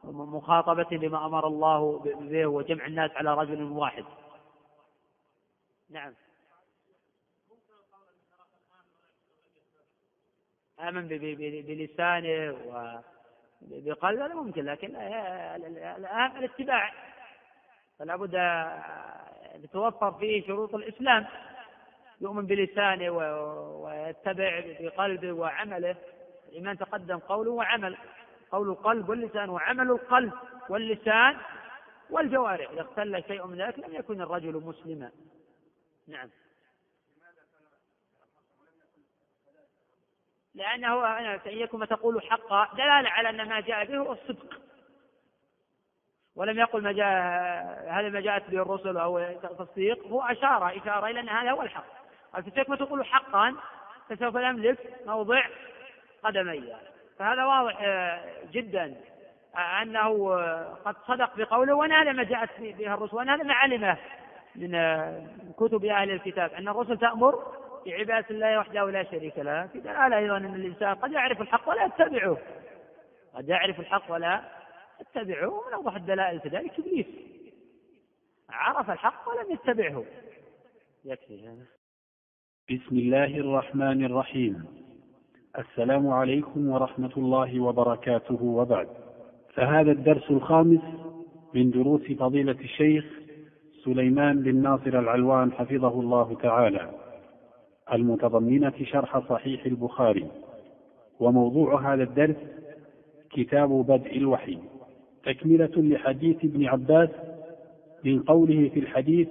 مخاطبة 0.04 0.98
بما 0.98 1.26
أمر 1.26 1.46
الله 1.46 1.98
به 2.20 2.46
وجمع 2.46 2.86
الناس 2.86 3.10
على 3.10 3.34
رجل 3.34 3.62
واحد 3.62 4.04
نعم 5.90 6.14
آمن 10.80 11.08
بلسانه 11.08 12.56
وبقلبه 13.62 14.26
هذا 14.26 14.34
ممكن 14.34 14.64
لكن 14.64 14.96
الاتباع 16.36 16.92
فلا 17.98 18.16
بد 18.16 18.34
يتوفر 19.54 20.12
فيه 20.12 20.46
شروط 20.46 20.74
الإسلام. 20.74 21.26
يؤمن 22.20 22.46
بلسانه 22.46 23.10
ويتبع 23.10 24.62
بقلبه 24.80 25.32
وعمله. 25.32 25.96
الإيمان 26.48 26.78
تقدم 26.78 27.18
قوله 27.18 27.50
وعمل. 27.50 27.96
قول 28.52 28.68
القلب 28.68 29.08
واللسان 29.08 29.48
وعمل 29.50 29.90
القلب 29.90 30.32
واللسان 30.68 31.36
والجوارح. 32.10 32.70
إذا 32.70 32.80
اختل 32.80 33.24
شيء 33.28 33.46
من 33.46 33.62
ذلك 33.62 33.78
لم 33.78 33.94
يكن 33.94 34.20
الرجل 34.20 34.62
مسلما. 34.64 35.10
نعم. 36.08 36.28
لأنه 40.54 41.06
أن 41.06 41.40
يكون 41.46 41.88
تقول 41.88 42.22
حقا 42.22 42.74
دلالة 42.74 43.08
على 43.08 43.28
أن 43.28 43.48
ما 43.48 43.60
جاء 43.60 43.84
به 43.84 43.98
هو 43.98 44.12
الصدق. 44.12 44.60
ولم 46.36 46.58
يقل 46.58 46.82
ما 46.82 46.92
جاء 46.92 47.08
هذا 47.88 48.08
ما 48.08 48.20
جاءت 48.20 48.50
به 48.50 48.62
الرسل 48.62 48.96
أو 48.96 49.20
تصديق 49.58 50.06
هو 50.06 50.22
أشار 50.22 50.76
إشارة 50.76 51.06
إلى 51.06 51.20
أن 51.20 51.28
هذا 51.28 51.50
هو 51.50 51.62
الحق. 51.62 51.84
قال 52.34 52.64
ما 52.68 52.76
تقول 52.76 53.06
حقا؟ 53.06 53.54
فسوف 54.08 54.36
نملك 54.36 54.78
موضع 55.06 55.42
قدمي. 56.22 56.72
فهذا 57.18 57.44
واضح 57.44 57.78
آه، 57.82 58.20
جدا 58.52 58.94
آه، 59.56 59.82
أنه 59.82 60.32
آه، 60.32 60.76
قد 60.84 60.96
صدق 61.06 61.36
بقوله 61.36 61.74
وأن 61.74 61.92
هذا 61.92 62.12
ما 62.12 62.22
جاءت 62.22 62.60
به 62.60 62.94
الرسل 62.94 63.16
وأن 63.16 63.28
هذا 63.28 63.42
ما 63.42 63.54
علمه 63.54 63.96
من 64.56 64.72
كتب 65.56 65.84
أهل 65.84 66.10
الكتاب. 66.10 66.52
أن 66.52 66.68
الرسل 66.68 66.98
تأمر 66.98 67.34
بعبادة 67.86 68.26
الله 68.30 68.58
وحده 68.58 68.90
لا 68.90 69.02
شريك 69.02 69.38
له. 69.38 69.66
في 69.66 69.80
دلالة 69.80 70.18
أيضا 70.18 70.36
أن 70.36 70.54
الإنسان 70.54 70.94
قد 70.94 71.12
يعرف 71.12 71.40
الحق 71.40 71.68
ولا 71.68 71.84
يتبعه. 71.84 72.38
قد 73.34 73.48
يعرف 73.48 73.80
الحق 73.80 74.12
ولا 74.12 74.40
يتبعه 75.02 75.48
ومن 75.48 75.74
أوضح 75.74 75.96
الدلائل 75.96 76.40
في 76.40 76.48
ذلك 76.48 76.80
إبليس 76.80 77.06
عرف 78.50 78.90
الحق 78.90 79.28
ولم 79.28 79.52
يتبعه. 79.52 80.04
يكفي 81.04 81.48
هذا. 81.48 81.66
بسم 82.70 82.96
الله 82.96 83.36
الرحمن 83.36 84.04
الرحيم. 84.04 84.64
السلام 85.58 86.08
عليكم 86.08 86.68
ورحمة 86.68 87.12
الله 87.16 87.60
وبركاته 87.60 88.42
وبعد. 88.42 88.88
فهذا 89.54 89.92
الدرس 89.92 90.30
الخامس 90.30 90.80
من 91.54 91.70
دروس 91.70 92.12
فضيلة 92.12 92.60
الشيخ 92.60 93.04
سليمان 93.84 94.42
بن 94.42 94.62
ناصر 94.62 94.98
العلوان 94.98 95.52
حفظه 95.52 96.00
الله 96.00 96.36
تعالى. 96.42 96.90
المتضمنة 97.92 98.84
شرح 98.84 99.28
صحيح 99.28 99.64
البخاري. 99.66 100.30
وموضوع 101.20 101.94
هذا 101.94 102.02
الدرس 102.02 102.36
كتاب 103.30 103.68
بدء 103.68 104.16
الوحي. 104.16 104.58
تكملة 105.24 105.70
لحديث 105.76 106.36
ابن 106.44 106.66
عباس 106.66 107.08
من 108.04 108.22
قوله 108.22 108.70
في 108.74 108.80
الحديث 108.80 109.28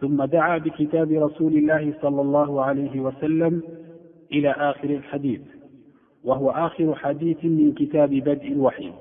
ثم 0.00 0.24
دعا 0.24 0.58
بكتاب 0.58 1.12
رسول 1.12 1.52
الله 1.52 1.94
صلى 2.02 2.20
الله 2.20 2.64
عليه 2.64 3.00
وسلم 3.00 3.62
إلى 4.32 4.50
آخر 4.50 4.90
الحديث 4.90 5.40
وهو 6.24 6.50
آخر 6.50 6.94
حديث 6.94 7.44
من 7.44 7.72
كتاب 7.72 8.10
بدء 8.10 8.52
الوحي. 8.52 8.92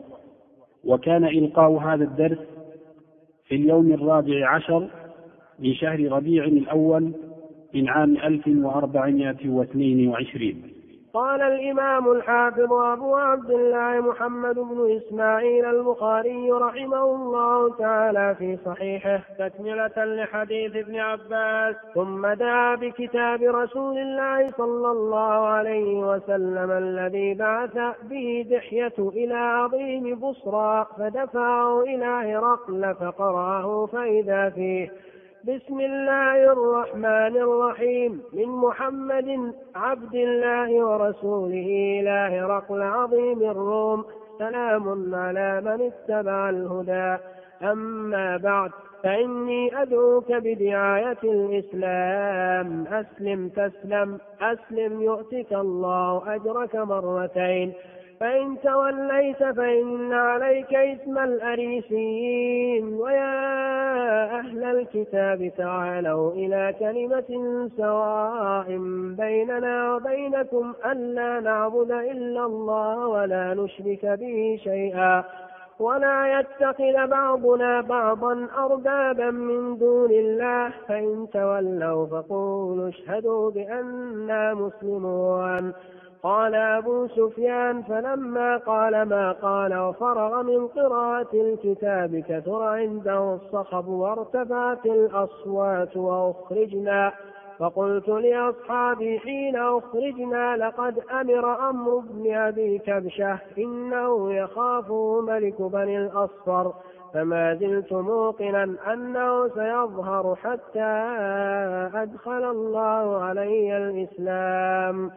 وكان 0.84 1.26
إلقاء 1.26 1.72
هذا 1.72 2.04
الدرس 2.04 2.40
في 3.48 3.56
اليوم 3.56 3.94
الرابع 3.94 4.56
عشر 4.56 4.88
من 5.60 5.74
شهر 5.74 6.12
ربيع 6.12 6.44
الأول 6.44 7.12
من 7.74 7.90
عام 7.90 8.18
1422 8.18 10.77
قال 11.18 11.42
الإمام 11.42 12.12
الحافظ 12.12 12.74
أبو 12.74 13.16
عبد 13.16 13.52
الله 13.52 14.02
محمد 14.02 14.56
بن 14.56 14.98
إسماعيل 14.98 15.66
البخاري 15.66 16.52
رحمه 16.52 17.04
الله 17.04 17.76
تعالى 17.78 18.36
في 18.40 18.58
صحيحه 18.66 19.22
تكملة 19.40 20.06
لحديث 20.06 20.76
ابن 20.76 20.96
عباس 20.96 21.76
ثم 21.94 22.28
دعا 22.28 22.76
بكتاب 22.76 23.42
رسول 23.44 23.98
الله 23.98 24.48
صلى 24.58 24.92
الله 24.92 25.48
عليه 25.48 25.96
وسلم 25.96 26.72
الذي 26.72 27.34
بعث 27.34 27.78
به 28.04 28.46
دحية 28.52 28.98
إلى 29.00 29.36
عظيم 29.36 30.20
بصرى 30.20 30.88
فدفعه 30.98 31.82
إلى 31.82 32.06
هرقل 32.06 32.96
فقرأه 32.96 33.86
فإذا 33.86 34.50
فيه 34.50 34.92
بسم 35.44 35.80
الله 35.80 36.52
الرحمن 36.52 37.38
الرحيم. 37.38 38.22
من 38.34 38.48
محمد 38.48 39.54
عبد 39.76 40.16
الله 40.16 40.86
ورسوله 40.86 42.00
إلى 42.00 42.40
هرقل 42.40 42.82
عظيم 42.82 43.42
الروم. 43.42 44.06
سلام 44.40 45.16
على 45.16 45.62
من 45.62 45.92
اتبع 45.92 46.50
الهدى. 46.50 47.24
أما 47.72 48.38
بعد 48.38 48.72
فإني 49.04 49.82
أدعوك 49.82 50.32
بدعاية 50.32 51.18
الإسلام. 51.24 52.88
أسلم 52.88 53.50
تسلم. 53.50 54.18
أسلم 54.42 55.02
يؤتك 55.02 55.54
الله 55.54 56.36
أجرك 56.36 56.76
مرتين. 56.76 57.74
فإن 58.20 58.58
توليت 58.64 59.44
فإن 59.44 60.14
عليك 60.14 60.74
اسم 60.74 61.18
الأريسيين 61.18 62.94
ويا 62.94 64.40
أهل 64.40 64.64
الكتاب 64.64 65.52
تعالوا 65.58 66.32
إلى 66.32 66.76
كلمة 66.80 67.70
سواء 67.78 68.68
بيننا 69.18 69.96
وبينكم 69.96 70.74
ألا 70.86 71.40
نعبد 71.40 71.92
إلا 71.92 72.46
الله 72.46 73.08
ولا 73.08 73.54
نشرك 73.54 74.06
به 74.06 74.60
شيئا. 74.64 75.24
ولا 75.80 76.40
يتخذ 76.40 77.08
بعضنا 77.08 77.82
بعضا 77.82 78.48
أربابا 78.58 79.32
من 79.32 79.78
دون 79.78 80.12
الله. 80.12 80.74
فإن 80.88 81.28
تولوا 81.34 82.06
فقولوا 82.06 82.90
اشهدوا 82.90 83.52
بأننا 83.52 84.54
مسلمون. 84.54 85.74
قال 86.24 86.56
أبو 86.56 87.08
سفيان 87.08 87.84
فلما 87.84 88.58
قال 88.58 89.02
ما 89.02 89.32
قال 89.32 89.78
وفرغ 89.80 90.44
من 90.44 90.68
قراءة 90.68 91.28
الكتاب 91.34 92.24
كثر 92.30 92.64
عنده 92.64 93.34
الصخب 93.34 93.88
وارتفعت 93.88 94.86
الأصوات 94.86 95.98
وأخرجنا. 95.98 97.14
فقلت 97.60 98.10
لأصحابي 98.10 99.20
حين 99.20 99.56
أخرجنا 99.56 100.58
لقد 100.58 101.00
أمر 101.12 101.70
أمر 101.70 101.98
ابن 101.98 102.34
أبي 102.34 102.78
كبشة 102.78 103.40
إنه 103.58 104.34
يخافه 104.34 105.22
ملك 105.22 105.62
بني 105.62 105.98
الأصفر. 105.98 106.74
فما 107.14 107.56
زلت 107.56 107.94
موقنا 107.94 108.64
أنه 108.94 109.48
سيظهر 109.48 110.36
حتى 110.36 110.90
أدخل 111.94 112.52
الله 112.52 113.22
علي 113.24 113.78
الإسلام. 113.78 115.12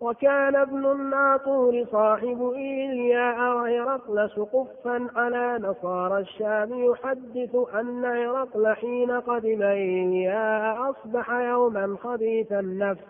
وكان 0.00 0.56
ابن 0.56 0.86
الناطور 0.86 1.84
صاحب 1.92 2.52
إيلياء 2.56 3.56
وهرقل 3.56 4.30
سقفا 4.30 5.08
على 5.16 5.58
نصارى 5.60 6.18
الشام 6.20 6.84
يحدث 6.84 7.56
أن 7.80 8.04
هرقل 8.04 8.74
حين 8.74 9.10
قدم 9.10 9.62
إيلياء 9.62 10.90
أصبح 10.90 11.30
يوما 11.30 11.96
خبيث 12.02 12.52
النفس 12.52 13.02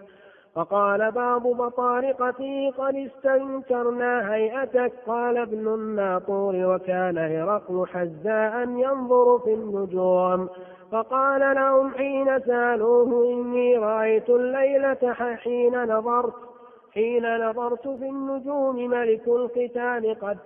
فقال 0.55 1.11
بعض 1.11 1.43
بطارقته 1.43 2.73
قد 2.79 2.95
استنكرنا 2.95 4.35
هيئتك. 4.35 4.93
قال 5.07 5.37
ابن 5.37 5.75
الناطور 5.75 6.55
وكان 6.57 7.19
هرقل 7.19 7.87
حزاء 7.87 8.69
ينظر 8.69 9.39
في 9.39 9.55
النجوم 9.55 10.49
فقال 10.93 11.57
لهم 11.57 11.91
حين 11.91 12.41
سالوه 12.41 13.33
إني 13.33 13.79
رأيت 13.79 14.31
الليلة 14.31 15.13
حين 15.13 15.85
نظرت 15.85 16.35
حين 16.97 17.49
نظرت 17.49 17.89
في 17.89 18.09
النجوم 18.09 18.77
ملك 18.77 19.29
الختان 19.29 20.15
قد 20.15 20.39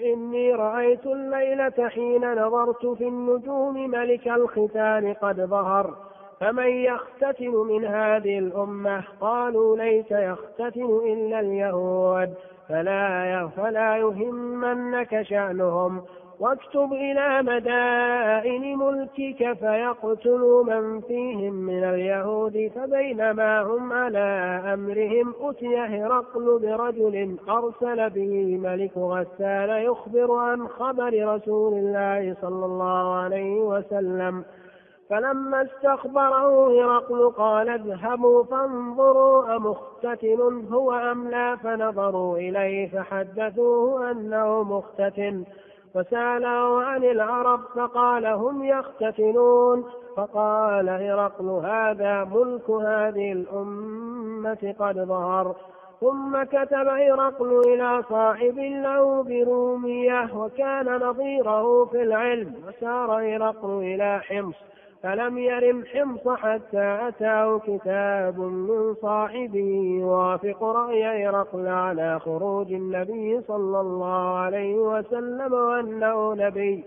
إني 0.00 0.54
رأيت 0.54 1.06
الليلة 1.06 1.88
حين 1.88 2.34
نظرت 2.34 2.86
في 2.86 3.08
النجوم 3.08 3.90
ملك 3.90 4.28
الختان 4.28 5.14
قد 5.14 5.40
ظهر 5.40 5.96
فمن 6.40 6.66
يختتن 6.66 7.50
من 7.50 7.84
هذه 7.84 8.38
الأمة؟ 8.38 9.04
قالوا 9.20 9.76
ليس 9.76 10.10
يختتن 10.10 11.00
إلا 11.04 11.40
اليهود 11.40 12.34
فلا 12.68 13.48
فلا 13.56 13.96
يهمنك 13.96 15.22
شأنهم. 15.22 16.02
واكتب 16.42 16.92
إلى 16.92 17.42
مدائن 17.42 18.78
ملكك 18.78 19.52
فيقتلوا 19.52 20.64
من 20.64 21.00
فيهم 21.00 21.52
من 21.54 21.84
اليهود 21.84 22.70
فبينما 22.74 23.62
هم 23.62 23.92
على 23.92 24.60
أمرهم 24.74 25.34
أتي 25.40 25.78
هرقل 25.78 26.58
برجل 26.62 27.36
أرسل 27.48 28.10
به 28.10 28.58
ملك 28.58 28.96
غسان 28.96 29.68
يخبر 29.68 30.32
عن 30.32 30.68
خبر 30.68 31.34
رسول 31.34 31.72
الله 31.74 32.36
صلى 32.42 32.66
الله 32.66 33.14
عليه 33.14 33.60
وسلم. 33.60 34.44
فلما 35.10 35.62
استخبره 35.62 36.70
هرقل 36.82 37.30
قال 37.30 37.68
اذهبوا 37.68 38.44
فانظروا 38.44 39.56
أمختتن 39.56 40.66
هو 40.72 40.92
أم 40.92 41.28
لا 41.28 41.56
فنظروا 41.56 42.38
إليه 42.38 42.88
فحدثوه 42.88 44.10
أنه 44.10 44.62
مختتن. 44.62 45.44
فسأله 45.94 46.82
عن 46.82 47.04
العرب 47.04 47.60
فقال 47.76 48.26
هم 48.26 48.64
يختتنون 48.64 49.84
فقال 50.16 50.88
هرقل 50.88 51.48
هذا 51.48 52.24
ملك 52.24 52.70
هذه 52.70 53.32
الأمة 53.32 54.74
قد 54.78 54.98
ظهر 54.98 55.56
ثم 56.00 56.42
كتب 56.42 56.88
هرقل 56.88 57.60
إلى 57.66 58.02
صاحب 58.08 58.58
له 58.58 59.22
برومية 59.22 60.30
وكان 60.34 60.96
نظيره 60.96 61.84
في 61.84 62.02
العلم 62.02 62.54
وسار 62.68 63.12
هرقل 63.12 63.78
إلى 63.78 64.20
حمص 64.20 64.54
فلم 65.02 65.38
يرم 65.38 65.84
حمص 65.84 66.28
حتى 66.28 66.98
أتاه 67.08 67.58
كتاب 67.58 68.38
من 68.38 68.94
صاحبه 68.94 69.98
يوافق 70.00 70.64
رأي 70.64 71.28
هرقل 71.28 71.66
على 71.68 72.20
خروج 72.20 72.72
النبي 72.72 73.40
صلى 73.40 73.80
الله 73.80 74.38
عليه 74.38 74.74
وسلم 74.74 75.52
وأنه 75.52 76.34
نبي. 76.34 76.84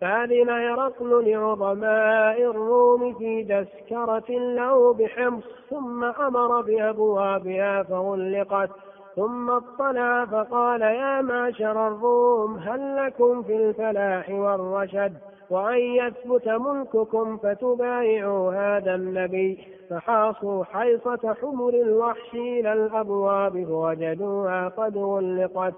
فأذن 0.00 0.50
هرقل 0.50 1.30
لعظماء 1.30 2.42
الروم 2.42 3.14
في 3.14 3.44
تذكرة 3.44 4.30
له 4.30 4.94
بحمص 4.94 5.44
ثم 5.70 6.04
أمر 6.04 6.60
بأبوابها 6.60 7.82
فغلقت. 7.82 8.70
ثم 9.16 9.50
اطلع 9.50 10.24
فقال 10.24 10.82
يا 10.82 11.20
معشر 11.20 11.88
الروم 11.88 12.56
هل 12.56 13.06
لكم 13.06 13.42
في 13.42 13.56
الفلاح 13.56 14.30
والرشد؟ 14.30 15.12
وأن 15.50 15.78
يثبت 15.78 16.48
ملككم 16.48 17.36
فتبايعوا 17.36 18.52
هذا 18.54 18.94
النبي 18.94 19.58
فحاصوا 19.90 20.64
حيصة 20.64 21.34
حمر 21.42 21.68
الوحش 21.68 22.34
إلى 22.34 22.72
الأبواب 22.72 23.64
فوجدوها 23.64 24.68
قد 24.68 24.96
غلقت 24.98 25.74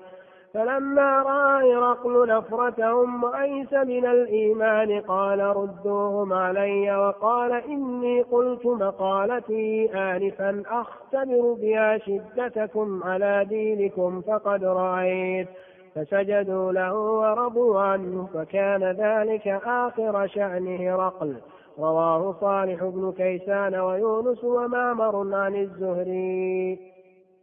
فلما 0.54 1.22
رأى 1.22 1.74
هرقل 1.74 2.28
نفرتهم 2.28 3.24
وأيس 3.24 3.72
من 3.72 4.06
الإيمان 4.06 5.00
قال 5.00 5.40
ردوهم 5.40 6.32
علي 6.32 6.96
وقال 6.96 7.52
إني 7.52 8.22
قلت 8.22 8.66
مقالتي 8.66 9.90
آنفا 9.94 10.62
أختبر 10.66 11.52
بها 11.60 11.98
شدتكم 11.98 13.02
على 13.04 13.46
دينكم 13.48 14.20
فقد 14.20 14.64
رأيت 14.64 15.48
فسجدوا 15.94 16.72
له 16.72 16.94
ورضوا 16.94 17.80
عنه 17.80 18.26
فكان 18.34 18.84
ذلك 18.84 19.48
آخر 19.64 20.26
شأن 20.26 20.76
هرقل 20.76 21.40
رواه 21.78 22.40
صالح 22.40 22.84
بن 22.84 23.12
كيسان 23.12 23.74
ويونس 23.74 24.44
ومعمر 24.44 25.34
عن 25.34 25.56
الزهري. 25.56 26.74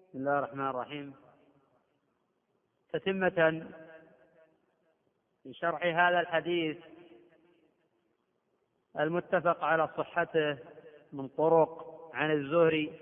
بسم 0.10 0.18
الله 0.20 0.40
الرحمن 0.40 0.68
الرحيم. 0.68 1.14
تتمة 2.94 3.66
لشرح 5.46 5.86
هذا 5.86 6.20
الحديث 6.20 6.78
المتفق 9.00 9.64
على 9.64 9.90
صحته 9.98 10.58
من 11.14 11.28
طرق 11.28 11.86
عن 12.14 12.32
الزهري 12.32 13.00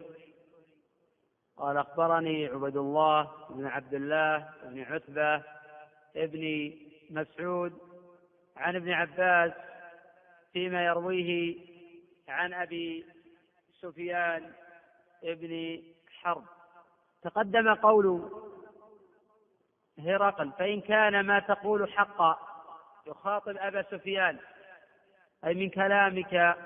قال 1.58 1.78
أخبرني 1.78 2.46
عبد 2.46 2.78
الله 2.78 3.32
بن 3.50 3.66
عبد 3.66 3.94
الله 3.94 4.50
بن 4.64 4.84
عتبة 4.84 5.44
بن 6.16 6.74
مسعود 7.10 7.74
عن 8.58 8.76
ابن 8.76 8.92
عباس 8.92 9.52
فيما 10.54 10.86
يرويه 10.86 11.56
عن 12.28 12.54
أبي 12.54 13.06
سفيان 13.82 14.54
بن 15.24 15.84
حرب. 16.22 16.44
تقدم 17.24 17.74
قول 17.74 18.30
هرقل 20.00 20.52
فإن 20.52 20.82
كان 20.82 21.26
ما 21.26 21.40
تقول 21.40 21.92
حقا 21.92 22.38
يخاطب 23.08 23.58
أبا 23.58 23.82
سفيان 23.82 24.40
أي 25.46 25.54
من 25.54 25.70
كلامك 25.70 26.58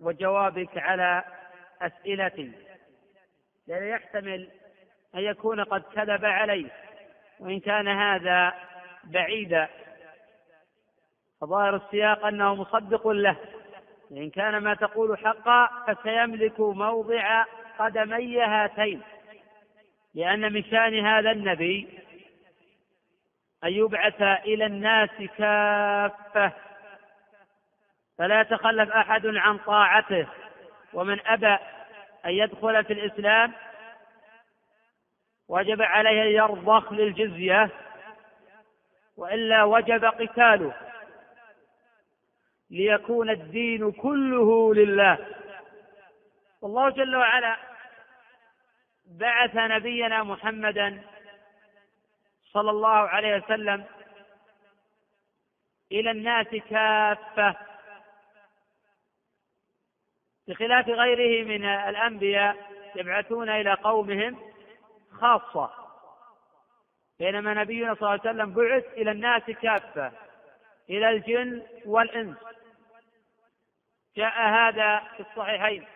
وجوابك 0.00 0.78
على 0.78 1.24
أسئلتي 1.82 2.65
لأن 3.66 3.86
يحتمل 3.86 4.48
أن 5.14 5.20
يكون 5.20 5.64
قد 5.64 5.82
كذب 5.82 6.24
عليه 6.24 6.70
وإن 7.40 7.60
كان 7.60 7.88
هذا 7.88 8.54
بعيدا. 9.04 9.68
فظاهر 11.40 11.76
السياق 11.76 12.26
أنه 12.26 12.54
مصدق 12.54 13.08
له 13.08 13.36
إن 14.12 14.30
كان 14.30 14.58
ما 14.58 14.74
تقول 14.74 15.18
حقا 15.18 15.68
فسيملك 15.86 16.60
موضع 16.60 17.44
قدمي 17.78 18.42
هاتين 18.42 19.02
لأن 20.14 20.52
من 20.52 20.64
شأن 20.64 21.06
هذا 21.06 21.30
النبي 21.30 21.88
أن 23.64 23.72
يبعث 23.72 24.22
إلى 24.22 24.66
الناس 24.66 25.10
كافة. 25.38 26.52
فلا 28.18 28.40
يتخلف 28.40 28.90
أحد 28.90 29.26
عن 29.26 29.58
طاعته 29.58 30.26
ومن 30.92 31.26
أبى 31.26 31.58
أن 32.26 32.30
يدخل 32.30 32.84
في 32.84 32.92
الإسلام 32.92 33.52
وجب 35.48 35.82
عليه 35.82 36.22
أن 36.22 36.28
يرضخ 36.28 36.92
للجزية 36.92 37.70
وإلا 39.16 39.64
وجب 39.64 40.04
قتاله 40.04 40.74
ليكون 42.70 43.30
الدين 43.30 43.92
كله 43.92 44.74
لله. 44.74 45.18
والله 46.62 46.90
جل 46.90 47.16
وعلا 47.16 47.56
بعث 49.06 49.50
نبينا 49.54 50.22
محمدا 50.22 51.02
صلى 52.52 52.70
الله 52.70 52.88
عليه 53.08 53.36
وسلم 53.36 53.84
إلى 55.92 56.10
الناس 56.10 56.46
كافة. 56.70 57.56
بخلاف 60.48 60.88
غيره 60.88 61.44
من 61.44 61.64
الأنبياء 61.64 62.56
يبعثون 62.96 63.48
إلى 63.48 63.74
قومهم 63.74 64.38
خاصة. 65.20 65.70
بينما 67.18 67.54
نبينا 67.54 67.94
صلى 67.94 68.00
الله 68.02 68.10
عليه 68.10 68.30
وسلم 68.30 68.54
بعث 68.54 68.84
إلى 68.92 69.10
الناس 69.10 69.42
كافة 69.42 70.12
إلى 70.90 71.08
الجن 71.08 71.62
والإنس. 71.86 72.36
جاء 74.16 74.48
هذا 74.48 74.98
في 74.98 75.20
الصحيحين. 75.20 75.86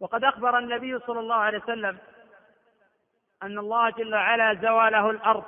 وقد 0.00 0.24
أخبر 0.24 0.58
النبي 0.58 0.98
صلى 0.98 1.20
الله 1.20 1.34
عليه 1.34 1.58
وسلم 1.58 1.98
أن 3.42 3.58
الله 3.58 3.90
جل 3.90 4.14
وعلا 4.14 4.54
زوى 4.54 4.90
له 4.90 5.10
الأرض 5.10 5.44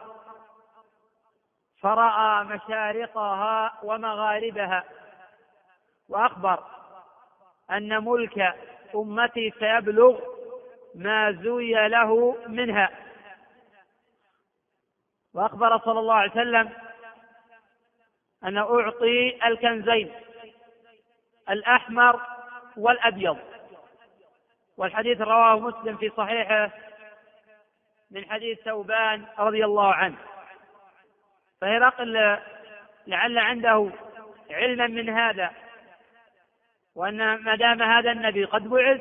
فرأى 1.80 2.44
مشارقها 2.44 3.78
ومغاربها 3.82 4.84
وأخبر 6.08 6.75
أن 7.70 8.04
ملك 8.04 8.54
أمتي 8.94 9.52
سيبلغ 9.58 10.20
ما 10.94 11.32
زوي 11.32 11.88
له 11.88 12.36
منها. 12.46 12.90
وأخبر 15.34 15.78
صلى 15.78 16.00
الله 16.00 16.14
عليه 16.14 16.30
وسلم 16.30 16.72
أن 18.44 18.56
أعطي 18.58 19.46
الكنزين 19.46 20.12
الأحمر 21.50 22.20
والأبيض. 22.76 23.38
والحديث 24.76 25.20
رواه 25.20 25.58
مسلم 25.58 25.96
في 25.96 26.10
صحيحه 26.16 26.70
من 28.10 28.30
حديث 28.30 28.60
ثوبان 28.60 29.24
رضي 29.38 29.64
الله 29.64 29.94
عنه. 29.94 30.16
فهرقل 31.60 32.38
لعل 33.06 33.38
عنده 33.38 33.90
علما 34.50 34.86
من 34.86 35.08
هذا. 35.08 35.65
وأن 36.96 37.34
ما 37.34 37.56
دام 37.56 37.82
هذا 37.82 38.12
النبي 38.12 38.44
قد 38.44 38.68
بعث 38.68 39.00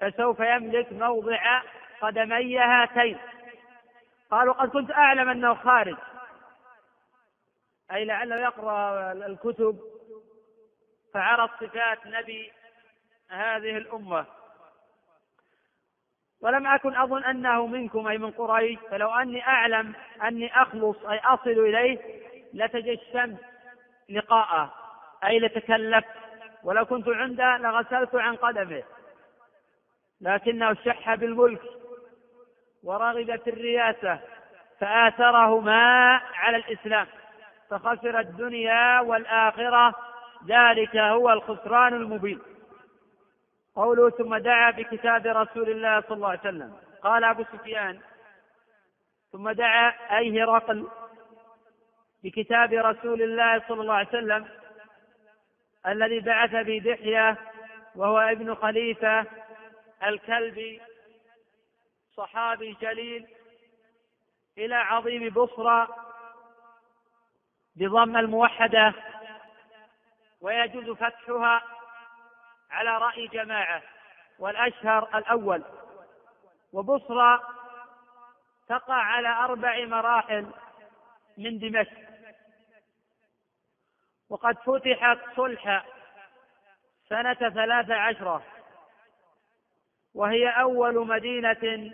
فسوف 0.00 0.40
يملك 0.40 0.92
موضع 0.92 1.62
قدمي 2.00 2.58
هاتين. 2.58 3.18
قالوا 4.30 4.54
قد 4.54 4.68
كنت 4.68 4.90
أعلم 4.90 5.28
أنه 5.28 5.54
خارج. 5.54 5.96
أي 7.92 8.04
لعله 8.04 8.36
يقرأ 8.36 9.12
الكتب 9.12 9.80
فعرف 11.14 11.50
صفات 11.60 12.06
نبي 12.06 12.52
هذه 13.30 13.76
الأمة. 13.76 14.26
ولم 16.40 16.66
أكن 16.66 16.96
أظن 16.96 17.24
أنه 17.24 17.66
منكم 17.66 18.06
أي 18.06 18.18
من 18.18 18.30
قريش 18.30 18.78
فلو 18.90 19.10
أني 19.14 19.46
أعلم 19.46 19.94
أني 20.22 20.62
أخلص 20.62 21.04
أي 21.04 21.18
أصل 21.18 21.50
إليه 21.50 21.98
لتجشمت 22.52 23.38
لقاءه 24.08 24.74
أي 25.24 25.38
لتكلفت. 25.38 26.25
ولو 26.66 26.84
كنت 26.84 27.08
عنده 27.08 27.56
لغسلت 27.56 28.14
عن 28.14 28.36
قدمه. 28.36 28.82
لكنه 30.20 30.74
شح 30.74 31.14
بالملك 31.14 31.62
ورغب 32.84 33.36
في 33.36 33.50
الرياسة 33.50 34.20
فآثرهما 34.80 36.20
على 36.34 36.56
الإسلام. 36.56 37.06
فخسر 37.70 38.20
الدنيا 38.20 39.00
والآخرة. 39.00 39.94
ذلك 40.46 40.96
هو 40.96 41.30
الخسران 41.30 41.94
المبين. 41.94 42.40
قوله 43.74 44.10
ثم 44.10 44.36
دعا 44.36 44.70
بكتاب 44.70 45.26
رسول 45.26 45.70
الله 45.70 46.00
صلى 46.00 46.16
الله 46.16 46.28
عليه 46.28 46.40
وسلم. 46.40 46.76
قال 47.02 47.24
أبو 47.24 47.44
سفيان 47.44 48.00
ثم 49.32 49.50
دعا 49.50 49.92
أي 50.18 50.42
هرقل 50.42 50.88
بكتاب 52.24 52.72
رسول 52.72 53.22
الله 53.22 53.62
صلى 53.68 53.80
الله 53.80 53.94
عليه 53.94 54.08
وسلم 54.08 54.46
الذي 55.86 56.20
بعث 56.20 56.50
بدحية 56.52 57.36
وهو 57.94 58.18
ابن 58.18 58.54
خليفة 58.54 59.26
الكلبي 60.02 60.82
صحابي 62.16 62.76
جليل 62.80 63.26
إلى 64.58 64.74
عظيم 64.74 65.28
بصرى 65.28 65.88
بضم 67.76 68.16
الموحدة 68.16 68.94
ويجوز 70.40 70.90
فتحها 70.90 71.62
على 72.70 72.90
رأي 72.98 73.26
جماعة 73.26 73.82
والأشهر 74.38 75.18
الأول. 75.18 75.64
وبصرى 76.72 77.40
تقع 78.68 78.94
على 78.94 79.28
أربع 79.28 79.84
مراحل 79.84 80.46
من 81.38 81.58
دمشق. 81.58 82.05
وقد 84.28 84.56
فتحت 84.58 85.18
صلح 85.36 85.86
سنة 87.08 87.34
ثلاث 87.34 87.90
عشرة 87.90 88.42
وهي 90.14 90.48
أول 90.48 91.06
مدينة 91.06 91.92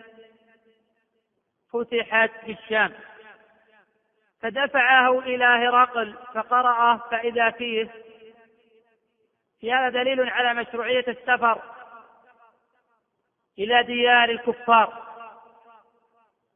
فتحت 1.72 2.30
في 2.44 2.52
الشام. 2.52 2.92
فدفعه 4.40 5.18
إلى 5.18 5.44
هرقل 5.44 6.14
فقرأه 6.34 6.96
فإذا 6.96 7.50
فيه 7.50 7.90
في 9.60 9.72
هذا 9.72 9.88
دليل 9.88 10.20
على 10.30 10.54
مشروعية 10.54 11.04
السفر 11.08 11.62
إلى 13.58 13.82
ديار 13.82 14.30
الكفار 14.30 15.02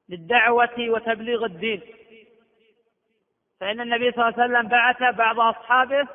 للدعوة 0.09 0.75
وتبليغ 0.79 1.45
الدين. 1.45 1.83
فإن 3.61 3.81
النبي 3.81 4.13
صلى 4.13 4.29
الله 4.29 4.43
عليه 4.43 4.45
وسلم 4.55 4.69
بعث 4.69 5.03
بعض 5.03 5.41
أصحابه 5.41 6.09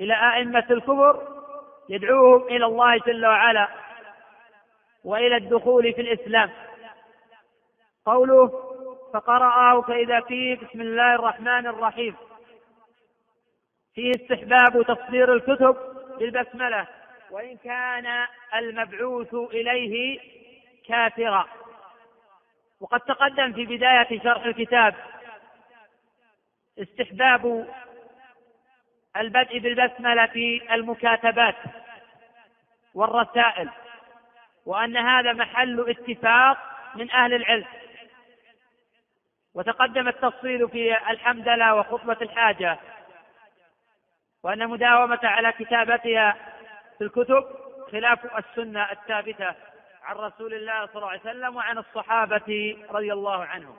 إلى 0.00 0.14
أئمة 0.34 0.66
الكفر 0.70 1.42
يدعوهم 1.88 2.42
إلى 2.42 2.64
الله 2.66 2.98
جل 2.98 3.26
وعلا 3.26 3.68
وإلى 5.04 5.36
الدخول 5.36 5.94
في 5.94 6.00
الإسلام. 6.00 6.50
قوله 8.06 8.48
فقرأه 9.14 9.82
فإذا 9.82 10.20
فيه 10.20 10.56
بسم 10.56 10.80
الله 10.80 11.14
الرحمن 11.14 11.66
الرحيم. 11.66 12.16
فيه 13.94 14.10
استحباب 14.10 14.82
تصدير 14.82 15.32
الكتب 15.32 15.76
بالبسملة 16.18 16.86
وإن 17.30 17.56
كان 17.56 18.26
المبعوث 18.54 19.34
إليه 19.34 20.20
كافرا. 20.88 21.46
وقد 22.80 23.00
تقدم 23.00 23.52
في 23.52 23.66
بداية 23.66 24.20
شرح 24.22 24.44
الكتاب 24.44 24.94
استحباب 26.78 27.68
البدء 29.16 29.58
بالبسملة 29.58 30.26
في 30.26 30.74
المكاتبات 30.74 31.56
والرسائل 32.94 33.70
وأن 34.66 34.96
هذا 34.96 35.32
محل 35.32 35.90
اتفاق 35.90 36.58
من 36.94 37.10
أهل 37.10 37.34
العلم. 37.34 37.66
وتقدم 39.54 40.08
التفصيل 40.08 40.68
في 40.68 41.10
الحمدلة 41.10 41.74
وخطبة 41.74 42.16
الحاجة 42.22 42.78
وأن 44.42 44.62
المداومة 44.62 45.20
على 45.22 45.52
كتابتها 45.52 46.36
في 46.98 47.04
الكتب 47.04 47.44
خلاف 47.92 48.38
السنة 48.38 48.92
الثابتة 48.92 49.54
عن 50.02 50.16
رسول 50.16 50.54
الله 50.54 50.86
صلى 50.86 50.96
الله 50.96 51.08
عليه 51.10 51.20
وسلم 51.20 51.56
وعن 51.56 51.78
الصحابة 51.78 52.78
رضي 52.90 53.12
الله 53.12 53.44
عنهم. 53.44 53.76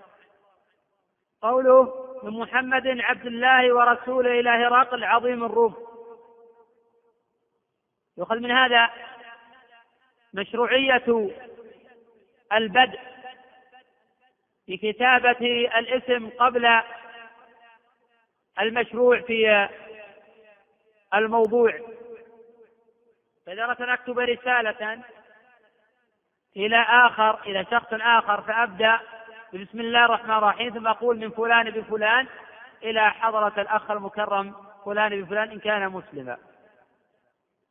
قوله 1.42 2.13
من 2.24 2.40
محمد 2.40 2.88
عبد 2.88 3.26
الله 3.26 3.74
ورسوله 3.76 4.40
إلى 4.40 4.50
هرقل 4.50 5.04
عظيم 5.04 5.44
الروم. 5.44 5.76
يؤخذ 8.18 8.40
من 8.40 8.52
هذا 8.52 8.90
مشروعية 10.34 11.30
البدء 12.54 13.00
في 14.66 14.78
كتابة 14.78 15.70
الاسم 15.78 16.30
قبل 16.30 16.82
المشروع 18.60 19.22
في 19.22 19.70
الموضوع. 21.14 21.80
فإذا 23.46 23.64
أردت 23.64 23.82
أن 23.82 23.90
أكتب 23.90 24.20
رسالة 24.20 25.04
إلى 26.58 26.82
آخر 26.82 27.42
إلى 27.46 27.66
شخص 27.72 27.88
آخر 27.92 28.42
فأبدأ 28.42 29.00
بسم 29.54 29.80
الله 29.80 30.06
الرحمن 30.06 30.38
الرحيم. 30.38 30.74
ثم 30.74 30.88
أقول 30.88 31.18
من 31.18 31.30
فلان 31.30 31.70
بفلان 31.70 32.28
إلى 32.84 33.12
حضرة 33.12 33.54
الأخ 33.62 33.92
المكرم 33.92 34.56
فلان 34.86 35.22
بفلان 35.22 35.52
إن 35.52 35.60
كان 35.60 35.90
مسلما. 35.90 36.38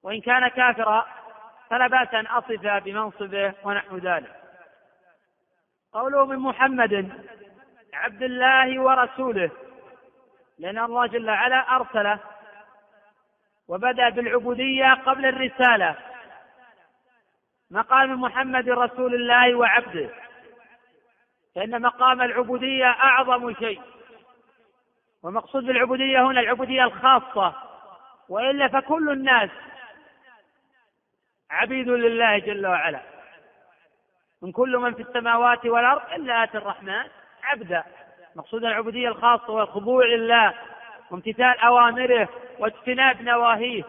وإن 0.03 0.21
كان 0.21 0.49
كافرا 0.49 1.07
فلا 1.71 1.87
بأس 1.87 2.15
أن 2.15 2.27
أصف 2.27 2.85
بمنصبه 2.85 3.55
ونحو 3.65 3.97
ذلك. 3.97 4.37
قوله 5.93 6.27
من 6.27 6.37
محمد 6.37 7.23
عبد 7.95 8.23
الله 8.23 8.81
ورسوله. 8.81 9.51
لأن 10.59 10.79
الله 10.79 11.07
جل 11.07 11.31
وعلا 11.31 11.77
أرسله 11.77 12.19
وبدأ 13.69 14.09
بالعبودية 14.09 14.95
قبل 14.95 15.27
الرسالة. 15.27 15.97
مقام 17.71 18.21
محمد 18.21 18.69
رسول 18.69 19.15
الله 19.15 19.55
وعبده. 19.55 20.11
فإن 21.55 21.83
مقام 21.83 22.23
العبودية 22.23 22.87
أعظم 22.87 23.55
شيء. 23.55 23.81
والمقصود 25.23 25.65
بالعبودية 25.65 26.27
هنا 26.27 26.41
العبودية 26.41 26.85
الخاصة. 26.85 27.55
وإلا 28.29 28.69
فكل 28.69 29.11
الناس 29.11 29.51
عبيد 31.51 31.89
لله 31.89 32.39
جل 32.39 32.67
وعلا. 32.67 33.01
من 34.43 34.53
كل 34.53 34.77
من 34.79 34.95
في 34.95 35.03
السماوات 35.03 35.67
والأرض 35.67 36.13
إلا 36.13 36.45
آتي 36.45 36.59
الرحمن 36.59 37.05
عبدا. 37.43 37.85
مقصود 38.37 38.65
العبودية 38.65 39.09
الخاصة 39.09 39.51
والخضوع 39.53 40.05
لله 40.05 40.55
وامتثال 41.11 41.59
أوامره 41.59 42.29
واجتناب 42.59 43.23
نواهيه. 43.23 43.85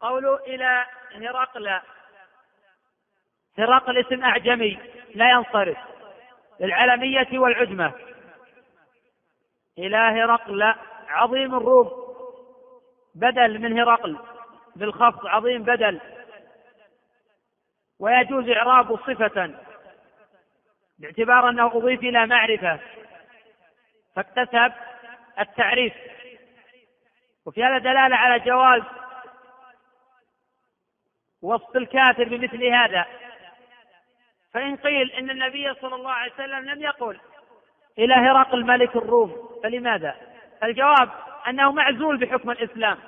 قوله 0.00 0.36
إلى 0.36 0.86
هرقل. 1.14 1.80
هرقل 3.58 3.98
اسم 3.98 4.24
أعجمي 4.24 4.78
لا 5.14 5.30
ينصرف. 5.30 5.95
للعلمية 6.60 7.38
والعجمة 7.38 7.92
إلى 9.78 9.96
هرقل 9.96 10.74
عظيم 11.08 11.54
الروم. 11.54 12.06
بدل 13.14 13.58
من 13.58 13.78
هرقل 13.78 14.18
بالخفض 14.76 15.26
عظيم 15.26 15.62
بدل. 15.62 16.00
ويجوز 17.98 18.48
إعراب 18.48 18.96
صفة 18.96 19.54
باعتبار 20.98 21.48
أنه 21.48 21.66
أضيف 21.66 22.00
إلى 22.00 22.26
معرفة. 22.26 22.80
فاكتسب 24.16 24.72
التعريف. 25.40 25.92
وفي 27.46 27.64
هذا 27.64 27.78
دلالة 27.78 28.16
على 28.16 28.40
جواز 28.40 28.82
وصف 31.42 31.76
الكافر 31.76 32.24
بمثل 32.24 32.64
هذا. 32.64 33.06
فإن 34.56 34.76
قيل 34.76 35.12
إن 35.12 35.30
النبي 35.30 35.74
صلى 35.74 35.94
الله 35.94 36.10
عليه 36.10 36.32
وسلم 36.32 36.64
لم 36.64 36.82
يقل 36.82 37.18
إلى 37.98 38.14
هرقل 38.14 38.64
ملك 38.64 38.96
الروم 38.96 39.60
فلماذا؟ 39.62 40.14
الجواب 40.62 41.10
أنه 41.48 41.72
معزول 41.72 42.16
بحكم 42.16 42.50
الإسلام 42.50 42.98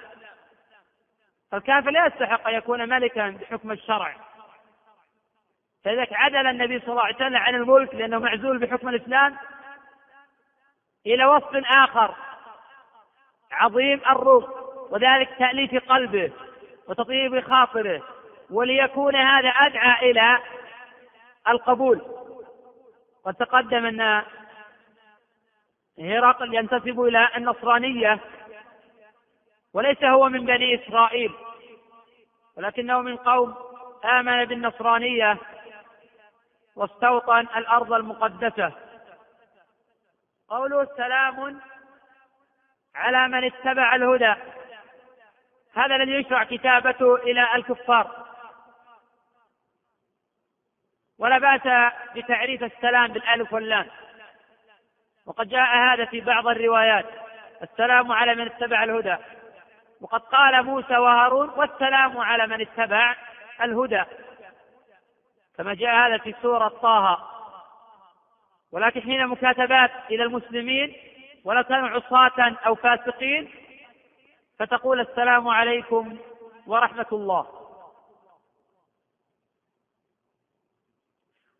فالكافر 1.50 1.90
لا 1.90 2.06
يستحق 2.06 2.48
أن 2.48 2.54
يكون 2.54 2.88
ملكا 2.88 3.30
بحكم 3.30 3.72
الشرع 3.72 4.16
فلذلك 5.84 6.12
عدل 6.12 6.46
النبي 6.46 6.80
صلى 6.80 6.88
الله 6.88 7.02
عليه 7.02 7.16
وسلم 7.16 7.36
عن 7.36 7.54
الملك 7.54 7.94
لأنه 7.94 8.18
معزول 8.18 8.58
بحكم 8.58 8.88
الإسلام 8.88 9.36
إلى 11.06 11.26
وصف 11.26 11.62
آخر 11.66 12.14
عظيم 13.52 14.00
الروم 14.10 14.46
وذلك 14.90 15.28
تأليف 15.38 15.88
قلبه 15.88 16.32
وتطيب 16.88 17.40
خاطره 17.40 18.02
وليكون 18.50 19.16
هذا 19.16 19.48
أدعى 19.48 20.10
إلى 20.10 20.38
القبول. 21.48 22.02
وتقدم 23.26 23.86
أن 23.86 24.22
هرقل 25.98 26.54
ينتسب 26.54 27.00
إلى 27.00 27.28
النصرانية 27.36 28.20
وليس 29.74 30.04
هو 30.04 30.28
من 30.28 30.44
بني 30.44 30.74
إسرائيل 30.74 31.32
ولكنه 32.56 33.00
من 33.00 33.16
قوم 33.16 33.54
آمن 34.04 34.44
بالنصرانية 34.44 35.38
واستوطن 36.76 37.46
الأرض 37.56 37.92
المقدسة. 37.92 38.72
قوله 40.48 40.88
سلام 40.96 41.60
على 42.94 43.28
من 43.28 43.44
اتبع 43.44 43.94
الهدى. 43.94 44.34
هذا 45.74 45.96
الذي 45.96 46.12
يشرع 46.12 46.44
كتابته 46.44 47.14
إلى 47.14 47.54
الكفار. 47.54 48.27
ولا 51.18 51.38
بأس 51.38 51.92
بتعريف 52.16 52.64
السلام 52.64 53.12
بالألف 53.12 53.52
واللام. 53.52 53.86
وقد 55.26 55.48
جاء 55.48 55.76
هذا 55.76 56.04
في 56.04 56.20
بعض 56.20 56.46
الروايات. 56.46 57.06
السلام 57.62 58.12
على 58.12 58.34
من 58.34 58.46
اتبع 58.46 58.84
الهدى. 58.84 59.16
وقد 60.00 60.20
قال 60.20 60.64
موسى 60.64 60.96
وهارون 60.96 61.48
والسلام 61.48 62.18
على 62.18 62.46
من 62.46 62.60
اتبع 62.60 63.16
الهدى. 63.62 64.02
كما 65.58 65.74
جاء 65.74 65.94
هذا 65.94 66.18
في 66.18 66.34
سورة 66.42 66.68
طه. 66.68 67.18
ولكن 68.72 69.00
حين 69.00 69.26
مكاتبات 69.26 69.90
إلى 70.10 70.22
المسلمين 70.22 70.96
ولو 71.44 71.62
كانوا 71.62 71.88
عصاة 71.88 72.56
أو 72.66 72.74
فاسقين 72.74 73.50
فتقول 74.58 75.00
السلام 75.00 75.48
عليكم 75.48 76.18
ورحمة 76.66 77.06
الله. 77.12 77.57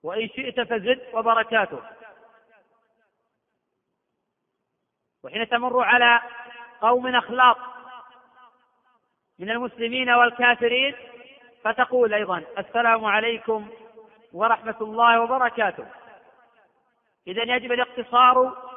وإن 0.03 0.29
شئت 0.29 0.61
فزد 0.61 1.01
وبركاته. 1.13 1.83
وحين 5.25 5.49
تمر 5.49 5.83
على 5.83 6.21
قوم 6.81 7.17
أخلاق 7.17 7.59
من 9.39 9.51
المسلمين 9.51 10.11
والكافرين 10.11 10.97
فتقول 11.65 12.15
أيضا 12.15 12.45
السلام 12.59 13.05
عليكم 13.05 13.69
ورحمة 14.33 14.77
الله 14.81 15.21
وبركاته. 15.21 15.87
إذا 17.27 17.43
يجب 17.43 17.73
الاقتصار 17.73 18.69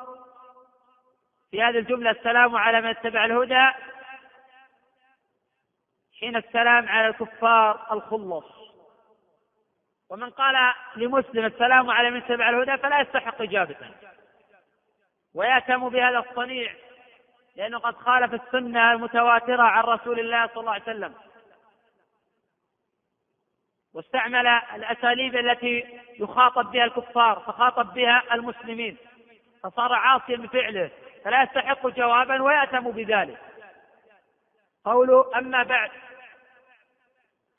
في 1.52 1.62
هذه 1.62 1.78
الجملة 1.78 2.12
السلام 2.12 2.56
على 2.56 2.82
من 2.82 2.88
اتبع 2.88 3.26
الهدى 3.26 3.72
حين 6.20 6.36
السلام 6.36 6.90
على 6.90 7.08
الكفار 7.08 7.94
الخلص 7.94 8.61
ومن 10.12 10.30
قال 10.30 10.74
لمسلم 10.96 11.46
السلام 11.46 11.90
على 11.90 12.10
من 12.10 12.18
اتبع 12.18 12.50
الهدى 12.50 12.78
فلا 12.78 13.02
يستحق 13.02 13.42
إجابة 13.42 13.76
ويأتم 15.34 15.90
بهذا 15.90 16.20
الصنيع 16.20 16.74
لأنه 17.56 17.80
قد 17.80 17.96
خالف 17.96 18.34
السنة 18.34 18.92
المتواترة 18.92 19.64
عن 19.64 19.84
رسول 19.84 20.20
الله 20.20 20.48
صلى 20.48 20.58
الله 20.58 20.72
عليه 20.72 20.84
وسلم. 20.84 21.14
واستعمل 23.94 24.48
الأساليب 24.48 25.36
التي 25.36 26.00
يخاطب 26.20 26.72
بها 26.72 26.84
الكفار 26.84 27.40
فخاطب 27.40 27.94
بها 27.94 28.24
المسلمين. 28.34 28.98
فصار 29.64 29.94
عاصيا 29.94 30.38
بفعله 30.38 30.92
فلا 31.24 31.44
يستحق 31.44 31.88
جوابا 31.88 32.42
ويأتم 32.42 32.92
بذلك. 32.92 33.40
قوله 34.86 35.38
أما 35.38 35.64
بعد 35.64 35.92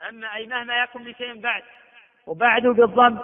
أما 0.09 0.35
أي 0.35 0.47
مهما 0.47 0.83
يكن 0.83 1.03
بشيء 1.03 1.41
بعد. 1.41 1.63
وبعد 2.27 2.61
بالضم. 2.61 3.19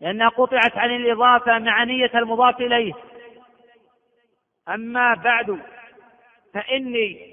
لأنها 0.00 0.28
قطعت 0.28 0.76
عن 0.76 0.90
الإضافة 0.90 1.58
مع 1.58 1.84
نية 1.84 2.10
المضاف 2.14 2.60
إليه. 2.60 2.92
أما 4.68 5.14
بعد 5.14 5.62
فإني 6.54 7.32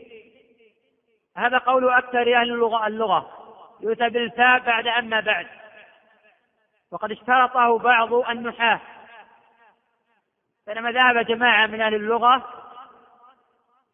هذا 1.37 1.57
قول 1.57 1.89
أكثر 1.89 2.21
أهل 2.21 2.51
اللغة, 2.53 2.87
اللغة. 2.87 3.31
يؤتى 3.81 4.09
بالفاء 4.09 4.59
بعد 4.59 4.87
أما 4.87 5.19
بعد. 5.19 5.47
وقد 6.91 7.11
اشترطه 7.11 7.77
بعض 7.77 8.13
النحاة. 8.13 8.79
فلما 10.67 10.91
ذهب 10.91 11.25
جماعة 11.25 11.67
من 11.67 11.81
أهل 11.81 11.95
اللغة 11.95 12.47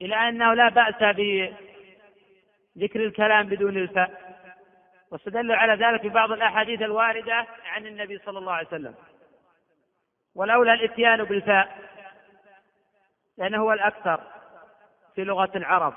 إلى 0.01 0.15
أنه 0.15 0.53
لا 0.53 0.69
بأس 0.69 0.95
بذكر 2.75 2.99
الكلام 3.05 3.47
بدون 3.47 3.77
الفاء. 3.77 4.24
واستدلوا 5.15 5.55
على 5.55 5.85
ذلك 5.85 6.05
ببعض 6.05 6.31
الأحاديث 6.31 6.81
الواردة 6.81 7.45
عن 7.65 7.85
النبي 7.85 8.17
صلى 8.17 8.39
الله 8.39 8.53
عليه 8.53 8.67
وسلم. 8.67 8.95
ولولا 10.35 10.73
الإتيان 10.73 11.23
بالفاء 11.23 11.77
لأنه 13.37 13.57
هو 13.57 13.73
الأكثر 13.73 14.21
في 15.15 15.23
لغة 15.23 15.51
العرب. 15.55 15.93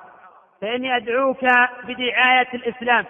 فإني 0.60 0.96
أدعوك 0.96 1.44
بدعاية 1.84 2.48
الإسلام. 2.54 3.06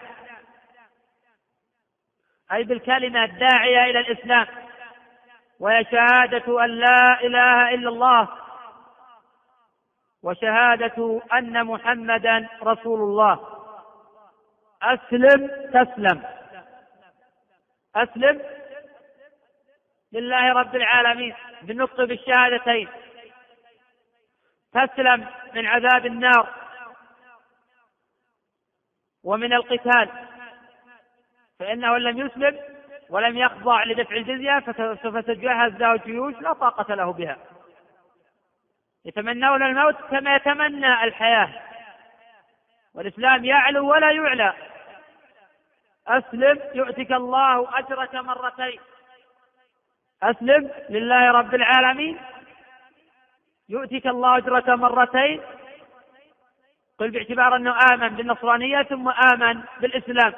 أي 2.52 2.64
بالكلمة 2.64 3.24
الداعية 3.24 3.90
إلى 3.90 4.00
الإسلام. 4.00 4.46
وهي 5.60 5.84
شهادة 5.84 6.64
أن 6.64 6.70
لا 6.70 7.20
إله 7.20 7.74
إلا 7.74 7.88
الله. 7.88 8.28
وشهادة 10.22 11.22
أن 11.32 11.64
محمدا 11.64 12.48
رسول 12.62 13.00
الله. 13.00 13.57
أسلم 14.82 15.46
تسلم. 15.46 16.22
أسلم. 17.96 18.42
لله 20.12 20.52
رب 20.52 20.76
العالمين. 20.76 21.34
بالنطق 21.62 22.04
بالشهادتين. 22.04 22.88
تسلم 24.72 25.28
من 25.54 25.66
عذاب 25.66 26.06
النار. 26.06 26.54
ومن 29.24 29.52
القتال. 29.52 30.08
فإنه 31.58 31.96
إن 31.96 32.02
لم 32.02 32.26
يسلم 32.26 32.58
ولم 33.10 33.38
يخضع 33.38 33.84
لدفع 33.84 34.16
الجزية 34.16 34.58
فسوف 34.58 35.16
تجهز 35.16 35.72
له 35.72 35.96
جيوش 35.96 36.34
لا 36.34 36.52
طاقة 36.52 36.94
له 36.94 37.12
بها. 37.12 37.36
يتمنون 39.04 39.62
الموت 39.62 39.94
كما 39.94 40.36
يتمنى 40.36 41.04
الحياة. 41.04 41.67
والإسلام 42.98 43.44
يعلو 43.44 43.90
ولا 43.90 44.10
يعلى. 44.10 44.52
أسلم 46.08 46.60
يؤتك 46.74 47.12
الله 47.12 47.78
أجرك 47.78 48.14
مرتين. 48.14 48.80
أسلم 50.22 50.70
لله 50.90 51.30
رب 51.30 51.54
العالمين. 51.54 52.18
يؤتك 53.68 54.06
الله 54.06 54.36
أجرك 54.36 54.68
مرتين. 54.68 55.40
قل 56.98 57.10
باعتبار 57.10 57.56
أنه 57.56 57.78
آمن 57.92 58.08
بالنصرانية 58.08 58.82
ثم 58.82 59.08
آمن 59.08 59.62
بالإسلام. 59.80 60.34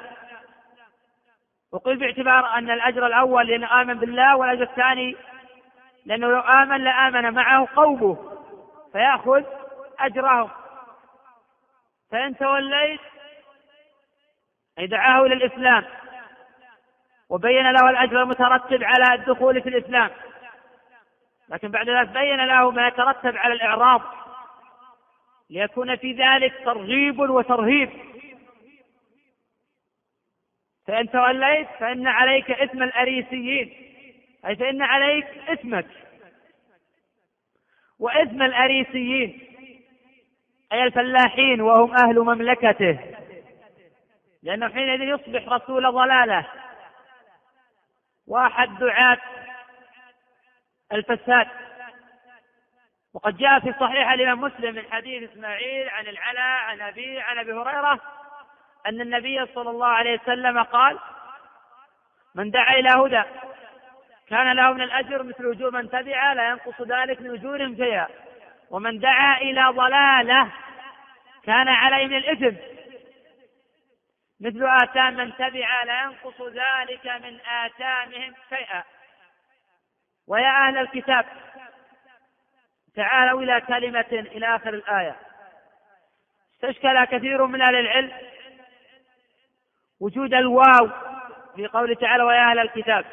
وقل 1.71 1.95
باعتبار 1.97 2.57
أن 2.57 2.71
الأجر 2.71 3.05
الأول 3.05 3.47
لأنه 3.47 3.81
آمن 3.81 3.93
بالله 3.93 4.37
والأجر 4.37 4.63
الثاني 4.63 5.15
لأنه 6.05 6.27
لو 6.27 6.39
آمن 6.39 6.83
لآمن 6.83 7.33
معه 7.33 7.67
قومه. 7.75 8.37
فيأخذ 8.91 9.43
أجرهم. 9.99 10.60
فإن 12.11 12.37
توليت 12.37 12.99
أي 14.79 14.87
دعاه 14.87 15.25
إلى 15.25 15.33
الإسلام 15.33 15.85
وبين 17.29 17.71
له 17.71 17.89
الأجر 17.89 18.21
المترتب 18.21 18.83
على 18.83 19.13
الدخول 19.13 19.61
في 19.61 19.69
الإسلام. 19.69 20.09
لكن 21.49 21.71
بعد 21.71 21.89
ذلك 21.89 22.09
بين 22.09 22.45
له 22.45 22.71
ما 22.71 22.87
يترتب 22.87 23.37
على 23.37 23.53
الإعراض 23.53 24.01
ليكون 25.49 25.95
في 25.95 26.13
ذلك 26.13 26.53
ترغيب 26.65 27.19
وترهيب. 27.19 27.89
فإن 30.87 31.11
توليت 31.11 31.67
فإن 31.79 32.07
عليك 32.07 32.51
إثم 32.51 32.83
الأريسيين 32.83 33.73
أي 34.45 34.55
فإن 34.55 34.81
عليك 34.81 35.27
إثمك 35.49 35.87
وإثم 37.99 38.41
الأريسيين. 38.41 39.50
أي 40.73 40.83
الفلاحين 40.83 41.61
وهم 41.61 41.95
أهل 41.97 42.19
مملكته. 42.19 42.99
لأنه 44.43 44.69
حينئذ 44.69 45.01
يصبح 45.01 45.49
رسول 45.49 45.91
ضلالة. 45.91 46.47
وأحد 48.27 48.79
دعاة 48.79 49.17
الفساد. 50.93 51.47
وقد 53.13 53.37
جاء 53.37 53.59
في 53.59 53.73
صحيح 53.79 54.11
الإمام 54.11 54.41
مسلم 54.41 54.75
من 54.75 54.83
حديث 54.91 55.31
إسماعيل 55.31 55.89
عن 55.89 56.07
العلا 56.07 56.41
عن 56.41 56.81
أبيه 56.81 57.21
عن 57.21 57.37
أبي 57.37 57.53
هريرة 57.53 57.99
أن 58.87 59.01
النبي 59.01 59.45
صلى 59.55 59.69
الله 59.69 59.87
عليه 59.87 60.19
وسلم 60.21 60.63
قال 60.63 60.99
من 62.35 62.51
دعا 62.51 62.73
إلى 62.73 62.89
هدى 62.89 63.23
كان 64.27 64.55
له 64.55 64.73
من 64.73 64.81
الأجر 64.81 65.23
مثل 65.23 65.51
أجور 65.51 65.71
من 65.71 65.89
تبع 65.89 66.33
لا 66.33 66.49
ينقص 66.49 66.81
ذلك 66.81 67.21
من 67.21 67.33
أجورهم 67.33 67.75
شيئا. 67.75 68.07
ومن 68.71 68.99
دعا 68.99 69.37
إلى 69.37 69.63
ضلالة 69.63 70.51
كان 71.43 71.67
عليه 71.67 72.07
من 72.07 72.15
الإثم. 72.15 72.57
مثل 74.41 74.65
آثام 74.83 75.13
من 75.13 75.33
تبع 75.35 75.83
لا 75.83 76.01
ينقص 76.03 76.41
ذلك 76.41 77.05
من 77.05 77.39
آثامهم 77.41 78.33
شيئا. 78.49 78.83
ويا 80.27 80.67
أهل 80.67 80.77
الكتاب 80.77 81.25
تعالوا 82.95 83.41
إلى 83.41 83.61
كلمة 83.61 84.05
إلى 84.11 84.55
آخر 84.55 84.73
الآية. 84.73 85.15
استشكل 86.55 87.05
كثير 87.05 87.45
من 87.45 87.61
أهل 87.61 87.75
العلم 87.75 88.11
وجود 89.99 90.33
الواو 90.33 90.89
في 91.55 91.67
قوله 91.67 91.95
تعالى 91.95 92.23
ويا 92.23 92.51
أهل 92.51 92.59
الكتاب. 92.59 93.05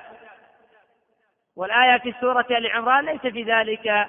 والآية 1.57 1.99
في 1.99 2.15
سورة 2.21 2.47
آل 2.51 2.71
عمران 2.71 3.05
ليس 3.05 3.21
في 3.21 3.43
ذلك 3.43 4.09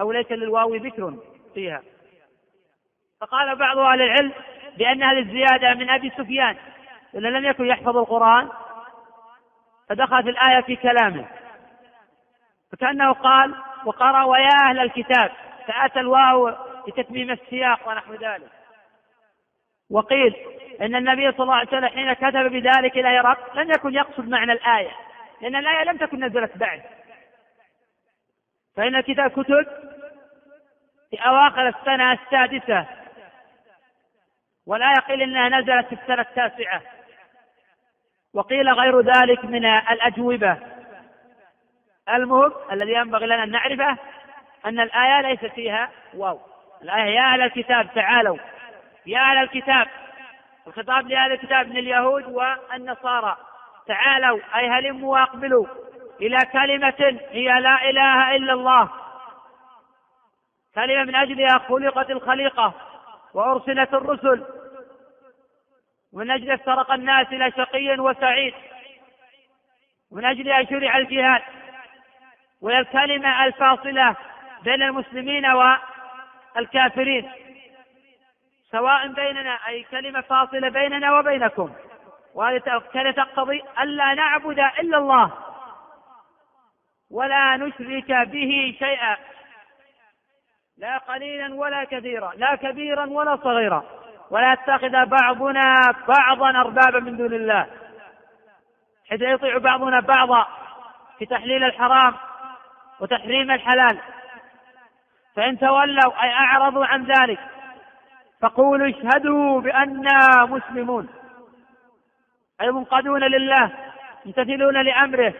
أو 0.00 0.12
ليس 0.12 0.32
للواو 0.32 0.74
ذكر 0.74 1.14
فيها. 1.54 1.82
فقال 3.20 3.56
بعض 3.56 3.78
أهل 3.78 4.02
العلم 4.02 4.32
بأن 4.76 5.02
هذه 5.02 5.18
الزيادة 5.18 5.74
من 5.74 5.90
أبي 5.90 6.10
سفيان 6.10 6.56
لأنه 7.12 7.28
لم 7.28 7.44
يكن 7.44 7.66
يحفظ 7.66 7.96
القرآن 7.96 8.48
فدخلت 9.88 10.26
الآية 10.26 10.60
في 10.60 10.76
كلامه. 10.76 11.26
فكأنه 12.72 13.12
قال 13.12 13.54
وقرأ 13.84 14.24
ويا 14.24 14.68
أهل 14.68 14.78
الكتاب 14.78 15.30
فأتى 15.66 16.00
الواو 16.00 16.54
لتتميم 16.88 17.30
السياق 17.30 17.88
ونحو 17.88 18.14
ذلك. 18.14 18.50
وقيل 19.90 20.34
إن 20.80 20.96
النبي 20.96 21.32
صلى 21.32 21.40
الله 21.40 21.54
عليه 21.54 21.68
وسلم 21.68 21.88
حين 21.88 22.12
كتب 22.12 22.52
بذلك 22.52 22.98
إلى 22.98 23.08
هرقل 23.08 23.60
لم 23.60 23.70
يكن 23.70 23.94
يقصد 23.94 24.28
معنى 24.28 24.52
الآية 24.52 24.90
لأن 25.40 25.56
الآية 25.56 25.84
لم 25.84 25.96
تكن 25.96 26.24
نزلت 26.24 26.56
بعد. 26.56 26.82
فإن 28.78 28.96
الكتاب 28.96 29.30
كتب 29.30 29.66
في 31.10 31.16
أواخر 31.16 31.68
السنة 31.68 32.12
السادسة 32.12 32.86
ولا 34.66 34.92
يقيل 34.92 35.22
إنها 35.22 35.60
نزلت 35.60 35.86
في 35.86 35.94
السنة 36.02 36.20
التاسعة 36.20 36.82
وقيل 38.34 38.68
غير 38.68 39.00
ذلك 39.00 39.44
من 39.44 39.64
الأجوبة. 39.64 40.58
المهم 42.08 42.52
الذي 42.72 42.92
ينبغي 42.92 43.26
لنا 43.26 43.42
أن 43.42 43.50
نعرفه 43.50 43.96
أن 44.66 44.80
الآية 44.80 45.20
ليس 45.20 45.52
فيها 45.52 45.90
واو. 46.14 46.40
الآية 46.82 47.14
يا 47.14 47.32
أهل 47.32 47.42
الكتاب 47.42 47.94
تعالوا. 47.94 48.38
يا 49.06 49.20
أهل 49.20 49.36
الكتاب. 49.36 49.86
الخطاب 50.66 51.08
لأهل 51.08 51.32
الكتاب 51.32 51.68
من 51.68 51.76
اليهود 51.76 52.24
والنصارى. 52.26 53.36
تعالوا. 53.86 54.40
أي 54.56 54.68
هلموا 54.68 55.12
وأقبلوا 55.12 55.66
إلى 56.20 56.38
كلمة 56.52 57.20
هي 57.30 57.60
لا 57.60 57.90
إله 57.90 58.36
إلا 58.36 58.52
الله. 58.52 58.88
كلمة 60.74 61.04
من 61.04 61.14
أجلها 61.14 61.58
خلقت 61.58 62.10
الخليقة 62.10 62.72
وأرسلت 63.34 63.94
الرسل. 63.94 64.44
ومن 66.12 66.30
أجل 66.30 66.50
افترق 66.50 66.92
الناس 66.92 67.26
إلى 67.26 67.50
شقي 67.50 67.98
وسعيد. 67.98 68.54
ومن 70.12 70.24
أجلها 70.24 70.64
شرع 70.64 70.98
الجهاد. 70.98 71.42
وهي 72.62 72.78
الكلمة 72.78 73.44
الفاصلة 73.44 74.16
بين 74.62 74.82
المسلمين 74.82 75.46
والكافرين. 76.56 77.30
سواء 78.70 79.08
بيننا 79.08 79.58
أي 79.68 79.82
كلمة 79.82 80.20
فاصلة 80.20 80.68
بيننا 80.68 81.18
وبينكم. 81.18 81.72
وهذه 82.34 82.58
تقتضي 83.12 83.62
ألا 83.80 84.14
نعبد 84.14 84.58
إلا 84.58 84.98
الله. 84.98 85.47
ولا 87.10 87.56
نشرك 87.56 88.28
به 88.28 88.76
شيئا. 88.78 89.16
لا 90.78 90.98
قليلا 90.98 91.54
ولا 91.54 91.84
كثيرا 91.84 92.32
لا 92.36 92.54
كبيرا 92.54 93.06
ولا 93.06 93.36
صغيرا. 93.36 93.84
ولا 94.30 94.52
يتخذ 94.52 95.06
بعضنا 95.06 95.74
بعضا 96.08 96.50
أربابا 96.60 97.00
من 97.00 97.16
دون 97.16 97.34
الله. 97.34 97.66
حيث 99.10 99.22
يطيع 99.22 99.58
بعضنا 99.58 100.00
بعضا 100.00 100.46
في 101.18 101.26
تحليل 101.26 101.64
الحرام 101.64 102.14
وتحريم 103.00 103.50
الحلال. 103.50 103.98
فإن 105.36 105.58
تولوا 105.58 106.22
أي 106.22 106.32
أعرضوا 106.32 106.86
عن 106.86 107.04
ذلك 107.04 107.38
فقولوا 108.40 108.88
اشهدوا 108.88 109.60
بأننا 109.60 110.44
مسلمون. 110.44 111.08
أي 112.60 112.70
منقادون 112.70 113.24
لله 113.24 113.70
ممتثلون 114.24 114.82
لأمره. 114.82 115.34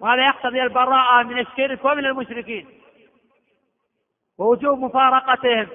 وهذا 0.00 0.26
يقتضي 0.26 0.62
البراءة 0.62 1.22
من 1.22 1.38
الشرك 1.38 1.84
ومن 1.84 2.06
المشركين. 2.06 2.80
ووجوب 4.38 4.78
مفارقتهم. 4.78 5.68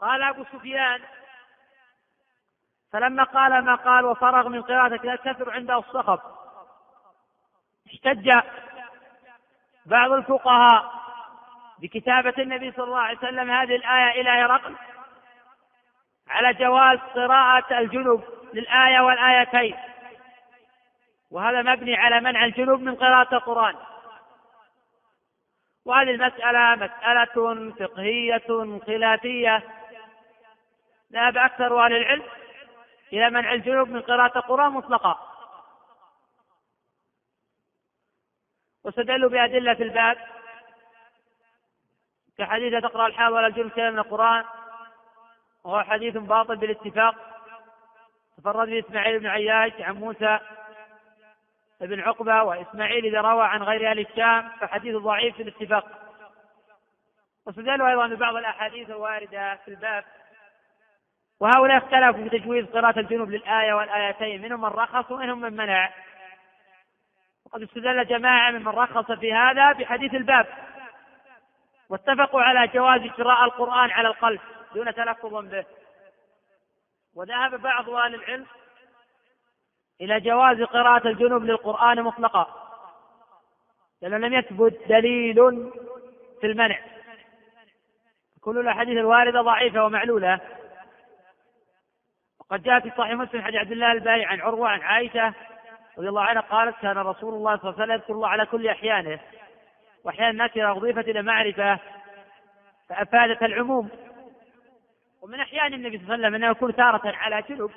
قال 0.00 0.22
أبو 0.22 0.44
سفيان 0.44 1.00
فلما 2.92 3.22
قال 3.22 3.64
ما 3.64 3.74
قال 3.74 4.04
وفرغ 4.04 4.48
من 4.48 4.62
قراءة 4.62 4.96
كثر 4.96 5.50
عنده 5.50 5.78
الصخب 5.78 6.20
احتج 7.86 8.30
بعض 9.86 10.12
الفقهاء 10.12 10.92
بكتابة 11.78 12.34
النبي 12.38 12.72
صلى 12.72 12.84
الله 12.84 12.98
عليه 12.98 13.18
وسلم 13.18 13.50
هذه 13.50 13.76
الآية 13.76 14.20
إلى 14.20 14.30
هرقل 14.30 14.76
على 16.28 16.54
جواز 16.54 16.98
قراءة 16.98 17.78
الجنوب 17.78 18.24
للآية 18.54 19.00
والآيتين. 19.00 19.76
وهذا 21.30 21.62
مبني 21.62 21.96
على 21.96 22.20
منع 22.20 22.44
الجنوب 22.44 22.80
من 22.80 22.94
قراءة 22.94 23.34
القرآن. 23.34 23.76
وهذه 25.84 26.10
المسألة 26.10 26.74
مسألة 26.74 27.70
فقهية 27.70 28.78
خلافية. 28.86 29.62
ذهب 31.12 31.36
أكثر 31.36 31.84
أهل 31.84 31.96
العلم 31.96 32.24
إلى 33.12 33.30
منع 33.30 33.52
الجنوب 33.52 33.88
من 33.88 34.00
قراءة 34.00 34.38
القرآن 34.38 34.72
مطلقا. 34.72 35.26
واستدلوا 38.84 39.30
بأدلة 39.30 39.74
في 39.74 39.82
الباب. 39.82 40.18
كحديث 42.38 42.82
تقرأ 42.82 43.06
الحال 43.06 43.32
ولا 43.32 43.46
الجنوب 43.46 43.72
شيئا 43.74 43.90
من 43.90 43.98
القرآن. 43.98 44.44
وهو 45.64 45.82
حديث 45.82 46.16
باطل 46.16 46.56
بالاتفاق. 46.56 47.14
تفرد 48.38 48.68
به 48.68 48.78
إسماعيل 48.78 49.18
بن 49.18 49.26
عياش 49.26 49.72
عن 49.80 49.94
موسى 49.94 50.38
بن 51.80 52.00
عقبة 52.00 52.42
وإسماعيل 52.42 53.06
إذا 53.06 53.20
روى 53.20 53.44
عن 53.44 53.62
غير 53.62 53.90
أهل 53.90 53.98
الشام 53.98 54.48
فحديث 54.60 54.96
ضعيف 54.96 55.36
في 55.36 55.42
الاتفاق. 55.42 55.86
واستدلوا 57.46 57.88
أيضا 57.88 58.06
ببعض 58.06 58.36
الأحاديث 58.36 58.90
الواردة 58.90 59.56
في 59.56 59.68
الباب. 59.68 60.04
وهؤلاء 61.40 61.78
اختلفوا 61.78 62.28
في 62.28 62.38
تجويز 62.38 62.66
قراءة 62.66 62.98
الجنوب 62.98 63.30
للآية 63.30 63.72
والآيتين 63.72 64.42
منهم 64.42 64.60
من 64.60 64.68
رخص 64.68 65.10
ومنهم 65.10 65.40
من 65.40 65.56
منع. 65.56 65.90
وقد 67.46 67.62
استدل 67.62 68.06
جماعة 68.06 68.50
ممن 68.50 68.68
رخص 68.68 69.12
في 69.12 69.32
هذا 69.32 69.72
بحديث 69.72 70.14
الباب. 70.14 70.46
واتفقوا 71.88 72.42
على 72.42 72.68
جواز 72.68 73.00
قراءة 73.00 73.44
القرآن 73.44 73.90
على 73.90 74.08
القلب 74.08 74.40
دون 74.74 74.94
تلفظ 74.94 75.34
به. 75.34 75.64
وذهب 77.14 77.62
بعض 77.62 77.90
أهل 77.90 78.14
العلم 78.14 78.46
إلى 80.00 80.20
جواز 80.20 80.62
قراءة 80.62 81.08
الجنوب 81.08 81.44
للقرآن 81.44 82.02
مطلقا. 82.02 82.46
لأنه 84.02 84.16
لم 84.16 84.34
يثبت 84.34 84.80
دليل 84.88 85.70
في 86.40 86.46
المنع. 86.46 86.78
كل 88.40 88.58
الأحاديث 88.58 88.98
الواردة 88.98 89.42
ضعيفة 89.42 89.84
ومعلولة. 89.84 90.40
وقد 92.40 92.62
جاء 92.62 92.80
في 92.80 92.90
صحيح 92.98 93.12
مسلم 93.12 93.42
حديث 93.42 93.60
عبد 93.60 93.72
الله 93.72 93.92
الباري 93.92 94.24
عن 94.24 94.40
عروة 94.40 94.68
عن 94.68 94.80
عائشة 94.80 95.34
رضي 95.98 96.08
الله 96.08 96.22
عنها 96.22 96.42
قالت 96.42 96.76
كان 96.82 96.98
رسول 96.98 97.34
الله 97.34 97.56
صلى 97.56 97.70
الله 97.70 97.82
عليه 97.82 97.82
وسلم 97.82 97.92
يذكر 97.92 98.12
الله 98.12 98.28
على 98.28 98.46
كل 98.46 98.68
أحيانه. 98.68 99.20
وأحيانا 100.04 100.44
نكرة 100.44 100.70
أضيفت 100.70 101.08
إلى 101.08 101.22
معرفة 101.22 101.78
فأفادت 102.88 103.42
العموم. 103.42 103.88
ومن 105.22 105.40
أحيان 105.40 105.74
النبي 105.74 105.98
صلى 105.98 106.04
الله 106.04 106.14
عليه 106.14 106.24
وسلم 106.24 106.34
أنه 106.34 106.50
يكون 106.50 106.76
تارة 106.76 107.16
على 107.16 107.42
جنوب 107.48 107.70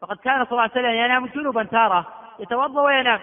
فقد 0.00 0.16
كان 0.16 0.44
صلى 0.44 0.52
الله 0.52 0.62
عليه 0.62 0.72
وسلم 0.72 0.90
ينام 0.90 1.26
جنوبا 1.26 1.62
تارة 1.62 2.06
يتوضأ 2.38 2.82
وينام. 2.82 3.20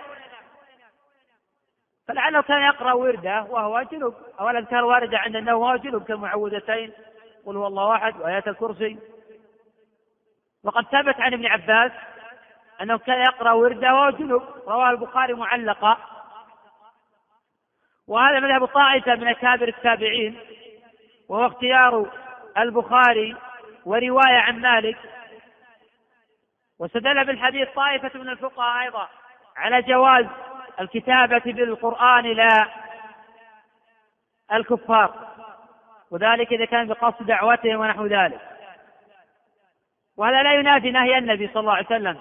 فلعله 2.07 2.41
كان 2.41 2.61
يقرأ 2.61 2.93
ورده 2.93 3.43
وهو 3.49 3.81
جنوب. 3.81 4.15
أو 4.39 4.49
الأذكار 4.49 4.85
واردة 4.85 5.17
عند 5.17 5.35
أنه 5.35 5.51
هو 5.51 5.75
جنوب 5.75 6.03
كالمعوذتين 6.03 6.91
قل 7.45 7.57
هو 7.57 7.67
الله 7.67 7.95
أحد 7.95 8.21
وآيات 8.21 8.47
الكرسي. 8.47 8.99
وقد 10.63 10.83
ثبت 10.83 11.21
عن 11.21 11.33
ابن 11.33 11.45
عباس 11.45 11.91
أنه 12.81 12.97
كان 12.97 13.19
يقرأ 13.19 13.51
ورده 13.51 13.93
وهو 13.93 14.09
جنوب. 14.09 14.43
رواه 14.67 14.89
البخاري 14.89 15.33
معلقا. 15.33 15.97
وهذا 18.07 18.39
مذهب 18.39 18.65
طائفة 18.65 19.15
من 19.15 19.27
أكابر 19.27 19.67
التابعين. 19.67 20.39
وهو 21.29 21.47
اختيار 21.47 22.11
البخاري. 22.57 23.35
ورواية 23.85 24.37
عن 24.37 24.61
مالك. 24.61 24.97
واستدل 26.79 27.25
بالحديث 27.25 27.69
طائفة 27.69 28.19
من 28.19 28.29
الفقهاء 28.29 28.83
أيضا 28.83 29.09
على 29.57 29.81
جواز 29.81 30.25
الكتابة 30.79 31.41
بالقرآن 31.45 32.25
إلى 32.25 32.67
الكفار. 34.53 35.33
وذلك 36.11 36.53
إذا 36.53 36.65
كان 36.65 36.87
بقصد 36.87 37.25
دعوتهم 37.25 37.79
ونحو 37.79 38.05
ذلك. 38.05 38.41
وهذا 40.17 40.43
لا 40.43 40.53
ينافي 40.53 40.91
نهي 40.91 41.17
النبي 41.17 41.47
صلى 41.47 41.59
الله 41.59 41.73
عليه 41.73 41.85
وسلم 41.85 42.17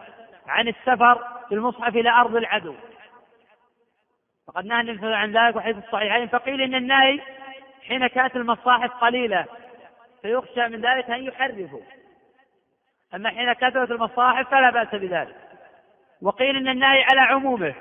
عن 0.46 0.68
السفر 0.68 1.24
بالمصحف 1.50 1.96
إلى 1.96 2.10
أرض 2.10 2.36
العدو. 2.36 2.74
فقد 4.46 4.64
نهى 4.64 4.80
النبي 4.80 5.14
عن 5.14 5.36
ذلك 5.36 5.56
وحيث 5.56 5.76
الصحيحين. 5.76 6.28
فقيل 6.28 6.60
إن 6.60 6.74
النهي 6.74 7.20
حين 7.88 8.06
كانت 8.06 8.36
المصاحف 8.36 8.90
قليلة 8.90 9.46
فيخشى 10.22 10.68
من 10.68 10.80
ذلك 10.80 11.10
أن 11.10 11.24
يحرفوا. 11.24 11.80
أما 13.14 13.30
حين 13.30 13.52
كثرت 13.52 13.90
المصاحف 13.90 14.51
فلا 14.51 14.70
بأس 14.70 14.89
بذلك. 14.89 15.36
وقيل 16.22 16.56
إن 16.56 16.68
النهي 16.68 17.02
على 17.02 17.20
عمومه 17.20 17.74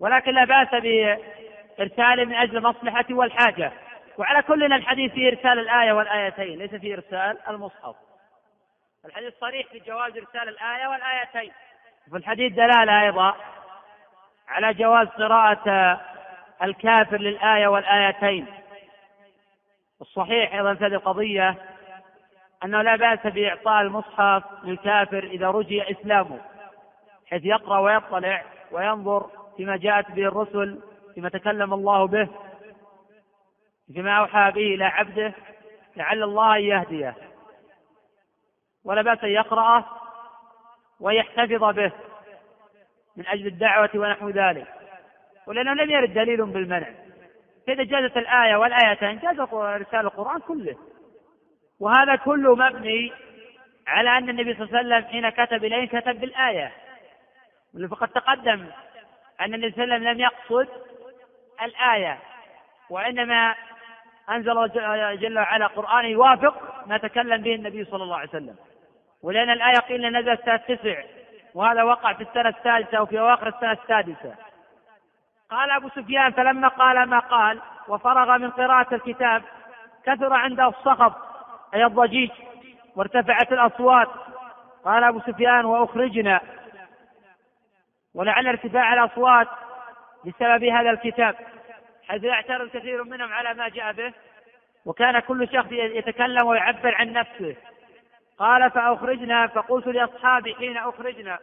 ولكن 0.00 0.34
لا 0.34 0.44
بأس 0.44 0.68
بإرساله 1.78 2.24
من 2.24 2.34
أجل 2.34 2.56
المصلحة 2.56 3.04
والحاجة. 3.10 3.72
وعلى 4.18 4.42
كل 4.42 4.72
الحديث 4.72 5.12
في 5.12 5.28
إرسال 5.28 5.58
الآية 5.58 5.92
والآيتين 5.92 6.58
ليس 6.58 6.74
في 6.74 6.94
إرسال 6.94 7.38
المصحف. 7.48 7.96
الحديث 9.04 9.34
صريح 9.40 9.66
في 9.66 9.78
جواز 9.78 10.16
إرسال 10.16 10.48
الآية 10.48 10.86
والآيتين. 10.86 11.52
وفي 12.08 12.16
الحديث 12.16 12.52
دلالة 12.52 13.02
أيضا 13.02 13.34
على 14.48 14.74
جواز 14.74 15.08
قراءة 15.08 16.00
الكافر 16.62 17.16
للآية 17.16 17.66
والآيتين. 17.66 18.46
الصحيح 20.00 20.54
أيضا 20.54 20.74
في 20.74 20.86
هذه 20.86 20.94
القضية 20.94 21.54
أنه 22.64 22.82
لا 22.82 22.96
بأس 22.96 23.26
بإعطاء 23.26 23.82
المصحف 23.82 24.42
للكافر 24.64 25.24
إذا 25.24 25.50
رجي 25.50 25.90
إسلامه 25.90 26.40
حيث 27.26 27.44
يقرأ 27.44 27.78
ويطلع 27.78 28.44
وينظر 28.72 29.30
فيما 29.56 29.76
جاءت 29.76 30.10
به 30.10 30.22
الرسل 30.22 30.80
فيما 31.14 31.28
تكلم 31.28 31.74
الله 31.74 32.06
به 32.06 32.28
فيما 33.92 34.18
أوحى 34.18 34.50
به 34.50 34.74
إلى 34.74 34.84
عبده 34.84 35.32
لعل 35.96 36.22
الله 36.22 36.56
أن 36.56 36.62
يهديه. 36.62 37.14
ولا 38.84 39.02
بأس 39.02 39.24
أن 39.24 39.30
يقرأه 39.30 39.84
ويحتفظ 41.00 41.64
به 41.64 41.92
من 43.16 43.26
أجل 43.26 43.46
الدعوة 43.46 43.90
ونحو 43.94 44.28
ذلك. 44.28 44.66
ولأنه 45.46 45.74
لم 45.74 45.90
يرد 45.90 46.14
دليل 46.14 46.46
بالمنع. 46.46 46.88
فإذا 47.66 47.82
جازت 47.82 48.16
الآية 48.16 48.56
والآيتين 48.56 49.18
جاز 49.18 49.40
رسالة 49.52 50.00
القرآن 50.00 50.40
كله. 50.40 50.76
وهذا 51.80 52.16
كله 52.16 52.54
مبني 52.54 53.12
على 53.86 54.18
أن 54.18 54.28
النبي 54.28 54.54
صلى 54.54 54.64
الله 54.64 54.78
عليه 54.78 54.86
وسلم 54.86 55.10
حين 55.10 55.28
كتب 55.28 55.64
إليه 55.64 55.88
كتب 55.88 56.20
بالآية. 56.20 56.72
فقد 57.90 58.08
تقدم 58.08 58.66
أن 59.40 59.54
النبي 59.54 59.70
صلى 59.70 59.84
الله 59.84 59.94
عليه 59.94 60.04
وسلم 60.04 60.08
لم 60.08 60.20
يقصد 60.20 60.68
الآية 61.62 62.18
وإنما 62.90 63.54
أنزل 64.30 64.50
الله 64.50 65.14
جل 65.14 65.38
وعلا 65.38 65.66
قرآن 65.66 66.04
يوافق 66.04 66.86
ما 66.86 66.98
تكلم 66.98 67.42
به 67.42 67.54
النبي 67.54 67.84
صلى 67.84 68.02
الله 68.02 68.16
عليه 68.16 68.28
وسلم. 68.28 68.56
ولأن 69.22 69.50
الآية 69.50 69.78
قيل 69.78 70.12
نزل 70.12 70.38
سنة 70.38 70.56
تسع 70.56 71.02
وهذا 71.54 71.82
وقع 71.82 72.12
في 72.12 72.22
السنة 72.22 72.48
الثالثة 72.48 73.02
وفي 73.02 73.20
أواخر 73.20 73.48
السنة 73.48 73.72
السادسة. 73.72 74.34
قال 75.50 75.70
أبو 75.70 75.88
سفيان 75.88 76.32
فلما 76.32 76.68
قال 76.68 77.08
ما 77.08 77.18
قال 77.18 77.60
وفرغ 77.88 78.38
من 78.38 78.50
قراءة 78.50 78.94
الكتاب 78.94 79.42
كثر 80.06 80.32
عنده 80.32 80.68
الصخب. 80.68 81.12
أي 81.74 81.84
الضجيج 81.84 82.30
وارتفعت 82.96 83.52
الأصوات. 83.52 84.08
قال 84.84 85.04
أبو 85.04 85.20
سفيان 85.20 85.64
وأخرجنا. 85.64 86.40
ولعل 88.14 88.46
ارتفاع 88.46 88.94
الأصوات 88.94 89.48
بسبب 90.24 90.64
هذا 90.64 90.90
الكتاب 90.90 91.36
حيث 92.08 92.24
يعترض 92.24 92.68
كثير 92.68 93.04
منهم 93.04 93.32
على 93.32 93.54
ما 93.54 93.68
جاء 93.68 93.92
به. 93.92 94.12
وكان 94.84 95.20
كل 95.20 95.48
شخص 95.52 95.72
يتكلم 95.72 96.46
ويعبر 96.46 96.94
عن 96.94 97.12
نفسه. 97.12 97.56
قال 98.38 98.70
فأخرجنا. 98.70 99.46
فقلت 99.46 99.86
لأصحابي 99.86 100.54
حين 100.54 100.76
أخرجنا. 100.76 101.38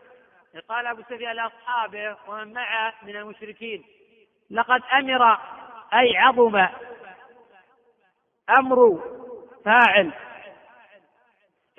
قال 0.69 0.87
أبو 0.87 1.01
سفيان 1.01 1.35
لأصحابه 1.35 2.15
ومن 2.27 2.53
معه 2.53 2.93
من 3.03 3.15
المشركين. 3.15 3.83
لقد 4.51 4.81
أمر 4.93 5.37
أي 5.93 6.17
عظم 6.17 6.67
أمر 8.49 8.99
فاعل. 9.65 10.11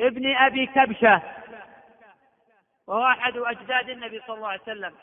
ابن 0.01 0.37
أبي 0.37 0.67
كبشة. 0.67 1.23
وهو 2.87 3.07
أحد 3.07 3.37
أجداد 3.37 3.89
النبي 3.89 4.21
صلى 4.27 4.37
الله 4.37 4.49
عليه 4.49 4.63
وسلم. 4.63 4.95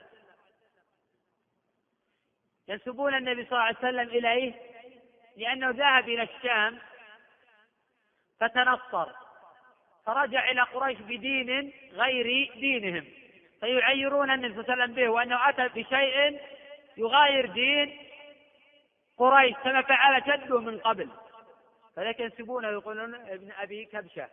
ينسبون 2.68 3.15
النبي 3.15 3.45
صلى 3.45 3.51
الله 3.51 3.64
عليه 3.64 3.77
وسلم 3.77 4.10
إليه 4.10 4.53
لأنه 5.38 5.69
ذهب 5.69 6.10
إلى 6.10 6.23
الشام 6.23 6.80
فتنصر. 8.39 9.10
فرجع 10.06 10.51
إلى 10.51 10.61
قريش 10.61 10.99
بدين 10.99 11.73
غير 11.91 12.53
دينهم. 12.53 13.06
فيعيرون 13.60 14.31
النبي 14.31 14.53
صلى 14.53 14.61
الله 14.61 14.73
عليه 14.73 14.84
وسلم 14.84 14.95
به 14.95 15.10
وأنه 15.10 15.49
أتى 15.49 15.68
بشيء 15.68 16.41
يغاير 16.97 17.45
دين 17.45 17.99
قريش 19.18 19.56
كما 19.56 19.81
فعل 19.81 20.22
جده 20.22 20.60
من 20.60 20.80
قبل. 20.80 21.10
فلكن 21.95 22.24
ينسبونه 22.24 22.68
يقولون 22.68 23.16
ابن 23.16 23.52
أبي 23.52 23.86
كبشة. 23.86 24.28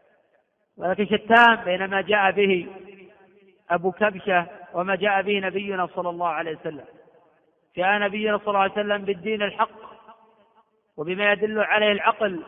ولكن 0.77 1.07
شتان 1.07 1.55
بين 1.55 1.85
ما 1.85 2.01
جاء 2.01 2.31
به 2.31 2.69
أبو 3.71 3.93
كبشة 3.93 4.47
وما 4.75 4.97
جاء 4.97 5.23
به 5.23 5.41
نبينا 5.41 5.87
صلى 5.87 6.09
الله 6.09 6.29
عليه 6.29 6.57
وسلم. 6.57 6.85
جاء 7.77 7.99
نبينا 7.99 8.39
صلى 8.39 8.49
الله 8.49 8.61
عليه 8.61 8.73
وسلم 8.73 9.05
بالدين 9.05 9.43
الحق 9.43 9.71
وبما 10.97 11.33
يدل 11.33 11.61
عليه 11.61 11.93
العقل 11.93 12.43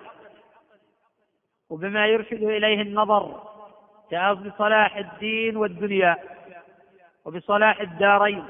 وبما 1.71 2.07
يرشد 2.07 2.43
إليه 2.43 2.83
النظر. 2.83 3.49
جاء 4.11 4.35
بصلاح 4.35 4.97
الدين 4.97 5.57
والدنيا 5.57 6.17
وبصلاح 7.25 7.81
الدارين. 7.81 8.47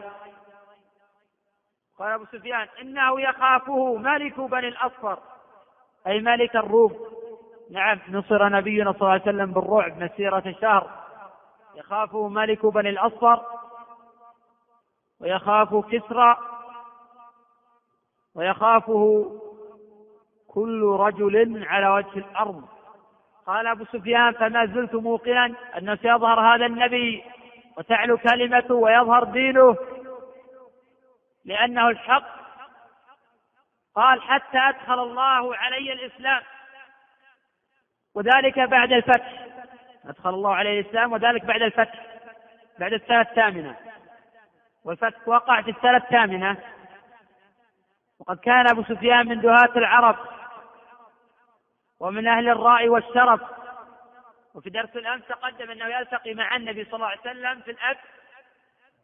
قال 1.98 2.12
أبو 2.12 2.24
سفيان 2.24 2.68
إنه 2.80 3.20
يخافه 3.20 3.96
ملك 3.96 4.40
بني 4.40 4.68
الأصفر. 4.68 5.18
أي 6.08 6.20
ملك 6.20 6.56
الروم؟ 6.56 6.96
نعم 7.70 7.98
نصر 8.08 8.48
نبينا 8.48 8.92
صلى 8.92 9.00
الله 9.00 9.10
عليه 9.10 9.22
وسلم 9.22 9.52
بالرعب 9.52 10.02
مسيرة 10.02 10.54
شهر. 10.60 10.90
يخافه 11.76 12.28
ملك 12.28 12.66
بني 12.66 12.88
الأصفر 12.88 13.40
ويخاف 15.20 15.74
كسرى 15.74 16.36
ويخافه 18.34 19.32
كل 20.48 20.82
رجل 20.82 21.64
على 21.66 21.88
وجه 21.88 22.18
الأرض. 22.18 22.64
قال 23.46 23.66
أبو 23.66 23.84
سفيان 23.84 24.32
فما 24.32 24.66
زلت 24.66 24.94
موقنا 24.94 25.54
أنه 25.78 25.94
سيظهر 25.94 26.40
هذا 26.40 26.66
النبي 26.66 27.24
وتعلو 27.78 28.18
كلمته 28.18 28.74
ويظهر 28.74 29.24
دينه 29.24 29.76
لأنه 31.44 31.88
الحق 31.88 32.47
قال 33.98 34.22
حتى 34.22 34.58
أدخل 34.58 35.02
الله 35.02 35.56
علي 35.56 35.92
الإسلام. 35.92 36.42
وذلك 38.14 38.58
بعد 38.58 38.92
الفتح. 38.92 39.46
أدخل 40.04 40.30
الله 40.30 40.54
عليه 40.54 40.80
الإسلام 40.80 41.12
وذلك 41.12 41.44
بعد 41.44 41.62
الفتح. 41.62 42.06
بعد 42.78 42.92
السنة 42.92 43.20
الثامنة. 43.20 43.76
والفتح 44.84 45.28
وقع 45.28 45.62
في 45.62 45.70
السنة 45.70 45.96
الثامنة. 45.96 46.56
وقد 48.20 48.38
كان 48.38 48.68
أبو 48.68 48.82
سفيان 48.82 49.26
من 49.26 49.40
دهاة 49.40 49.72
العرب. 49.76 50.16
ومن 52.00 52.28
أهل 52.28 52.48
الراء 52.48 52.88
والشرف. 52.88 53.40
وفي 54.54 54.70
درس 54.70 54.96
الأمس 54.96 55.22
تقدم 55.28 55.70
أنه 55.70 55.86
يلتقي 55.86 56.34
مع 56.34 56.56
النبي 56.56 56.84
صلى 56.84 56.94
الله 56.94 57.06
عليه 57.06 57.20
وسلم 57.20 57.60
في 57.60 57.70
الأب 57.70 57.96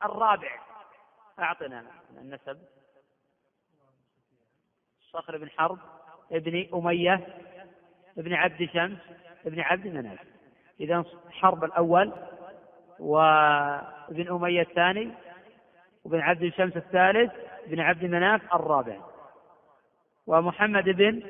الرابع. 0.05 0.59
أعطنا 1.39 1.85
النسب. 2.11 2.84
صخر 5.15 5.37
بن 5.39 5.51
حرب 5.51 5.79
ابن 6.33 6.67
أمية 6.75 7.21
ابن 8.19 8.35
عبد 8.35 8.69
شمس 8.73 8.99
ابن 9.47 9.61
عبد 9.61 9.87
مناف. 9.87 10.19
إذا 10.81 11.05
حرب 11.31 11.65
الأول 11.65 12.13
وابن 12.99 14.33
أمية 14.33 14.63
الثاني 14.63 15.13
وابن 16.05 16.21
عبد 16.21 16.53
شمس 16.57 16.77
الثالث 16.77 17.33
بن 17.67 17.81
عبد 17.81 18.05
مناف 18.05 18.55
الرابع. 18.55 18.97
ومحمد 20.27 20.85
بن 20.85 21.23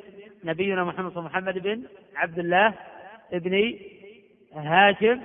نبينا 0.45 0.85
محمد 0.85 1.13
صلى 1.13 1.23
محمد 1.23 1.59
بن 1.59 1.87
عبد 2.17 2.39
الله 2.39 2.75
ابن 3.33 3.79
هاشم 4.55 5.21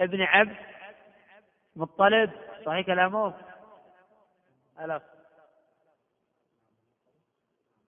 ابن 0.00 0.22
عبد 0.22 0.56
مطلب. 1.76 2.30
صحيح 2.64 2.86
كلامه؟ 2.86 3.34
ألف. 4.80 5.02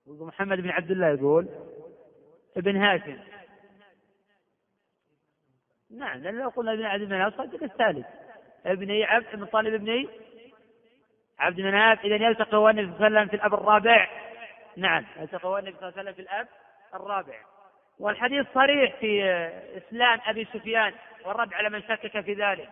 محمد 0.07 0.61
بن 0.61 0.71
عبد 0.71 0.91
الله 0.91 1.09
يقول 1.09 1.49
ابن 2.57 2.77
هاشم. 2.77 3.19
نعم 5.91 6.23
لأن 6.23 6.39
لو 6.39 6.49
قلنا 6.49 6.73
ابن 6.73 6.85
عبد 6.85 7.03
مناف 7.03 7.35
صدق 7.35 7.63
الثالث. 7.63 8.07
ابن 8.67 9.03
عبد 9.03 9.27
المطلب 9.35 9.75
ابن 9.75 10.09
عبد 11.39 11.61
مناف 11.61 12.05
إذا 12.05 12.15
يلتقي 12.15 12.71
النبي 12.71 12.97
صلى 12.99 13.07
الله 13.07 13.09
عليه 13.09 13.23
وسلم 13.23 13.29
في 13.29 13.37
الأب 13.37 13.55
الرابع. 13.55 14.09
نعم 14.77 15.05
يلتقي 15.17 15.59
النبي 15.59 15.77
صلى 15.77 15.89
الله 15.89 15.99
عليه 15.99 16.11
وسلم 16.11 16.13
في 16.13 16.23
الأب 16.23 16.49
الرابع. 16.95 17.41
والحديث 17.99 18.47
صريح 18.55 18.97
في 19.01 19.25
إسلام 19.77 20.21
أبي 20.27 20.45
سفيان 20.45 20.93
والرد 21.25 21.55
على 21.55 21.71
من 21.71 21.83
شكك 21.83 22.21
في 22.21 22.35
ذلك. 22.35 22.69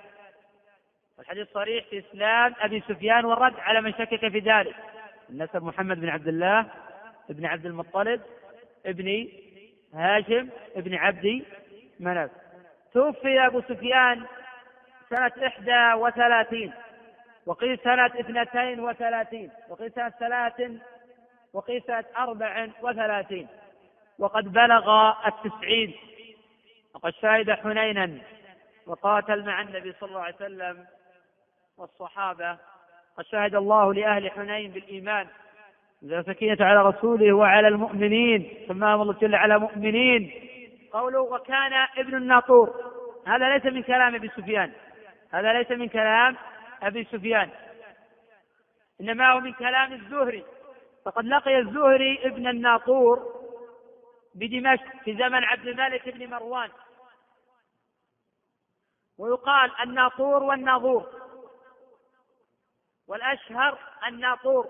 والحديث 1.19 1.49
صريح 1.53 1.85
في 1.85 1.99
إسلام 1.99 2.55
أبي 2.59 2.81
سفيان 2.81 3.25
والرد 3.25 3.55
على 3.59 3.81
من 3.81 3.93
شكك 3.93 4.29
في 4.29 4.39
ذلك. 4.39 4.77
النسب 5.31 5.63
محمد 5.63 6.01
بن 6.01 6.09
عبد 6.09 6.29
الله 6.29 6.71
ابن 7.31 7.47
عبد 7.47 7.67
المطلب 7.67 8.21
ابن 8.87 9.29
هاشم 9.95 10.49
ابن 10.77 10.95
عبد 10.95 11.45
مناف. 12.01 12.31
توفي 12.93 13.47
أبو 13.47 13.61
سفيان 13.61 14.25
سنة 15.11 15.33
إحدى 15.47 15.93
وثلاثين 16.03 16.73
وقيل 17.47 17.79
سنة 17.79 18.07
اثنتين 18.07 18.81
وثلاثين 18.81 19.51
وقيل 19.69 19.93
سنة 19.93 20.09
ثلاث 20.09 20.71
وقيل 21.53 21.83
سنة 21.87 22.05
أربع 22.19 22.69
وثلاثين 22.83 23.49
وقد 24.19 24.53
بلغ 24.53 25.13
التسعين. 25.27 25.95
وقد 26.95 27.13
شهد 27.13 27.51
حنينا 27.51 28.19
وقاتل 28.87 29.45
مع 29.45 29.61
النبي 29.61 29.93
صلى 29.93 30.09
الله 30.09 30.21
عليه 30.21 30.35
وسلم 30.35 30.87
والصحابة. 31.79 32.59
قد 33.17 33.25
شهد 33.25 33.55
الله 33.55 33.95
لأهل 33.95 34.31
حنين 34.31 34.71
بالإيمان. 34.71 35.29
سكينة 36.05 36.57
على 36.61 36.83
رسوله 36.83 37.33
وعلى 37.33 37.69
المؤمنين 37.69 38.67
سماهم 38.69 39.03
الله 39.03 39.13
جل 39.13 39.35
على 39.35 39.59
مؤمنين. 39.59 40.33
قوله 40.93 41.21
وكان 41.21 41.73
ابن 41.97 42.15
الناطور. 42.15 42.93
هذا 43.27 43.57
ليس 43.57 43.65
من 43.65 43.83
كلام 43.83 44.15
أبي 44.15 44.29
سفيان. 44.29 44.73
هذا 45.31 45.53
ليس 45.53 45.71
من 45.71 45.89
كلام 45.89 46.37
أبي 46.83 47.05
سفيان. 47.05 47.51
إنما 49.01 49.33
هو 49.33 49.41
من 49.41 49.53
كلام 49.53 49.93
الزهري. 49.93 50.45
فقد 51.05 51.25
لقي 51.25 51.59
الزهري 51.59 52.27
ابن 52.27 52.49
الناطور 52.49 53.35
بدمشق 54.35 55.03
في 55.05 55.15
زمن 55.15 55.45
عبد 55.45 55.67
الملك 55.67 56.09
بن 56.09 56.31
مروان. 56.31 56.71
ويقال 59.19 59.71
الناطور 59.83 60.43
والناظور. 60.43 61.07
والأشهر 63.09 63.79
الناطور. 64.09 64.69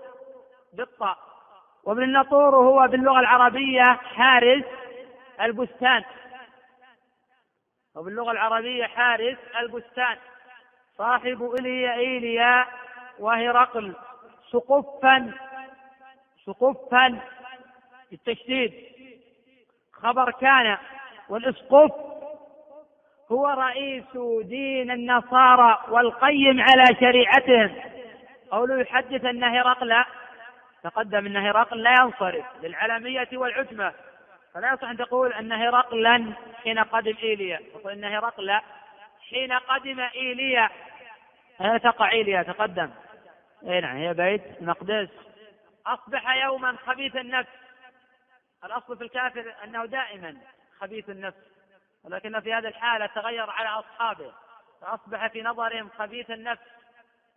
بالطاء. 0.75 1.17
وابن 1.83 2.03
الناطور 2.03 2.55
هو 2.55 2.87
باللغة 2.87 3.19
العربية 3.19 3.83
حارس 3.83 4.63
البستان. 5.41 6.03
وباللغة 7.95 8.31
العربية 8.31 8.85
حارس 8.85 9.37
البستان. 9.59 10.17
صاحب 10.97 11.55
إليا 11.59 11.93
إيليا 11.93 12.65
وهرقل 13.19 13.95
سقفا 14.51 15.33
سقفا. 16.45 17.19
بالتشديد. 18.11 18.73
خبر 19.93 20.31
كان. 20.31 20.77
والإسقف 21.29 21.91
هو 23.31 23.47
رئيس 23.47 24.17
دين 24.43 24.91
النصارى 24.91 25.79
والقيم 25.89 26.61
على 26.61 26.95
شريعتهم. 26.99 27.75
قوله 28.51 28.81
يحدث 28.81 29.25
أن 29.25 29.43
هرقل 29.43 30.03
تقدم 30.85 31.25
أن 31.25 31.37
هرقل 31.37 31.83
لا 31.83 31.95
ينصرف 32.01 32.45
للعلمية 32.63 33.29
والعجمة 33.33 33.93
فلا 34.53 34.73
يصح 34.73 34.89
أن 34.89 34.97
تقول 34.97 35.33
أن 35.33 35.51
هرقلا 35.51 36.33
حين 36.63 36.79
قدم 36.79 37.15
إيليا. 37.23 37.61
تقول 37.73 37.91
أن 37.91 38.03
هرقل 38.03 38.59
حين 39.29 39.53
قدم 39.53 39.99
إيليا. 39.99 40.69
أين 41.61 41.81
تقع 41.81 42.11
إيليا؟ 42.11 42.43
تقدم. 42.43 42.91
أي 43.63 43.81
نعم 43.81 43.97
هي 43.97 44.13
بيت 44.13 44.41
المقدس 44.61 45.09
أصبح 45.87 46.35
يوما 46.35 46.77
خبيث 46.85 47.15
النفس. 47.15 47.49
الأصل 48.65 48.97
في 48.97 49.03
الكافر 49.03 49.53
أنه 49.63 49.85
دائما 49.85 50.37
خبيث 50.79 51.09
النفس. 51.09 51.37
ولكن 52.03 52.39
في 52.39 52.53
هذه 52.53 52.67
الحالة 52.67 53.05
تغير 53.05 53.49
على 53.49 53.69
أصحابه. 53.69 54.31
فأصبح 54.81 55.27
في 55.27 55.41
نظرهم 55.41 55.89
خبيث 55.97 56.31
النفس. 56.31 56.63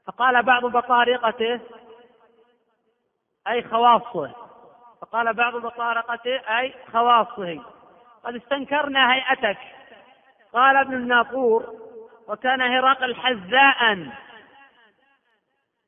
فقال 0.07 0.43
بعض 0.43 0.65
بطارقته 0.65 1.61
أي 3.49 3.63
خواصه. 3.63 4.35
فقال 5.01 5.35
بعض 5.35 5.57
بطارقته 5.57 6.59
أي 6.59 6.75
خواصه. 6.93 7.63
قد 8.25 8.35
استنكرنا 8.35 9.15
هيئتك. 9.15 9.59
قال 10.53 10.77
ابن 10.77 10.95
الناقور 10.95 11.75
وكان 12.29 12.61
هرقل 12.61 13.15
حذاء. 13.15 14.09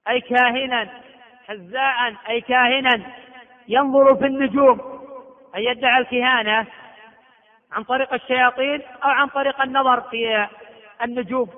أي 0.09 0.21
كاهنا. 0.21 0.89
حذاء 1.49 2.15
أي 2.29 2.41
كاهنا. 2.41 3.03
ينظر 3.69 4.17
في 4.17 4.27
النجوم. 4.27 5.01
أي 5.55 5.65
يدعي 5.65 5.99
الكهانة 5.99 6.67
عن 7.73 7.85
طريق 7.85 8.15
الشياطين 8.15 8.83
أو 9.05 9.11
عن 9.11 9.29
طريق 9.29 9.61
النظر 9.61 10.01
في 10.01 10.49
النجوم. 11.03 11.51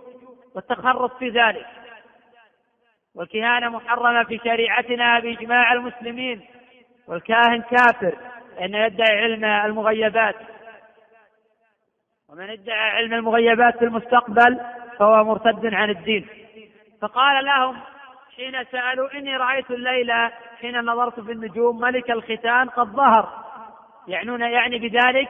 والتخرص 0.54 1.10
في 1.10 1.28
ذلك. 1.28 1.66
والكهانة 3.14 3.68
محرمة 3.68 4.24
في 4.24 4.38
شريعتنا 4.44 5.20
بإجماع 5.20 5.72
المسلمين 5.72 6.40
والكاهن 7.08 7.62
كافر 7.62 8.16
لأنه 8.58 8.78
يدعي 8.78 9.22
علم 9.22 9.44
المغيبات. 9.44 10.36
ومن 12.28 12.50
ادعى 12.50 12.90
علم 12.90 13.14
المغيبات 13.14 13.78
في 13.78 13.84
المستقبل 13.84 14.60
فهو 14.98 15.24
مرتد 15.24 15.74
عن 15.74 15.90
الدين. 15.90 16.28
فقال 17.02 17.44
لهم 17.44 17.78
حين 18.36 18.64
سألوا 18.64 19.14
إني 19.14 19.36
رأيت 19.36 19.70
الليلة 19.70 20.32
حين 20.60 20.80
نظرت 20.80 21.20
في 21.20 21.32
النجوم 21.32 21.80
ملك 21.80 22.10
الختان 22.10 22.68
قد 22.68 22.86
ظهر. 22.86 23.28
يعنون 24.08 24.40
يعني 24.40 24.78
بذلك 24.78 25.28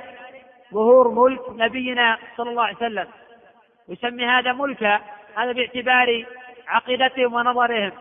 ظهور 0.73 1.09
ملك 1.09 1.41
نبينا 1.49 2.19
صلى 2.37 2.51
الله 2.51 2.63
عليه 2.63 2.77
وسلم. 2.77 3.07
يسمي 3.89 4.27
هذا 4.27 4.53
ملكا 4.53 5.01
هذا 5.37 5.53
باعتبار 5.53 6.25
عقيدتهم 6.67 7.35
ونظرهم. 7.35 7.93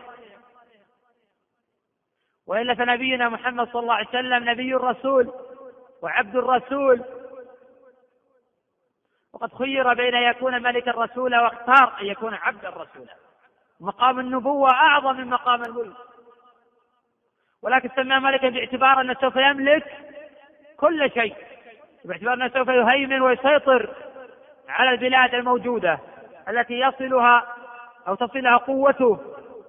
والا 2.46 2.74
فنبينا 2.74 3.28
محمد 3.28 3.68
صلى 3.68 3.82
الله 3.82 3.94
عليه 3.94 4.08
وسلم 4.08 4.50
نبي 4.50 4.76
الرسول 4.76 5.32
وعبد 6.02 6.36
الرسول. 6.36 7.02
وقد 9.32 9.54
خير 9.54 9.94
بين 9.94 10.14
أن 10.14 10.22
يكون 10.22 10.62
ملك 10.62 10.88
الرسول 10.88 11.36
واختار 11.36 12.00
أن 12.00 12.06
يكون 12.06 12.34
عبد 12.34 12.64
الرسول. 12.64 13.08
مقام 13.80 14.20
النبوة 14.20 14.70
أعظم 14.70 15.16
من 15.16 15.26
مقام 15.26 15.62
الملك. 15.62 15.96
ولكن 17.62 17.90
سماه 17.96 18.18
ملكا 18.18 18.48
باعتبار 18.48 19.00
أنه 19.00 19.14
سوف 19.20 19.36
يملك 19.36 19.84
كل 20.76 21.10
شيء. 21.10 21.36
باعتبار 22.04 22.34
أنه 22.34 22.48
سوف 22.48 22.68
يهيمن 22.68 23.20
ويسيطر 23.20 23.94
على 24.68 24.90
البلاد 24.90 25.34
الموجودة 25.34 25.98
التي 26.48 26.80
يصلها 26.80 27.56
أو 28.08 28.14
تصلها 28.14 28.56
قوته. 28.56 29.20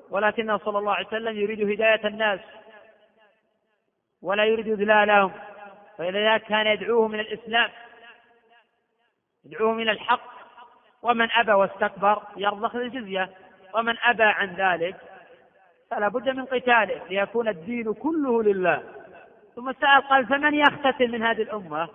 ولكنه 0.09 0.57
صلى 0.57 0.79
الله 0.79 0.93
عليه 0.93 1.07
وسلم 1.07 1.37
يريد 1.37 1.71
هداية 1.71 2.07
الناس. 2.07 2.39
ولا 4.21 4.45
يريد 4.45 4.67
إذلالهم. 4.67 5.31
فلذلك 5.97 6.43
كان 6.43 6.67
يدعوهم 6.67 7.11
من 7.11 7.19
الإسلام 7.19 7.69
يدعوهم 9.45 9.79
إلى 9.79 9.91
الحق 9.91 10.33
ومن 11.01 11.31
أبى 11.31 11.51
واستكبر 11.51 12.21
يرضخ 12.37 12.75
الجزية 12.75 13.29
ومن 13.73 13.95
أبى 14.03 14.23
عن 14.23 14.55
ذلك 14.55 14.95
فلا 15.91 16.07
بد 16.07 16.29
من 16.29 16.45
قتاله 16.45 17.01
ليكون 17.09 17.47
الدين 17.47 17.93
كله 17.93 18.43
لله. 18.43 18.83
ثم 19.55 19.71
سأل 19.73 20.07
قال 20.09 20.27
فمن 20.27 20.53
يختتن 20.53 21.11
من 21.11 21.23
هذه 21.23 21.41
الأمة؟ 21.41 21.89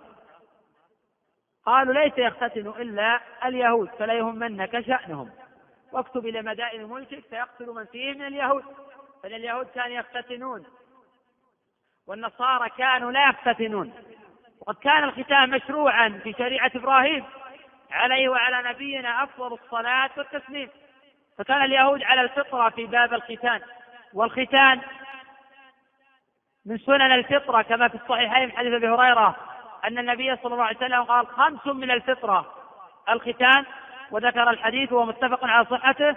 قالوا 1.65 1.93
ليس 1.93 2.17
يختتن 2.17 2.67
إلا 2.67 3.19
اليهود 3.45 3.89
فلا 3.89 4.13
يهمنك 4.13 4.79
شأنهم. 4.79 5.29
واكتب 5.91 6.25
إلى 6.25 6.41
مدائن 6.41 6.89
ملكك 6.89 7.23
فيقتل 7.29 7.65
من 7.65 7.85
فيه 7.85 8.13
من 8.13 8.21
اليهود. 8.21 8.63
فإن 9.23 9.33
اليهود 9.33 9.67
كانوا 9.75 9.97
يختتنون 9.97 10.65
والنصارى 12.07 12.69
كانوا 12.69 13.11
لا 13.11 13.29
يختتنون 13.29 13.93
وقد 14.61 14.75
كان 14.75 15.03
الختان 15.03 15.49
مشروعا 15.49 16.19
في 16.23 16.33
شريعة 16.33 16.71
إبراهيم. 16.75 17.25
عليه 17.91 18.29
وعلى 18.29 18.69
نبينا 18.69 19.23
أفضل 19.23 19.53
الصلاة 19.53 20.09
والتسليم. 20.17 20.69
فكان 21.37 21.63
اليهود 21.63 22.03
على 22.03 22.21
الفطرة 22.21 22.69
في 22.69 22.85
باب 22.85 23.13
الختان. 23.13 23.61
والختان 24.13 24.81
من 26.65 26.77
سنن 26.77 27.11
الفطرة 27.11 27.61
كما 27.61 27.87
في 27.87 27.95
الصحيحين 27.95 28.51
حديث 28.51 28.73
أبي 28.73 28.89
هريرة 28.89 29.35
أن 29.83 29.97
النبي 29.97 30.35
صلى 30.35 30.53
الله 30.53 30.63
عليه 30.63 30.77
وسلم 30.77 31.03
قال 31.03 31.27
خمس 31.27 31.67
من 31.67 31.91
الفطرة. 31.91 32.53
الختان 33.09 33.65
وذكر 34.11 34.49
الحديث 34.49 34.91
وهو 34.91 35.05
متفق 35.05 35.45
على 35.45 35.65
صحته. 35.65 36.15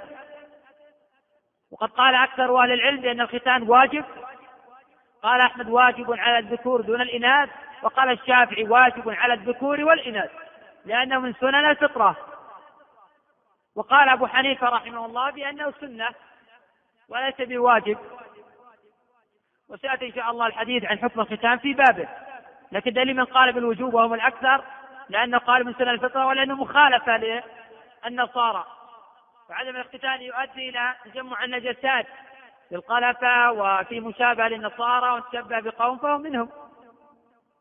وقد 1.70 1.90
قال 1.90 2.14
أكثر 2.14 2.62
أهل 2.62 2.72
العلم 2.72 3.00
بأن 3.00 3.20
الختان 3.20 3.62
واجب. 3.62 4.04
قال 5.22 5.40
أحمد 5.40 5.68
واجب 5.68 6.12
على 6.12 6.38
الذكور 6.38 6.80
دون 6.80 7.00
الإناث 7.00 7.48
وقال 7.82 8.10
الشافعي 8.10 8.64
واجب 8.64 9.10
على 9.10 9.34
الذكور 9.34 9.84
والإناث 9.84 10.30
لأنه 10.84 11.18
من 11.18 11.34
سنن 11.34 11.70
الفطرة. 11.70 12.16
وقال 13.76 14.08
أبو 14.08 14.26
حنيفة 14.26 14.68
رحمه 14.68 15.06
الله 15.06 15.30
بأنه 15.30 15.72
سنة 15.80 16.08
وليس 17.08 17.34
بواجب. 17.40 17.98
وسيأتي 19.68 20.06
إن 20.06 20.12
شاء 20.12 20.30
الله 20.30 20.46
الحديث 20.46 20.84
عن 20.84 20.98
حكم 20.98 21.20
الختان 21.20 21.58
في 21.58 21.74
بابه. 21.74 22.08
لكن 22.72 22.92
دليل 22.92 23.16
من 23.16 23.24
قال 23.24 23.52
بالوجوب 23.52 23.94
وهم 23.94 24.14
الأكثر 24.14 24.64
لأنه 25.08 25.38
قال 25.38 25.66
من 25.66 25.74
سنن 25.74 25.88
الفطرة 25.88 26.26
ولأنه 26.26 26.54
مخالفة 26.54 27.16
للنصارى 28.06 28.64
وعدم 29.50 29.76
الاختتان 29.76 30.22
يؤدي 30.22 30.68
إلى 30.68 30.94
تجمع 31.04 31.44
النجسات 31.44 32.06
في 32.68 32.74
القلفة 32.74 33.52
وفي 33.52 34.00
مشابهة 34.00 34.48
للنصارى 34.48 35.10
وتشبه 35.10 35.60
بقوم 35.60 35.98
فهو 35.98 36.18
منهم. 36.18 36.48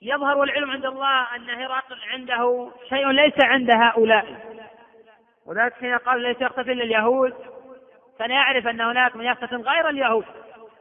يظهر 0.02 0.44
العلم 0.44 0.72
عند 0.72 0.86
الله 0.86 1.36
أن 1.36 1.50
هرقل 1.50 2.00
عنده 2.12 2.72
شيء 2.90 3.08
ليس 3.08 3.34
عند 3.44 3.72
هؤلاء. 3.72 4.56
وذلك 5.46 5.74
حين 5.74 5.98
قال 5.98 6.22
ليس 6.22 6.42
إلا 6.42 6.84
اليهود 6.84 7.34
كان 8.20 8.32
يعرف 8.32 8.68
أن 8.68 8.82
هناك 8.82 9.16
من 9.16 9.26
يختفي 9.26 9.56
غير 9.56 9.90
اليهود. 9.90 10.26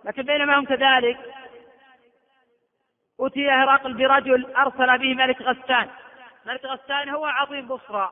لكن 0.05 0.23
بينما 0.23 0.59
هم 0.59 0.65
كذلك 0.65 1.19
أتي 3.21 3.51
هرقل 3.51 3.95
برجل 3.95 4.55
أرسل 4.57 4.99
به 4.99 5.15
ملك 5.15 5.43
غسان. 5.43 5.89
ملك 6.47 6.65
غسان 6.65 7.09
هو 7.09 7.27
عظيم 7.27 7.69
بصرى. 7.69 8.11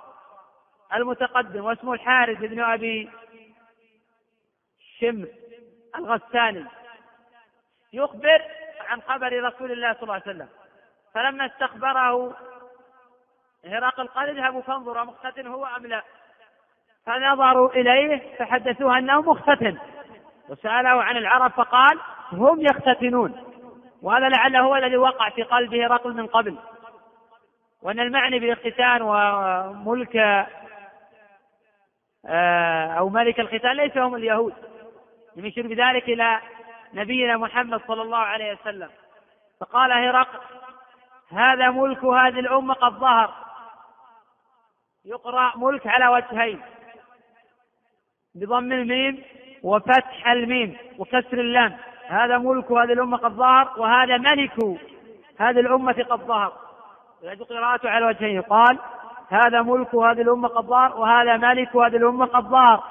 المتقدم 0.95 1.65
واسمه 1.65 1.93
الحارث 1.93 2.39
بن 2.39 2.61
أبي 2.61 3.11
شمر 5.01 5.29
الغساني. 5.97 6.65
يخبر 7.93 8.43
عن 8.89 9.03
خبر 9.03 9.43
رسول 9.43 9.73
الله 9.73 9.93
صلى 9.93 10.03
الله 10.03 10.15
عليه 10.15 10.23
وسلم. 10.23 10.49
فلما 11.15 11.47
استخبره 11.47 12.37
هرقل 13.65 14.07
قال 14.07 14.39
اذهبوا 14.39 14.63
فانظروا 14.63 15.05
مختتن 15.05 15.47
هو 15.47 15.67
أم 15.67 15.87
لا. 15.87 16.03
فنظروا 17.07 17.71
إليه 17.71 18.37
فحدثوه 18.37 18.99
أنه 18.99 19.21
مختتن. 19.21 19.79
وسأله 20.49 21.03
عن 21.03 21.17
العرب 21.17 21.51
فقال 21.51 21.99
هم 22.33 22.61
يختتنون. 22.61 23.45
وهذا 24.03 24.29
لعله 24.29 24.61
هو 24.61 24.77
الذي 24.77 24.97
وقع 24.97 25.31
في 25.31 25.43
قلبه 25.43 25.87
هرقل 25.87 26.15
من 26.15 26.27
قبل. 26.27 26.59
وأن 27.83 28.01
المعني 28.01 28.39
بالاختتان 28.39 29.03
وملك 29.03 30.17
آه، 32.29 32.87
أو 32.87 33.09
ملك 33.09 33.41
الختان 33.41 33.77
ليس 33.77 33.97
هم 33.97 34.15
اليهود. 34.15 34.55
يشير 35.37 35.67
بذلك 35.67 36.09
إلى 36.09 36.41
نبينا 36.95 37.37
محمد 37.37 37.81
صلى 37.89 38.03
الله 38.03 38.19
عليه 38.19 38.53
وسلم. 38.53 38.91
فقال 39.61 39.93
هرقل 39.93 40.39
هذا 41.31 41.71
ملك 41.71 42.05
هذه 42.05 42.41
الأمة 42.41 42.75
قد 42.75 42.93
ظهر. 42.93 43.35
يقرأ 45.05 45.53
ملك 45.57 45.87
على 45.87 46.09
وجهين. 46.09 46.61
بضم 48.35 48.73
الميم 48.73 49.23
وفتح 49.63 50.29
الميم 50.29 50.77
وكسر 50.99 51.41
اللام. 51.41 51.77
هذا 52.09 52.39
ملك 52.39 52.73
هذه 52.73 52.93
الأمة 52.93 53.17
قد 53.17 53.33
ظهر 53.33 53.73
وهذا 53.77 54.17
ملك 54.17 54.81
هذه 55.39 55.61
الأمة 55.61 56.07
قد 56.11 56.21
ظهر. 56.21 56.53
يجب 57.23 57.43
قراءته 57.43 57.91
على 57.91 58.07
وجهين. 58.07 58.43
قال 58.43 58.79
هذا 59.31 59.63
ملك 59.63 59.95
هذه 59.95 60.21
الأمة 60.23 60.49
قد 60.49 60.65
ظهر 60.65 60.97
وهذا 60.97 61.37
ملك 61.37 61.77
هذه 61.77 61.97
الأمة 61.97 62.27
قد 62.27 62.45
ظهر. 62.45 62.83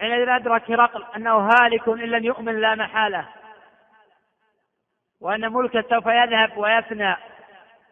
حينئذ 0.00 0.28
أدرك 0.28 0.70
هرقل 0.70 1.04
أنه 1.16 1.48
هالك 1.48 1.88
إن 1.88 1.98
لم 1.98 2.24
يؤمن 2.24 2.60
لا 2.60 2.74
محالة. 2.74 3.28
وأن 5.20 5.52
ملكه 5.52 5.84
سوف 5.90 6.06
يذهب 6.06 6.56
ويفنى. 6.56 7.16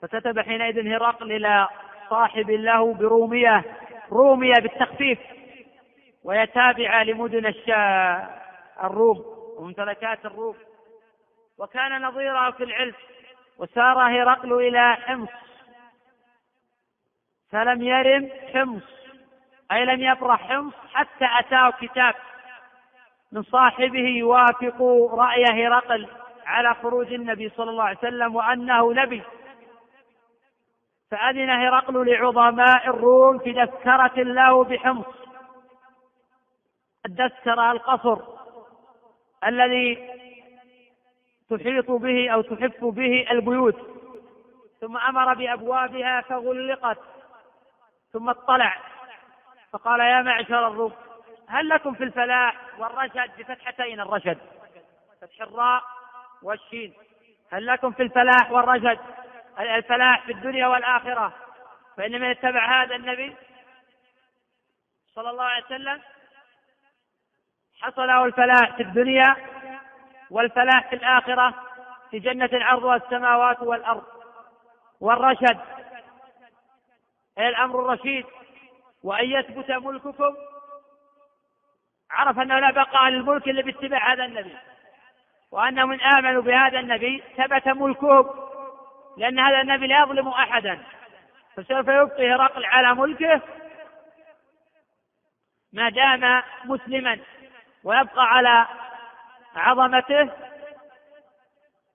فكتب 0.03 0.40
حينئذ 0.40 0.89
هرقل 0.89 1.32
إلى 1.32 1.69
صاحب 2.11 2.51
له 2.51 2.94
برومية 2.94 3.65
رومية 4.12 4.55
بالتخفيف. 4.55 5.19
وهي 6.24 6.47
تابعة 6.47 7.03
لمدن 7.03 7.55
الروم 8.85 9.24
وممتلكات 9.59 10.27
الروم. 10.27 10.57
وكان 11.59 12.03
نظيره 12.03 12.51
في 12.51 12.65
العلم 12.65 12.94
وسار 13.59 13.99
هرقل 13.99 14.53
إلى 14.53 14.94
حمص. 14.94 15.28
فلم 17.52 17.82
يرم 17.82 18.30
حمص 18.54 18.82
أي 19.72 19.84
لم 19.84 20.00
يبرح 20.00 20.48
حمص 20.48 20.74
حتى 20.92 21.28
أتاه 21.38 21.70
كتاب. 21.70 22.14
من 23.32 23.42
صاحبه 23.42 24.08
يوافق 24.08 24.82
رأي 25.14 25.44
هرقل 25.44 26.08
على 26.46 26.74
خروج 26.74 27.12
النبي 27.12 27.48
صلى 27.48 27.70
الله 27.70 27.84
عليه 27.84 27.98
وسلم 27.98 28.36
وأنه 28.36 28.92
نبي. 28.92 29.22
فأذن 31.10 31.50
هرقل 31.50 32.10
لعظماء 32.10 32.88
الروم 32.88 33.38
في 33.38 33.52
دسكرة 33.52 34.22
له 34.22 34.64
بحمص. 34.64 35.06
الدسكرة 37.06 37.72
القصر 37.72 38.18
الذي 39.46 40.08
تحيط 41.50 41.90
به 41.90 42.30
أو 42.30 42.42
تحف 42.42 42.84
به 42.84 43.26
البيوت. 43.30 43.76
ثم 44.80 44.96
أمر 44.96 45.34
بأبوابها 45.34 46.20
فغلقت. 46.20 47.11
ثم 48.12 48.28
اطلع. 48.28 48.76
فقال 49.72 50.01
يا 50.01 50.22
معشر 50.22 50.68
الروم 50.68 50.93
هل 51.48 51.68
لكم 51.68 51.94
في 51.94 52.05
الفلاح 52.05 52.56
والرشد 52.78 53.30
بفتحتين 53.39 54.01
الرشد؟ 54.01 54.39
فتح 55.20 55.40
الراء 55.40 55.82
والشين. 56.43 56.94
هل 57.52 57.66
لكم 57.66 57.93
في 57.93 58.02
الفلاح 58.02 58.51
والرشد؟ 58.51 58.98
الفلاح 59.59 60.26
في 60.26 60.32
الدنيا 60.32 60.66
والآخرة. 60.66 61.32
فإن 61.97 62.20
من 62.20 62.30
اتبع 62.30 62.82
هذا 62.82 62.97
النبي 62.97 63.36
صلى 65.14 65.30
الله 65.30 65.44
عليه 65.44 65.64
وسلم 65.64 66.02
حصل 67.80 68.06
له 68.06 68.24
الفلاح 68.24 68.76
في 68.76 68.82
الدنيا 68.82 69.36
والفلاح 70.30 70.89
في 70.89 70.97
الآخرة 70.97 71.55
في 72.10 72.18
جنة 72.18 72.51
عرضها 72.52 72.97
السماوات 72.97 73.60
والأرض. 73.60 74.05
والرشد 75.01 75.60
الأمر 77.38 77.80
الرشيد 77.80 78.26
وأن 79.02 79.30
يثبت 79.30 79.70
ملككم. 79.70 80.34
عرف 82.10 82.38
أنه 82.38 82.59
لا 82.59 82.70
بقاء 82.70 83.09
للملك 83.09 83.48
إلا 83.48 83.62
باتباع 83.62 84.12
هذا 84.12 84.24
النبي. 84.24 84.56
وأنهم 85.50 85.88
من 85.88 86.00
آمنوا 86.00 86.42
بهذا 86.42 86.80
النبي 86.80 87.22
ثبت 87.36 87.68
ملكهم 87.68 88.30
لأن 89.16 89.38
هذا 89.38 89.60
النبي 89.60 89.86
لا 89.86 90.02
يظلم 90.02 90.28
أحدا. 90.28 90.82
فسوف 91.56 91.88
يبقي 91.88 92.32
هرقل 92.32 92.64
على 92.64 92.94
ملكه 92.94 93.40
ما 95.72 95.88
دام 95.88 96.42
مسلما 96.64 97.18
ويبقى 97.84 98.24
على 98.24 98.66
عظمته. 99.56 100.30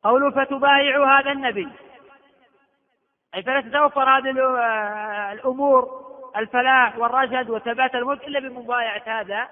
قوله 0.03 0.31
فتبايع 0.31 1.19
هذا 1.19 1.31
النبي. 1.31 1.69
أي 3.37 3.43
فلا 3.43 3.61
تتوفر 3.61 4.09
هذه 4.17 4.29
الأمور 5.31 6.07
الفلاح 6.37 6.97
والرشد 6.97 7.49
وثبات 7.49 7.95
الملك 7.95 8.27
إلا 8.27 8.39
بمبايعة 8.39 9.01
هذا 9.05 9.47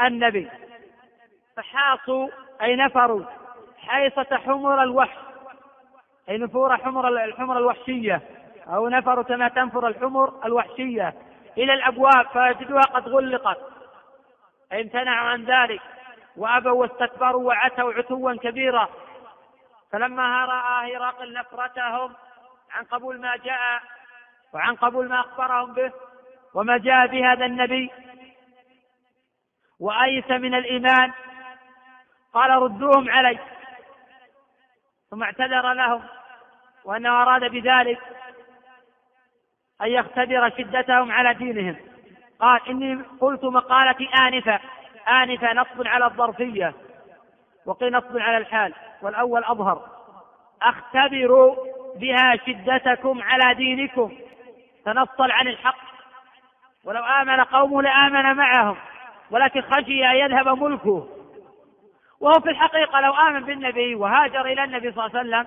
النبي. 0.00 0.48
فحاصوا 1.56 2.28
أي 2.62 2.76
نفروا 2.76 3.24
حيصة 3.78 4.36
حمر 4.36 4.82
الوحش 4.82 5.16
أي 6.28 6.38
نفور 6.38 6.76
حمر 6.76 7.08
الحمر 7.08 7.58
الوحشية 7.58 8.22
أو 8.66 8.88
نفروا 8.88 9.24
كما 9.24 9.48
تنفر 9.48 9.88
الحمر 9.88 10.46
الوحشية. 10.46 11.14
إلى 11.58 11.74
الأبواب 11.74 12.26
فيجدوها 12.32 12.82
قد 12.82 13.08
غلقت. 13.08 13.58
أي 14.72 14.80
امتنعوا 14.80 15.28
عن 15.28 15.44
ذلك 15.44 15.80
وأبوا 16.36 16.70
واستكبروا 16.70 17.48
وعتوا 17.48 17.92
عتوا 17.92 18.34
كبيرا 18.34 18.88
فلما 19.92 20.44
رأى 20.44 20.96
هرقل 20.96 21.32
نفرتهم 21.32 22.12
عن 22.72 22.84
قبول 22.84 23.20
ما 23.20 23.36
جاء 23.36 23.82
وعن 24.52 24.76
قبول 24.76 25.08
ما 25.08 25.20
أخبرهم 25.20 25.74
به 25.74 25.92
وما 26.54 26.78
جاء 26.78 27.06
بهذا 27.06 27.46
النبي. 27.46 27.90
وأيس 29.80 30.30
من 30.30 30.54
الإيمان؟ 30.54 31.12
قال 32.34 32.50
ردوهم 32.50 33.10
علي. 33.10 33.38
ثم 35.10 35.22
اعتذر 35.22 35.72
لهم 35.72 36.02
وأنه 36.84 37.22
أراد 37.22 37.44
بذلك 37.50 38.00
أن 39.82 39.86
يختبر 39.86 40.50
شدتهم 40.50 41.12
على 41.12 41.34
دينهم. 41.34 41.76
قال 42.40 42.68
إني 42.68 43.02
قلت 43.20 43.44
مقالتي 43.44 44.08
آنفة. 44.20 44.60
آنفة 45.08 45.52
نصب 45.52 45.86
على 45.86 46.04
الظرفية 46.04 46.74
وقيل 47.66 47.92
نصب 47.92 48.18
على 48.18 48.36
الحال 48.36 48.74
والأول 49.02 49.44
أظهر. 49.44 49.88
أختبر 50.62 51.56
بها 51.96 52.36
شدتكم 52.46 53.22
على 53.22 53.54
دينكم. 53.54 54.12
تنصل 54.84 55.30
عن 55.30 55.48
الحق. 55.48 55.78
ولو 56.84 57.04
آمن 57.04 57.40
قومه 57.40 57.82
لآمن 57.82 58.36
معهم. 58.36 58.76
ولكن 59.30 59.62
خشي 59.62 60.06
أن 60.06 60.16
يذهب 60.16 60.62
ملكه. 60.62 61.08
وهو 62.20 62.40
في 62.40 62.50
الحقيقة 62.50 63.00
لو 63.00 63.12
آمن 63.12 63.44
بالنبي 63.44 63.94
وهاجر 63.94 64.46
إلى 64.46 64.64
النبي 64.64 64.92
صلى 64.92 65.06
الله 65.06 65.18
عليه 65.18 65.28
وسلم 65.28 65.46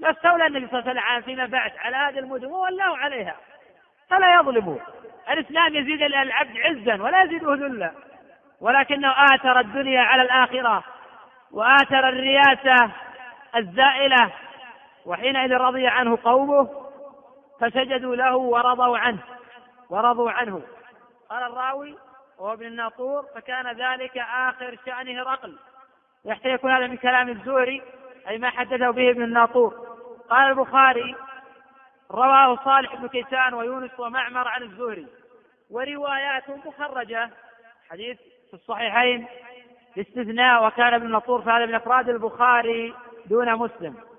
لاستولى 0.00 0.46
النبي 0.46 0.66
صلى 0.66 0.78
الله 0.78 0.90
عليه 0.90 1.00
وسلم 1.00 1.22
فيما 1.22 1.46
بعد 1.46 1.72
على 1.78 1.96
هذه 1.96 2.18
المدن 2.18 2.46
وولاه 2.46 2.96
عليها. 2.96 3.36
فلا 4.10 4.34
يظلمه 4.34 4.78
الإسلام 5.30 5.74
يزيد 5.74 6.02
العبد 6.02 6.56
عزا 6.58 7.02
ولا 7.02 7.22
يزيده 7.22 7.54
ذلا 7.54 7.92
ولكنه 8.60 9.10
آثر 9.34 9.60
الدنيا 9.60 10.00
على 10.00 10.22
الآخرة 10.22 10.84
وآثر 11.52 12.08
الرياسة 12.08 12.90
الزائلة. 13.56 14.30
وحينئذ 15.06 15.52
رضي 15.52 15.86
عنه 15.86 16.18
قومه 16.24 16.68
فسجدوا 17.60 18.16
له 18.16 18.36
ورضوا 18.36 18.98
عنه 18.98 19.18
ورضوا 19.90 20.30
عنه. 20.30 20.62
قال 21.30 21.42
الراوي 21.42 21.96
وهو 22.38 22.52
ابن 22.52 22.66
الناطور 22.66 23.26
فكان 23.34 23.66
ذلك 23.76 24.18
آخر 24.18 24.78
شأن 24.86 25.18
هرقل 25.18 25.58
يحتاج 26.24 26.52
يكون 26.52 26.70
هذا 26.70 26.86
من 26.86 26.96
كلام 26.96 27.28
الزهري 27.28 27.82
أي 28.28 28.38
ما 28.38 28.50
حدثه 28.50 28.90
به 28.90 29.10
ابن 29.10 29.22
الناطور. 29.22 29.74
قال 30.30 30.50
البخاري 30.50 31.16
رواه 32.10 32.64
صالح 32.64 32.94
بن 32.94 33.08
كيسان 33.08 33.54
ويونس 33.54 34.00
ومعمر 34.00 34.48
عن 34.48 34.62
الزهري. 34.62 35.06
ورواياته 35.70 36.56
مخرجة 36.66 37.30
حديث 37.90 38.18
في 38.48 38.54
الصحيحين 38.54 39.26
باستثناء 39.96 40.66
وكان 40.66 40.94
ابن 40.94 41.06
الناطور 41.06 41.42
فهذا 41.42 41.66
من 41.66 41.74
أفراد 41.74 42.08
البخاري 42.08 42.94
دون 43.26 43.56
مسلم. 43.56 44.09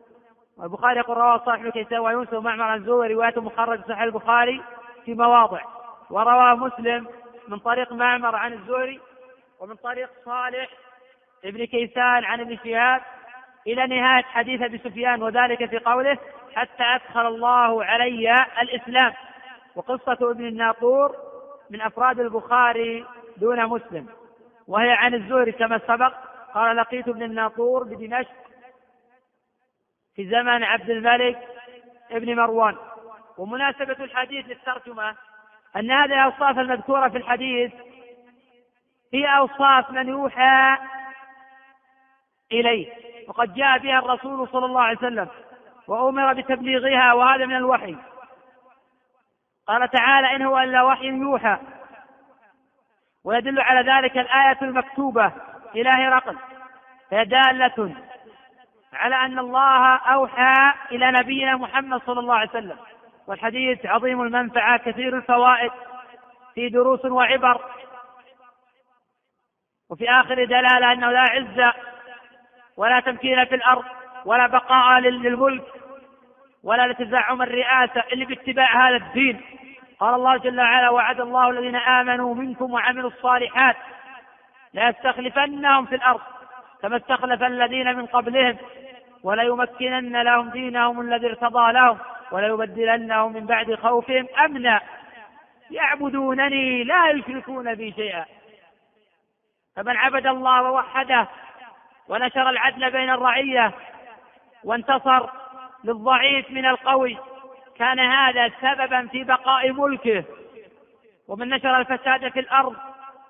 والبخاري 0.62 1.00
يقول 1.00 1.18
رواه 1.18 1.42
صالح 1.46 1.62
بن 1.62 1.70
كيسان 1.70 2.00
ويونس 2.00 2.34
ومعمر 2.34 2.64
عن 2.64 2.78
الزهري 2.78 3.14
روايته 3.14 3.42
مخرجة 3.42 3.82
صحيح 3.82 4.02
البخاري 4.02 4.62
في 5.06 5.14
مواضع. 5.14 5.62
ورواه 6.10 6.56
مسلم 6.56 7.08
من 7.48 7.60
طريق 7.60 7.94
معمر 7.94 8.36
عن 8.36 8.54
الزهري 8.54 9.00
ومن 9.60 9.76
طريق 9.76 10.10
صالح 10.26 10.70
ابن 11.46 11.66
كيسان 11.66 12.24
عن 12.24 12.40
ابن 12.40 12.58
شهاب 12.64 13.02
إلى 13.68 13.88
نهاية 13.88 14.24
حديث 14.24 14.62
أبي 14.62 14.78
سفيان 14.78 15.24
وذلك 15.24 15.70
في 15.70 15.80
قوله 15.80 16.18
حتى 16.56 16.84
أدخل 16.84 17.28
الله 17.28 17.86
علي 17.86 18.36
الإسلام 18.62 19.14
وقصة 19.76 20.32
ابن 20.32 20.46
الناقور 20.46 21.16
من 21.70 21.82
أفراد 21.82 22.20
البخاري 22.20 23.06
دون 23.38 23.66
مسلم. 23.66 24.08
وهي 24.68 24.92
عن 24.92 25.14
الزهري 25.14 25.52
كما 25.52 25.80
سبق 25.88 26.14
قال 26.54 26.76
لقيت 26.78 27.08
ابن 27.08 27.24
الناقور 27.24 27.84
بدمشق 27.84 28.42
في 30.16 30.30
زمن 30.30 30.64
عبد 30.64 30.90
الملك 30.90 31.40
ابن 32.12 32.36
مروان. 32.36 32.76
ومناسبة 33.38 34.04
الحديث 34.04 34.46
للترجمة 34.46 35.16
أن 35.76 35.92
هذه 35.92 36.14
الأوصاف 36.14 36.60
المذكورة 36.60 37.10
في 37.10 37.18
الحديث 37.18 37.72
هي 39.14 39.38
أوصاف 39.38 39.92
من 39.92 40.08
يوحى 40.08 40.78
إليه 42.52 42.94
وقد 43.28 43.54
جاء 43.54 43.78
بها 43.78 44.00
الرسول 44.00 44.48
صلى 44.48 44.66
الله 44.66 44.82
عليه 44.82 44.98
وسلم 44.98 45.28
وأمر 45.88 46.34
بتبليغها 46.34 47.14
وهذا 47.14 47.46
من 47.46 47.56
الوحي. 47.56 47.96
قال 49.68 49.90
تعالى 49.92 50.36
إن 50.36 50.42
هو 50.42 50.60
إلا 50.60 50.84
وحي 50.84 51.08
يوحى. 51.08 51.58
ويدل 53.24 53.60
على 53.60 53.92
ذلك 53.92 54.18
الآية 54.18 54.58
المكتوبة 54.62 55.32
إلى 55.76 55.90
هرقل 55.90 56.38
فهي 57.12 57.26
دالة 57.26 57.96
على 58.94 59.16
أن 59.16 59.40
الله 59.40 59.96
أوحى 59.96 60.74
إلى 60.92 61.12
نبينا 61.12 61.56
محمد 61.56 62.02
صلى 62.06 62.20
الله 62.20 62.36
عليه 62.36 62.50
وسلم. 62.50 62.78
والحديث 63.28 63.86
عظيم 63.86 64.22
المنفعة 64.22 64.78
كثير 64.78 65.18
الفوائد 65.18 65.72
في 66.56 66.70
دروس 66.70 67.06
وعبر. 67.06 67.62
وفي 69.90 70.10
آخر 70.10 70.46
دلالة 70.46 70.92
أنه 70.92 71.12
لا 71.12 71.22
عزة 71.22 71.74
ولا 72.78 73.00
تمكين 73.00 73.46
في 73.46 73.56
الأرض 73.56 73.84
ولا 74.26 74.48
بقاء 74.48 75.00
للملك 75.00 75.64
ولا 76.64 76.88
لتزعم 76.88 77.42
الرئاسة 77.42 78.04
إلا 78.14 78.26
باتباع 78.26 78.88
هذا 78.88 78.96
الدين. 78.96 79.42
قال 80.00 80.16
الله 80.16 80.38
جل 80.38 80.62
وعلا 80.62 80.90
وعد 80.90 81.22
الله 81.22 81.50
الذين 81.50 81.76
آمنوا 81.76 82.36
منكم 82.36 82.74
وعملوا 82.74 83.10
الصالحات 83.10 83.76
ليستخلفنهم 84.74 85.86
في 85.86 85.96
الأرض 85.96 86.22
كما 86.82 86.98
استخلف 86.98 87.44
الذين 87.44 87.98
من 87.98 88.06
قبلهم 88.06 88.58
وليمكنن 89.24 90.22
لهم 90.22 90.50
دينهم 90.50 91.02
الذي 91.02 91.28
ارتضى 91.28 91.72
لهم 91.72 91.98
وليبدلنهم 92.32 93.34
من 93.34 93.46
بعد 93.46 93.76
خوفهم 93.76 94.28
أمنا. 94.46 94.82
يعبدونني 95.72 96.84
لا 96.84 97.10
يشركون 97.10 97.76
بي 97.76 97.92
شيئا. 97.92 98.26
فمن 99.76 99.98
عبد 99.98 100.28
الله 100.28 100.64
ووحده 100.64 101.28
ونشر 102.08 102.50
العدل 102.50 102.92
بين 102.92 103.10
الرعية 103.10 103.72
وانتصر 104.64 105.30
للضعيف 105.84 106.52
من 106.52 106.66
القوي 106.66 107.18
كان 107.78 108.00
هذا 108.00 108.52
سببا 108.62 109.08
في 109.08 109.24
بقاء 109.24 109.72
ملكه. 109.72 110.24
ومن 111.28 111.50
نشر 111.50 111.78
الفساد 111.78 112.30
في 112.30 112.40
الأرض 112.40 112.76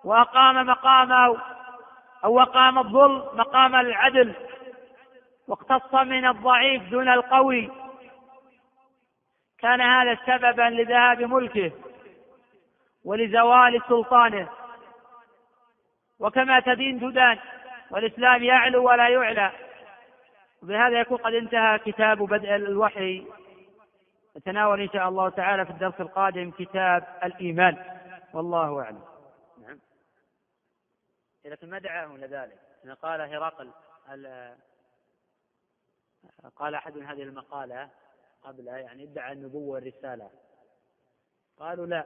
وأقام 0.03 0.65
مقامه 0.65 1.37
أو 2.23 2.41
أقام 2.41 2.79
الظلم 2.79 3.23
مقام 3.33 3.75
العدل 3.75 4.33
واقتص 5.47 5.93
من 5.93 6.27
الضعيف 6.27 6.89
دون 6.89 7.09
القوي. 7.09 7.69
كان 9.59 9.81
هذا 9.81 10.17
سببا 10.25 10.61
لذهاب 10.61 11.21
ملكه 11.21 11.71
ولزوال 13.05 13.81
سلطانه. 13.89 14.49
وكما 16.19 16.59
تدين 16.59 16.99
تدان 16.99 17.39
والإسلام 17.91 18.43
يعلو 18.43 18.89
ولا 18.89 19.07
يعلى. 19.07 19.51
وبهذا 20.63 20.99
يكون 20.99 21.17
قد 21.17 21.33
انتهى 21.33 21.79
كتاب 21.79 22.17
بدء 22.17 22.55
الوحي. 22.55 23.25
نتناول 24.37 24.81
إن 24.81 24.89
شاء 24.89 25.09
الله 25.09 25.29
تعالى 25.29 25.65
في 25.65 25.71
الدرس 25.71 26.01
القادم 26.01 26.51
كتاب 26.51 27.03
الإيمان. 27.23 27.77
والله 28.33 28.81
أعلم. 28.81 29.10
لكن 31.45 31.69
ما 31.69 31.79
دعاهم 31.79 32.17
لذلك 32.17 32.59
قال 33.01 33.21
هرقل 33.21 33.71
قال 36.55 36.75
أحد 36.75 36.97
من 36.97 37.05
هذه 37.05 37.23
المقالة 37.23 37.89
قبلها 38.41 38.77
يعني 38.77 39.03
ادعى 39.03 39.33
النبوة 39.33 39.73
والرسالة. 39.73 40.29
قالوا 41.57 41.85
لا. 41.85 42.05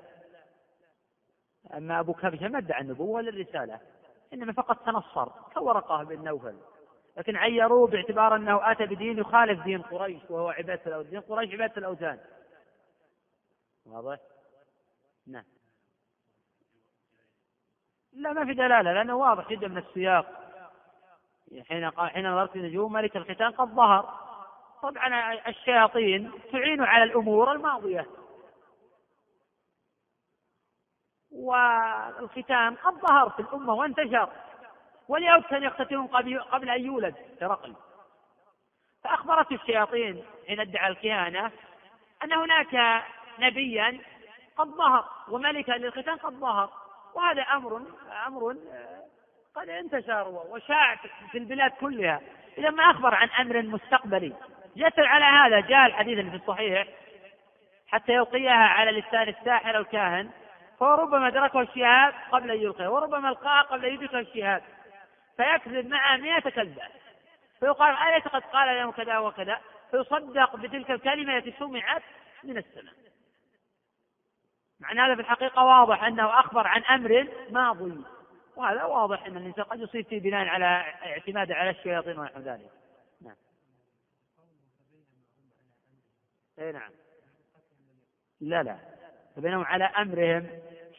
أما 1.73 1.99
أبو 1.99 2.13
كبشة 2.13 2.47
ما 2.47 2.57
ادعى 2.57 2.81
النبوة 2.81 3.21
للرسالة 3.21 3.79
إنما 4.33 4.53
فقط 4.53 4.85
تنصر 4.85 5.29
كورقة 5.53 6.03
بن 6.03 6.23
نوفل 6.23 6.59
لكن 7.17 7.35
عيروه 7.35 7.87
باعتبار 7.87 8.35
أنه 8.35 8.71
أتى 8.71 8.85
بدين 8.85 9.17
يخالف 9.17 9.63
دين 9.63 9.81
قريش 9.81 10.21
وهو 10.29 10.49
عبادة 10.49 10.81
الأوثان. 10.85 11.09
دين 11.09 11.21
قريش 11.21 11.53
عبادة 11.53 11.77
الأوثان. 11.77 12.19
واضح؟ 13.85 14.19
نعم. 15.27 15.45
لا 18.15 18.33
ما 18.33 18.45
في 18.45 18.53
دلالة 18.53 18.93
لأنه 18.93 19.15
واضح 19.15 19.49
جدا 19.49 19.67
من 19.67 19.77
السياق. 19.77 20.25
حين 21.69 21.89
قال 21.89 22.09
حين 22.09 22.31
نظرت 22.31 22.57
نجوم 22.57 22.93
ملك 22.93 23.17
الختان 23.17 23.51
قد 23.51 23.67
ظهر. 23.67 24.25
طبعا 24.81 25.33
الشياطين 25.47 26.31
تعين 26.51 26.83
على 26.83 27.03
الأمور 27.03 27.51
الماضية. 27.51 28.05
والختان 31.31 32.75
قد 32.75 32.93
ظهر 32.93 33.29
في 33.29 33.39
الأمة 33.39 33.73
وانتشر. 33.73 34.29
واليهود 35.07 35.43
كانوا 35.43 35.67
يختتنون 35.67 36.07
قبل 36.51 36.69
أن 36.69 36.85
يولد 36.85 37.15
هرقل. 37.41 37.75
فأخبرت 39.03 39.51
الشياطين 39.51 40.25
حين 40.47 40.59
ادعى 40.59 40.87
الكهانة 40.87 41.51
أن 42.23 42.33
هناك 42.33 43.03
نبيا 43.39 43.99
قد 44.57 44.67
ظهر 44.67 45.05
وملكا 45.29 45.71
للختان 45.71 46.17
قد 46.17 46.33
ظهر. 46.33 46.84
وهذا 47.15 47.41
أمر 47.41 47.81
أمر 48.27 48.55
قد 49.55 49.69
انتشر 49.69 50.27
وشاع 50.27 50.95
في 51.31 51.37
البلاد 51.37 51.71
كلها. 51.71 52.21
إذا 52.57 52.69
ما 52.69 52.83
أخبر 52.83 53.15
عن 53.15 53.29
أمر 53.29 53.61
مستقبلي 53.61 54.33
يسأل 54.75 55.05
على 55.05 55.25
هذا 55.25 55.67
جاء 55.67 55.85
الحديث 55.85 56.29
في 56.29 56.35
الصحيح 56.35 56.87
حتى 57.87 58.13
يلقيها 58.13 58.53
على 58.53 58.91
لسان 58.91 59.29
الساحر 59.29 59.77
الكاهن. 59.77 60.29
فربما 60.79 61.27
أدركه 61.27 61.61
الشهاب 61.61 62.13
قبل 62.31 62.51
أن 62.51 62.57
يلقيه 62.57 62.87
وربما 62.87 63.29
ألقاها 63.29 63.61
قبل 63.61 63.85
أن 63.85 63.93
يدركه 63.93 64.19
الشهاب. 64.19 64.63
فيكذب 65.37 65.87
معه 65.87 66.17
مئة 66.17 66.49
كذبة. 66.49 66.83
فيقال 67.59 67.95
أليس 67.95 68.27
قد 68.27 68.41
قال 68.41 68.77
له 68.77 68.91
كذا 68.91 69.17
وكذا؟ 69.17 69.59
فيصدق 69.91 70.55
بتلك 70.55 70.91
الكلمة 70.91 71.37
التي 71.37 71.53
سمعت 71.59 72.03
من 72.43 72.57
السماء. 72.57 72.93
معنى 74.79 74.99
هذا 74.99 75.15
في 75.15 75.21
الحقيقة 75.21 75.63
واضح 75.63 76.03
أنه 76.03 76.39
أخبر 76.39 76.67
عن 76.67 76.83
أمر 76.83 77.27
ماضي. 77.49 78.01
وهذا 78.55 78.83
واضح 78.83 79.25
أن 79.25 79.37
الإنسان 79.37 79.63
قد 79.63 79.79
يصيب 79.79 80.05
فيه 80.05 80.19
بناء 80.19 80.47
على 80.47 80.65
اعتماده 81.05 81.55
على 81.55 81.69
الشياطين 81.69 82.19
ونحو 82.19 82.39
ذلك. 82.39 82.71
نعم. 83.21 83.35
اي 86.59 86.71
نعم. 86.71 86.91
لا 88.41 88.63
لا. 88.63 88.77
فبينهم 89.35 89.63
على 89.63 89.83
أمرهم 89.83 90.47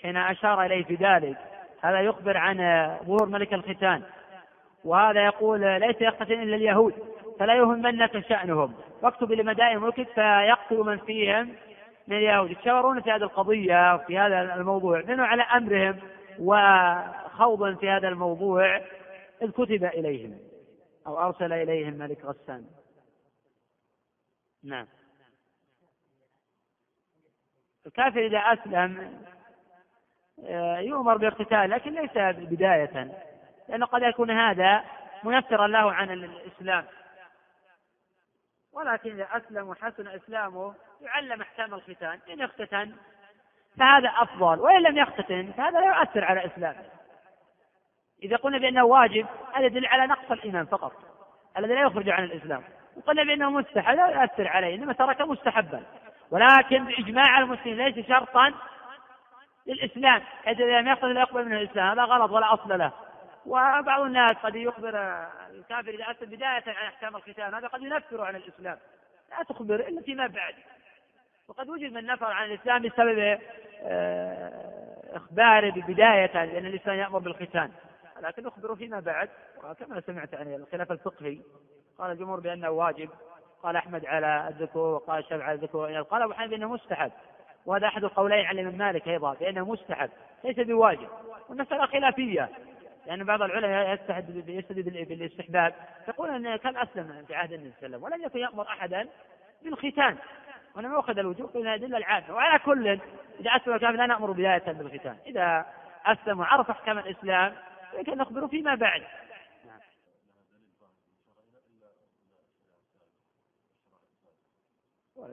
حين 0.03 0.17
أشار 0.17 0.65
إليه 0.65 0.85
في 0.85 0.95
ذلك. 0.95 1.39
هذا 1.83 2.01
يخبر 2.01 2.37
عن 2.37 2.57
ظهور 3.05 3.27
ملك 3.27 3.55
الختان. 3.55 4.03
وهذا 4.85 5.25
يقول 5.25 5.61
ليس 5.61 5.97
يختتن 6.01 6.43
إلا 6.43 6.57
اليهود 6.57 6.95
فلا 7.39 7.55
يهمنك 7.55 8.29
شأنهم. 8.29 8.75
واكتب 9.03 9.33
لمدائن 9.33 9.79
ملكك 9.79 10.09
فيقتل 10.09 10.77
من 10.77 10.99
فيهم. 10.99 11.57
من 12.09 12.17
اليهود 12.17 12.51
يتشاورون 12.51 13.03
في 13.03 13.11
هذه 13.11 13.23
القضية 13.23 13.95
وفي 13.95 14.19
هذا 14.19 14.55
الموضوع 14.55 15.01
لأنه 15.01 15.23
على 15.23 15.43
أمرهم 15.43 16.01
وخوضا 16.39 17.75
في 17.75 17.91
هذا 17.91 18.09
الموضوع 18.09 18.77
إذ 19.43 19.51
كتب 19.51 19.85
إليهم 19.85 20.39
أو 21.07 21.19
أرسل 21.19 21.53
إليهم 21.53 21.93
ملك 21.95 22.25
غسان. 22.25 22.67
نعم. 24.65 24.87
الكافر 27.87 28.27
إذا 28.27 28.39
أسلم 28.39 29.23
آه، 30.45 30.79
يؤمر 30.79 31.17
باقتتال 31.17 31.71
لكن 31.71 31.95
ليس 31.95 32.37
بداية 32.51 33.13
لأنه 33.69 33.87
قد 33.87 34.03
يكون 34.03 34.31
هذا 34.31 34.85
منفرا 35.25 35.67
له 35.67 35.93
عن 35.93 36.11
الإسلام. 36.11 36.85
ولكن 38.77 39.11
إذا 39.11 39.29
أسلم 39.33 39.69
وحسن 39.69 40.09
إسلامه 40.09 40.75
يعلم 41.01 41.41
أحكام 41.41 41.75
الختان 41.75 42.19
إن 42.31 42.43
اختتن 42.43 42.93
فهذا 43.79 44.09
أفضل 44.09 44.61
وإن 44.61 44.83
لم 44.83 44.99
يختتن 44.99 45.53
فهذا 45.57 45.81
لا 45.81 45.87
يؤثر 45.87 46.25
على 46.25 46.47
إسلامه. 46.47 46.85
إذا 48.23 48.37
قلنا 48.37 48.59
بأنه 48.59 48.85
واجب 48.85 49.27
هذا 49.55 49.67
يدل 49.67 49.87
على 49.87 50.07
نقص 50.07 50.31
الإيمان 50.31 50.67
فقط 50.67 50.93
الذي 51.59 51.75
لا 51.75 51.81
يخرج 51.81 52.09
عن 52.09 52.25
الإسلام. 52.25 52.63
وقلنا 52.97 53.25
بأنه 53.25 53.51
مستحب 53.51 53.97
لا 53.97 54.07
يؤثر 54.07 54.49
عليه 54.49 54.75
إنما 54.75 54.93
ترك 54.93 55.21
مستحبا. 55.21 55.83
ولكن 56.31 56.85
بإجماع 56.85 57.39
المسلمين 57.39 57.77
ليس 57.77 58.07
شرطا 58.07 58.55
للإسلام. 59.67 60.23
حيث 60.45 60.61
إذا 60.61 60.81
لم 60.81 60.89
يقصد 60.89 61.05
لا 61.05 61.21
يقبل 61.21 61.45
منه 61.45 61.57
الإسلام 61.57 61.99
هذا 61.99 62.03
غلط 62.03 62.31
ولا 62.31 62.55
أصل 62.55 62.79
له. 62.79 62.93
وبعض 63.47 64.01
الناس 64.01 64.33
قد 64.33 64.57
يخبر 64.57 64.99
الكافر 65.51 65.91
إذا 65.91 66.11
أسلم 66.11 66.31
بداية 66.31 66.63
عن 66.67 66.87
أحكام 66.87 67.17
الختان 67.17 67.55
هذا 67.55 67.67
قد 67.67 67.83
ينفر 67.83 68.21
عن 68.21 68.37
الإسلام. 68.37 68.79
لا 69.31 69.43
تخبر 69.49 69.75
إلا 69.75 70.03
فيما 70.03 70.27
بعد. 70.27 70.55
وقد 71.49 71.69
وجد 71.69 71.93
من 71.93 72.07
نفر 72.07 72.27
عن 72.27 72.51
الإسلام 72.51 72.83
بسبب 72.83 73.39
آه، 73.83 75.17
إخباره 75.17 75.71
بداية 75.71 76.45
لأن 76.45 76.67
الإسلام 76.67 76.99
يأمر 76.99 77.19
بالختان 77.19 77.73
لكن 78.23 78.47
أخبروا 78.47 78.77
فيما 78.77 79.01
بعد. 79.01 79.29
وكما 79.65 80.01
سمعت 80.01 80.35
عن 80.35 80.55
الخلاف 80.55 80.93
الفقهي 80.93 81.39
قال 81.99 82.11
الجمهور 82.11 82.41
بأنه 82.41 82.71
واجب. 82.71 83.11
قال 83.63 83.77
أحمد 83.77 84.07
على 84.07 84.49
الذكور 84.49 84.95
وقال 84.95 85.19
الشافعي 85.19 85.49
على 85.49 85.55
الذكور. 85.55 86.03
قال 86.03 86.23
أبو 86.23 86.33
حنيفة 86.33 86.51
بأنه 86.51 86.73
مستحب. 86.73 87.13
وهذا 87.67 87.87
أحد 87.87 88.05
القولين 88.05 88.47
عن 88.47 88.59
الإمام 88.59 88.79
مالك 88.79 89.09
أيضا 89.09 89.35
بأنه 89.35 89.65
مستحب. 89.65 90.11
ليس 90.45 90.57
بواجب. 90.57 91.09
والمسألة 91.49 91.87
خلافية. 91.87 92.51
لأن 93.07 93.25
بعض 93.25 93.43
العلماء 93.43 93.95
يستحد 93.95 94.49
يستدل 94.49 95.05
بالاستحباب. 95.05 95.75
يقول 96.09 96.31
أن 96.31 96.57
كان 96.57 96.77
أسلم 96.77 97.25
في 97.27 97.35
عهد 97.35 97.53
النبي 97.53 97.73
صلى 97.81 97.87
الله 97.87 97.97
عليه 97.97 97.97
وسلم 97.97 98.03
ولم 98.03 98.23
يكن 98.27 98.39
يأمر 98.39 98.69
أحدا 98.69 99.09
بالختان 99.63 100.19
ولما 100.77 101.01
أخذ 101.01 101.19
الوجوب 101.19 101.51
قلنا 101.51 101.75
أدلة 101.75 101.99
العامة 101.99 102.35
وعلى 102.35 102.59
كل 102.59 102.89
إذا 103.41 103.51
أسلم 103.57 103.75
الكافر 103.75 103.97
لا 103.97 104.07
نأمر 104.07 104.31
بداية 104.31 104.73
بالختان. 104.73 105.17
إذا 105.27 105.67
أسلم 106.07 106.41
وعرف 106.41 106.71
أحكام 106.71 106.99
الإسلام 106.99 107.57
يمكن 107.99 108.19
نخبره 108.19 108.47
فيما 108.47 108.75
بعد. 108.75 109.03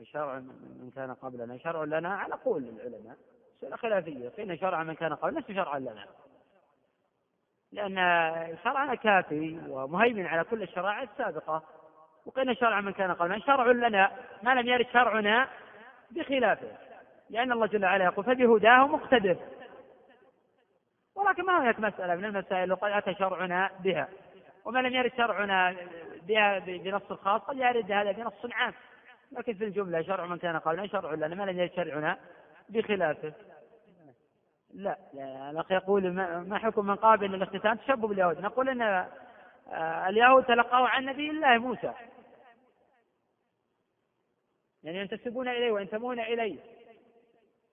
شرع 0.02 0.38
من 0.38 0.92
كان 0.96 1.14
قبلنا 1.14 1.58
شرع 1.58 1.84
لنا 1.84 2.14
على 2.14 2.34
قول 2.34 2.68
العلماء. 2.68 3.16
خلافية 3.76 4.28
فإن 4.28 4.58
شرع 4.58 4.82
من 4.82 4.94
كان 4.94 5.14
قبلنا 5.14 5.40
ليس 5.40 5.56
شرعا 5.56 5.78
لنا. 5.78 6.06
لأن 7.74 7.96
شرعنا 8.64 8.94
كافي 8.94 9.58
ومهيمن 9.68 10.26
على 10.26 10.44
كل 10.44 10.62
الشرائع 10.62 11.02
السابقة. 11.02 11.62
وقيل 12.26 12.56
شرع 12.56 12.80
من 12.80 12.92
كان 12.92 13.12
قبلنا 13.12 13.38
شرع 13.38 13.66
لنا 13.66 14.10
ما 14.42 14.54
لم 14.54 14.66
يرد 14.66 14.86
شرعنا 14.92 15.48
بخلافه 16.10 16.68
لأن 17.30 17.52
الله 17.52 17.66
جل 17.66 17.84
وعلا 17.84 18.04
يقول 18.04 18.24
فبهداه 18.24 18.86
مقتدر. 18.86 19.36
ولكن 21.14 21.44
ما 21.44 21.62
هناك 21.62 21.80
مسألة 21.80 22.14
من 22.14 22.24
المسائل 22.24 22.62
اللي 22.62 22.74
قد 22.74 22.90
أتى 22.90 23.14
شرعنا 23.14 23.70
بها. 23.80 24.08
وما 24.64 24.78
لم 24.78 24.94
يرد 24.94 25.12
شرعنا 25.16 25.76
بها 26.22 26.58
بنص 26.58 27.12
خاص 27.12 27.40
قد 27.40 27.56
يرد 27.56 27.92
هذا 27.92 28.12
بنص 28.12 28.52
عام. 28.52 28.72
لكن 29.32 29.54
في 29.54 29.64
الجملة 29.64 30.02
شرع 30.02 30.26
من 30.26 30.38
كان 30.38 30.58
قبلنا 30.58 30.86
شرع 30.86 31.14
لنا 31.14 31.34
ما 31.34 31.42
لم 31.42 31.58
يرد 31.58 31.72
شرعنا 31.76 32.18
بخلافه. 32.68 33.32
لا, 34.74 34.98
لا 35.14 35.50
الأخ 35.50 35.72
يقول 35.72 36.12
ما 36.48 36.58
حكم 36.58 36.86
من 36.86 36.94
قابل 36.94 37.30
للاختتام 37.30 37.76
تشبه 37.76 38.08
باليهود. 38.08 38.40
نقول 38.40 38.68
أن 38.68 38.82
آه، 38.82 40.08
اليهود 40.08 40.44
تلقوا 40.44 40.88
عن 40.88 41.04
نبي 41.04 41.30
الله 41.30 41.58
موسى. 41.58 41.92
يعني 44.82 44.98
ينتسبون 44.98 45.48
إليه 45.48 45.72
وينتمون 45.72 46.20
إليه. 46.20 46.58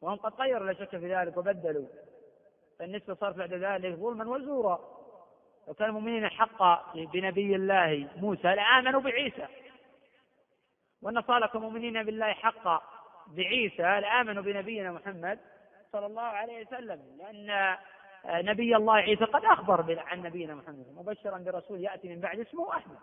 وهم 0.01 0.15
قد 0.15 0.33
غيروا 0.33 0.65
لا 0.65 0.73
شك 0.73 0.89
في 0.89 1.15
ذلك 1.15 1.37
وبدلوا. 1.37 1.87
فالنسبة 2.79 3.13
صارت 3.13 3.35
بعد 3.35 3.53
ذلك 3.53 3.95
ظلما 3.95 4.29
وزورا. 4.29 4.79
لو 5.67 5.73
كان 5.73 5.89
المؤمنين 5.89 6.29
حقا 6.29 6.93
بنبي 6.95 7.55
الله 7.55 8.09
موسى 8.15 8.55
لآمنوا 8.55 9.01
بعيسى. 9.01 9.47
والنصارى 11.01 11.47
كمؤمنين 11.47 12.03
بالله 12.03 12.33
حقا 12.33 12.81
بعيسى 13.27 13.81
لآمنوا 13.81 14.43
بنبينا 14.43 14.91
محمد. 14.91 15.39
صلى 15.91 16.05
الله 16.05 16.21
عليه 16.21 16.65
وسلم 16.65 16.99
لأن 17.17 17.77
نبي 18.25 18.75
الله 18.75 18.95
عيسى 18.95 19.25
قد 19.25 19.45
أخبر 19.45 20.03
عن 20.07 20.21
نبينا 20.21 20.55
محمد 20.55 20.85
مبشرا 20.95 21.37
برسول 21.37 21.83
يأتي 21.83 22.09
من 22.09 22.19
بعد 22.19 22.39
اسمه 22.39 22.77
أحمد. 22.77 22.97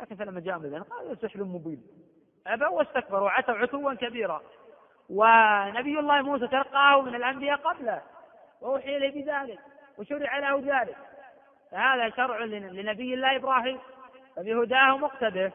لكن 0.00 0.16
فلما 0.16 0.40
جاء 0.40 0.58
بذلك 0.58 0.82
قال 0.82 1.18
سحر 1.18 1.44
مبين. 1.44 1.82
أبوا 2.46 2.68
واستكبروا 2.68 3.24
وعتوا 3.24 3.54
عتوا 3.54 3.94
كبيرا. 3.94 4.42
ونبي 5.10 5.98
الله 5.98 6.22
موسى 6.22 6.46
تلقاه 6.48 7.02
من 7.02 7.14
الأنبياء 7.14 7.56
قبله. 7.56 8.02
وأوحي 8.60 8.96
إليه 8.96 9.24
بذلك 9.24 9.58
وشرع 9.98 10.38
له 10.38 10.80
ذلك. 10.80 10.96
فهذا 11.70 12.10
شرع 12.10 12.44
لنبي 12.44 13.14
الله 13.14 13.36
إبراهيم. 13.36 13.78
فبهداه 14.36 14.96
مقتده 14.96 15.52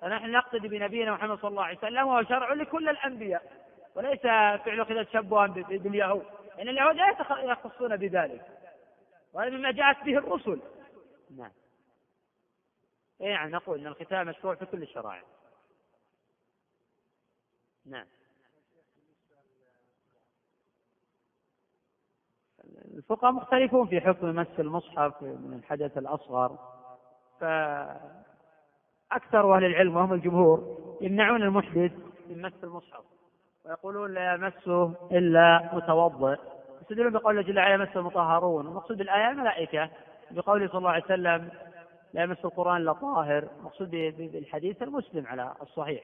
فنحن 0.00 0.30
نقتدي 0.30 0.68
بنبينا 0.68 1.12
محمد 1.12 1.38
صلى 1.38 1.50
الله 1.50 1.64
عليه 1.64 1.78
وسلم 1.78 2.06
وهو 2.06 2.22
شرع 2.22 2.52
لكل 2.52 2.88
الأنبياء. 2.88 3.67
وليس 3.98 4.20
فعل 4.20 4.84
كذا 4.84 5.02
تشبها 5.02 5.46
باليهود 5.46 6.26
لأن 6.56 6.68
اليهود 6.68 6.94
لا 6.94 7.16
يخصون 7.52 7.96
بذلك. 7.96 8.46
وهذا 9.32 9.50
مما 9.50 9.70
جاءت 9.70 10.04
به 10.04 10.18
الرسل. 10.18 10.60
نعم. 11.36 11.50
يعني 13.20 13.52
نقول 13.52 13.80
أن 13.80 13.86
الختام 13.86 14.26
مشروع 14.26 14.54
في 14.54 14.66
كل 14.66 14.82
الشرائع. 14.82 15.22
نعم. 17.86 18.06
الفقهاء 22.94 23.32
مختلفون 23.32 23.88
في 23.88 24.00
حكم 24.00 24.26
مس 24.26 24.60
المصحف 24.60 25.22
من 25.22 25.52
الحدث 25.58 25.98
الأصغر. 25.98 26.58
فأكثر 27.40 28.16
أهل 29.56 29.64
العلم 29.64 29.96
وهم 29.96 30.12
الجمهور 30.12 30.78
يمنعون 31.00 31.42
المحدث 31.42 31.92
من 32.26 32.42
مس 32.42 32.64
المصحف. 32.64 33.17
ويقولون 33.68 34.14
لا 34.14 34.34
يمسه 34.34 34.94
إلا 35.12 35.70
متوضئ. 35.72 36.38
يستدلون 36.82 37.12
بقول 37.12 37.38
الله 37.38 37.52
جل 37.52 37.58
وعلا 37.58 37.74
يمس 37.74 37.96
المطهرون. 37.96 38.66
المقصود 38.66 38.98
بالآية 38.98 39.30
الملائكة 39.30 39.90
بقوله 40.30 40.68
صلى 40.68 40.78
الله 40.78 40.90
عليه 40.90 41.04
وسلم 41.04 41.48
لا 42.12 42.22
يمس 42.22 42.44
القرآن 42.44 42.76
إلا 42.76 42.92
طاهر. 42.92 43.48
المقصود 43.60 43.90
بالحديث 43.90 44.82
المسلم 44.82 45.26
على 45.26 45.54
الصحيح. 45.62 46.02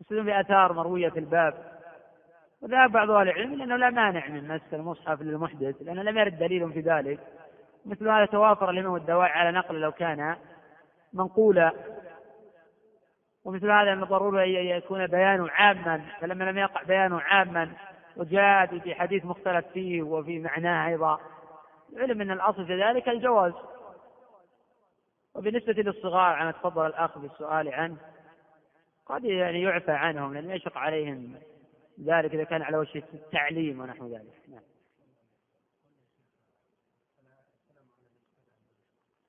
يستدلون 0.00 0.26
بآثار 0.26 0.72
مروية 0.72 1.08
في 1.08 1.18
الباب. 1.18 1.54
وذهب 2.62 2.92
بعض 2.92 3.10
أهل 3.10 3.28
العلم 3.28 3.54
لأنه 3.54 3.76
لا 3.76 3.90
مانع 3.90 4.28
من 4.28 4.48
مس 4.48 4.60
المصحف 4.72 5.22
للمحدث 5.22 5.82
لأنه 5.82 6.02
لم 6.02 6.18
يرد 6.18 6.38
دليل 6.38 6.72
في 6.72 6.80
ذلك. 6.80 7.18
مثل 7.86 8.08
هذا 8.08 8.24
توافر 8.24 8.70
الإمام 8.70 8.92
والدواعي 8.92 9.32
على 9.32 9.58
نقل 9.58 9.80
لو 9.80 9.92
كان 9.92 10.36
منقولا. 11.12 11.72
ومثل 13.44 13.70
هذا 13.70 13.92
أن 13.92 14.04
ضروري 14.04 14.60
أن 14.60 14.78
يكون 14.78 15.06
بيانه 15.06 15.50
عاما 15.50 16.04
فلما 16.20 16.44
لم 16.44 16.58
يقع 16.58 16.82
بيانه 16.82 17.20
عاما 17.20 17.72
وجاء 18.16 18.78
في 18.78 18.94
حديث 18.94 19.24
مختلف 19.24 19.66
فيه 19.66 20.02
وفي 20.02 20.38
معناه 20.38 20.88
أيضا. 20.88 21.20
علم 21.96 22.20
أن 22.20 22.30
الأصل 22.30 22.66
في 22.66 22.82
ذلك 22.82 23.08
الجواز. 23.08 23.52
وبالنسبة 25.34 25.72
للصغار 25.72 26.34
عن 26.34 26.52
تفضل 26.52 26.86
الأخ 26.86 27.18
بالسؤال 27.18 27.74
عنه 27.74 27.96
قد 29.06 29.24
يعني 29.24 29.62
يعفى 29.62 29.92
عنهم 29.92 30.34
لأن 30.34 30.50
يشق 30.50 30.78
عليهم 30.78 31.34
ذلك 32.00 32.34
إذا 32.34 32.44
كان 32.44 32.62
على 32.62 32.76
وجه 32.76 33.02
التعليم 33.14 33.80
ونحو 33.80 34.06
ذلك. 34.06 34.48
نعم. 34.48 34.62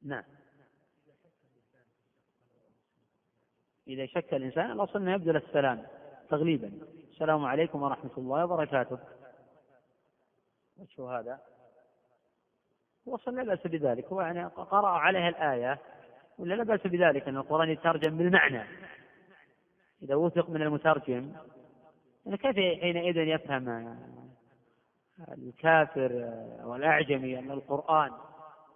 نعم. 0.04 0.24
إذا 3.92 4.06
شك 4.06 4.34
الإنسان 4.34 4.72
الأصل 4.72 5.00
أنه 5.00 5.14
يبذل 5.14 5.36
السلام 5.36 5.84
تغليبا. 6.30 6.72
السلام 7.12 7.46
عليكم 7.46 7.84
ورحمة 7.84 8.12
الله 8.18 8.46
وبركاته. 8.46 9.00
وشو 10.78 11.10
هذا. 11.10 11.40
هو 13.08 13.18
لا 13.28 13.44
بأس 13.44 13.68
بذلك. 13.68 14.06
هو 14.06 14.22
يعني 14.22 14.46
قرأ 14.46 14.88
عليها 14.88 15.30
الآية 15.30 15.80
ولا 16.40 16.54
لا 16.54 16.64
بأس 16.64 16.88
بذلك 16.88 17.28
أن 17.28 17.38
القرآن 17.38 17.70
يترجم 17.70 18.18
بالمعنى. 18.18 18.64
إذا 20.04 20.16
وثق 20.16 20.50
من 20.50 20.62
المترجم 20.62 21.34
يعني 22.26 22.38
كيف 22.38 22.56
حينئذ 22.56 23.18
يفهم 23.18 23.98
الكافر 25.38 26.12
والأعجمي 26.64 27.40
أن 27.40 27.52
القرآن 27.52 28.12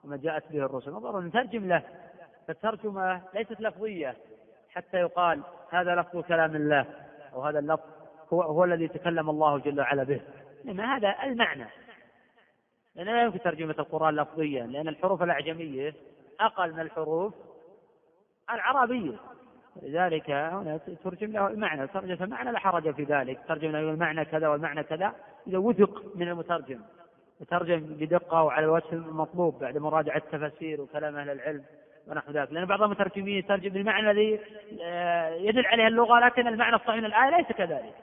وما 0.04 0.18
جاءت 0.18 0.52
به 0.52 0.60
الرسل؟ 0.60 0.92
نظر 0.92 1.22
نترجم 1.22 1.68
له. 1.68 1.84
فالترجمة 2.48 3.22
ليست 3.34 3.62
لفظية. 3.62 4.18
حتى 4.76 4.97
يقال 4.97 5.41
هذا 5.69 5.95
لفظ 5.95 6.19
كلام 6.19 6.56
الله 6.56 6.85
أو 7.34 7.41
هذا 7.41 7.60
اللفظ 7.60 7.84
هو, 8.34 8.41
هو 8.41 8.64
الذي 8.64 8.88
تكلم 8.88 9.30
الله 9.30 9.57
جل 9.57 9.80
وعلا 9.80 10.03
به. 10.03 10.22
إنما 10.65 10.95
هذا 10.95 11.15
المعنى. 11.23 11.65
لأن 12.95 13.06
لا 13.06 13.23
يمكن 13.23 13.39
ترجمة 13.39 13.76
القرآن 13.80 14.15
لفظيا 14.15 14.64
لأن 14.64 14.88
الحروف 14.88 15.23
الأعجمية 15.23 15.93
أقل 16.39 16.73
من 16.73 16.80
الحروف 16.80 17.34
العربية. 18.49 19.18
لذلك 19.81 20.31
هنا 20.31 20.80
ترجم 21.03 21.31
له 21.31 21.47
المعنى 21.47 21.88
ترجم 21.88 22.23
المعنى 22.23 22.52
لا 22.52 22.60
حرج 22.60 22.91
في 22.95 23.03
ذلك. 23.03 23.39
ترجم 23.47 23.72
له 23.72 23.80
المعنى 23.80 24.26
كذا 24.26 24.47
والمعنى 24.47 24.84
كذا 24.84 25.14
إذا 25.47 25.57
وثق 25.57 26.15
من 26.15 26.27
المترجم. 26.27 26.81
يترجم 27.41 27.80
بدقة 27.80 28.43
وعلى 28.43 28.65
الوجه 28.65 28.93
المطلوب 28.93 29.60
بعد 29.60 29.77
مراجعة 29.77 30.18
التفاسير 30.18 30.81
وكلام 30.81 31.15
أهل 31.15 31.30
العلم. 31.30 31.64
ونحو 32.07 32.32
ذلك 32.32 32.52
لأن 32.52 32.65
بعض 32.65 32.82
المترجمين 32.82 33.38
يترجم 33.38 33.69
بالمعنى 33.69 34.11
الذي 34.11 34.40
آه، 34.84 35.30
يدل 35.30 35.65
عليه 35.65 35.88
اللغة 35.88 36.19
لكن 36.19 36.48
المعنى 36.48 36.76
الصحيح 36.76 36.95
من 36.95 37.06
الآية 37.06 37.38
ليس 37.38 37.48
كذلك 37.48 37.94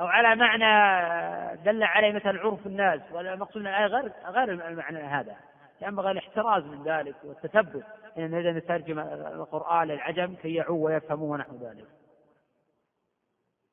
أو 0.00 0.06
على 0.06 0.36
معنى 0.36 1.62
دل 1.64 1.82
عليه 1.82 2.12
مثل 2.12 2.38
عرف 2.38 2.66
الناس 2.66 3.00
والمقصود 3.12 3.62
من 3.62 3.68
الآية 3.68 3.86
غير 3.86 4.12
غير 4.26 4.68
المعنى 4.68 4.98
هذا 4.98 5.36
ينبغي 5.82 6.10
الاحتراز 6.10 6.64
من 6.64 6.82
ذلك 6.82 7.16
والتثبت 7.24 7.84
ان 8.18 8.34
إذا 8.34 8.52
نترجم 8.52 8.98
القرآن 8.98 9.88
للعجم 9.88 10.34
كي 10.34 10.54
يعوا 10.54 10.84
ويفهموا 10.84 11.32
ونحو 11.32 11.56
ذلك. 11.56 11.86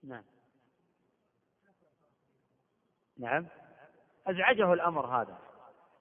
نعم. 0.03 0.23
نعم. 3.19 3.45
أزعجه 4.27 4.73
الأمر 4.73 5.05
هذا. 5.05 5.37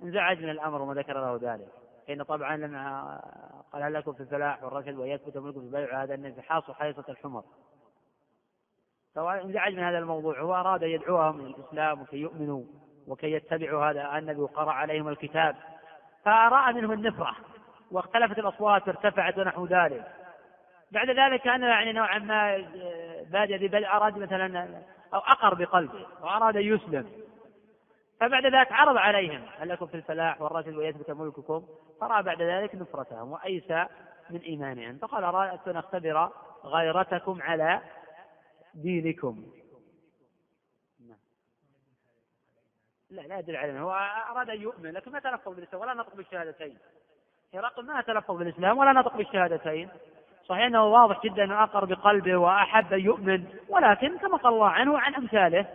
انزعج 0.02 0.42
من 0.42 0.50
الأمر 0.50 0.82
وما 0.82 0.94
ذكر 0.94 1.20
له 1.20 1.52
ذلك. 1.52 1.68
حين 2.08 2.22
طبعا 2.22 2.56
لما 2.56 3.20
قال 3.72 3.92
لكم 3.92 4.12
في 4.12 4.20
الفلاح 4.20 4.64
والرشد 4.64 4.94
ويثبت 4.94 5.36
ملككم 5.36 5.60
في 5.60 5.66
البيع 5.66 6.02
هذا 6.02 6.14
النزحاص 6.14 6.68
وحيصة 6.68 7.04
الحمر. 7.08 7.42
سواء 9.14 9.44
انزعج 9.44 9.74
من 9.74 9.82
هذا 9.82 9.98
الموضوع 9.98 10.40
هو 10.40 10.54
أراد 10.54 10.82
أن 10.82 10.90
يدعوهم 10.90 11.40
إلى 11.40 11.54
الإسلام 11.54 12.00
وكي 12.00 12.16
يؤمنوا 12.16 12.64
وكي 13.06 13.32
يتبعوا 13.32 13.84
هذا 13.84 14.18
النبي 14.18 14.40
وقرأ 14.40 14.72
عليهم 14.72 15.08
الكتاب. 15.08 15.56
فرأى 16.24 16.72
منهم 16.72 16.92
النفرة 16.92 17.36
واختلفت 17.90 18.38
الأصوات 18.38 18.88
وارتفعت 18.88 19.38
ونحو 19.38 19.66
ذلك. 19.66 20.04
بعد 20.92 21.10
ذلك 21.10 21.40
كان 21.42 21.62
يعني 21.62 21.92
نوعا 21.92 22.18
ما 22.18 22.56
بادئ 23.30 23.68
بل 23.68 23.84
أراد 23.84 24.18
مثلا 24.18 24.82
أو 25.14 25.18
أقر 25.18 25.54
بقلبه 25.54 26.06
وأراد 26.22 26.56
أن 26.56 26.62
يسلم. 26.62 27.27
فبعد 28.20 28.46
ذلك 28.46 28.72
عرض 28.72 28.96
عليهم 28.96 29.44
هل 29.58 29.68
لكم 29.68 29.86
في 29.86 29.94
الفلاح 29.94 30.40
والرجل 30.40 30.78
ويثبت 30.78 31.10
ملككم؟ 31.10 31.66
فرأى 32.00 32.22
بعد 32.22 32.42
ذلك 32.42 32.74
نفرتهم 32.74 33.32
وأيسى 33.32 33.86
من 34.30 34.40
إيمانهم 34.40 34.98
فقال 34.98 35.24
أردت 35.24 35.68
أن 35.68 35.76
أختبر 35.76 36.30
غيرتكم 36.64 37.42
على 37.42 37.80
دينكم؟ 38.74 39.46
لا 43.10 43.22
لا 43.22 43.38
يدل 43.38 43.56
على 43.56 43.80
هو 43.80 43.92
أراد 44.30 44.50
أن 44.50 44.60
يؤمن 44.62 44.90
لكن 44.90 45.12
ما 45.12 45.20
تلفظ 45.20 45.54
بالإسلام 45.54 45.82
ولا 45.82 45.94
نطق 45.94 46.16
بالشهادتين. 46.16 46.78
هرقل 47.54 47.86
ما 47.86 48.00
تلفظ 48.00 48.36
بالإسلام 48.36 48.78
ولا 48.78 48.92
نطق 48.92 49.16
بالشهادتين. 49.16 49.88
صحيح 50.44 50.64
أنه 50.64 50.84
واضح 50.84 51.22
جدا 51.24 51.44
أنه 51.44 51.62
أقر 51.62 51.84
بقلبه 51.84 52.36
وأحب 52.36 52.92
أن 52.92 53.00
يؤمن 53.00 53.44
ولكن 53.68 54.18
كما 54.18 54.36
قال 54.36 54.52
الله 54.52 54.68
عنه 54.68 54.92
وعن 54.92 55.14
أمثاله 55.14 55.66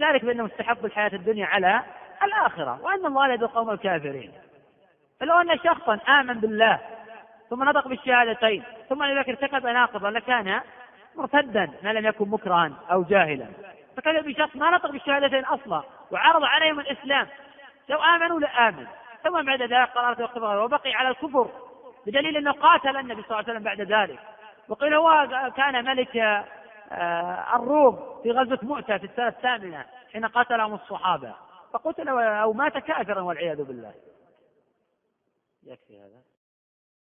ذلك 0.00 0.24
بأنه 0.24 0.44
مستحب 0.44 0.84
الحياة 0.84 1.10
الدنيا 1.12 1.46
على 1.46 1.82
الآخرة 2.22 2.78
وأن 2.82 3.06
الله 3.06 3.26
لا 3.26 3.34
القوم 3.34 3.70
الكافرين. 3.70 4.32
فلو 5.20 5.40
أن 5.40 5.58
شخصا 5.58 5.98
آمن 6.08 6.34
بالله 6.34 6.78
ثم 7.50 7.64
نطق 7.64 7.88
بالشهادتين 7.88 8.62
ثم 8.88 9.04
لذلك 9.04 9.28
ارتكب 9.28 9.66
ناقضا 9.66 10.10
لكان 10.10 10.60
مرتدا 11.16 11.70
ما 11.82 11.92
لم 11.92 12.06
يكن 12.06 12.28
مكرها 12.28 12.72
أو 12.92 13.02
جاهلا. 13.02 13.46
فكذا 13.96 14.20
بشخص 14.20 14.56
ما 14.56 14.70
نطق 14.70 14.90
بالشهادتين 14.90 15.44
أصلا 15.44 15.82
وعرض 16.10 16.44
عليهم 16.44 16.80
الإسلام. 16.80 17.26
لو 17.88 17.98
آمنوا 17.98 18.40
لآمن. 18.40 18.86
ثم 19.24 19.42
بعد 19.42 19.62
ذلك 19.62 19.88
قررت 19.94 20.20
وقت 20.20 20.36
وبقي 20.36 20.92
على 20.92 21.08
الكفر 21.08 21.50
بدليل 22.06 22.36
أنه 22.36 22.52
قاتل 22.52 22.96
النبي 22.96 23.22
صلى 23.22 23.30
الله 23.30 23.36
عليه 23.36 23.52
وسلم 23.52 23.62
بعد 23.62 23.80
ذلك. 23.80 24.18
وقيل 24.68 24.94
هو 24.94 25.28
كان 25.56 25.84
ملك 25.84 26.44
الروم 27.54 28.20
في 28.22 28.30
غزوة 28.30 28.58
مؤتة 28.62 28.98
في 28.98 29.04
السنة 29.04 29.28
الثامنة 29.28 29.86
حين 30.12 30.26
قاتلهم 30.26 30.74
الصحابة. 30.74 31.34
فقتل 31.72 32.08
أو 32.08 32.52
مات 32.52 32.78
كافرا 32.78 33.20
والعياذ 33.20 33.64
بالله. 33.64 33.94
يكفي 35.62 36.00
هذا. 36.00 36.22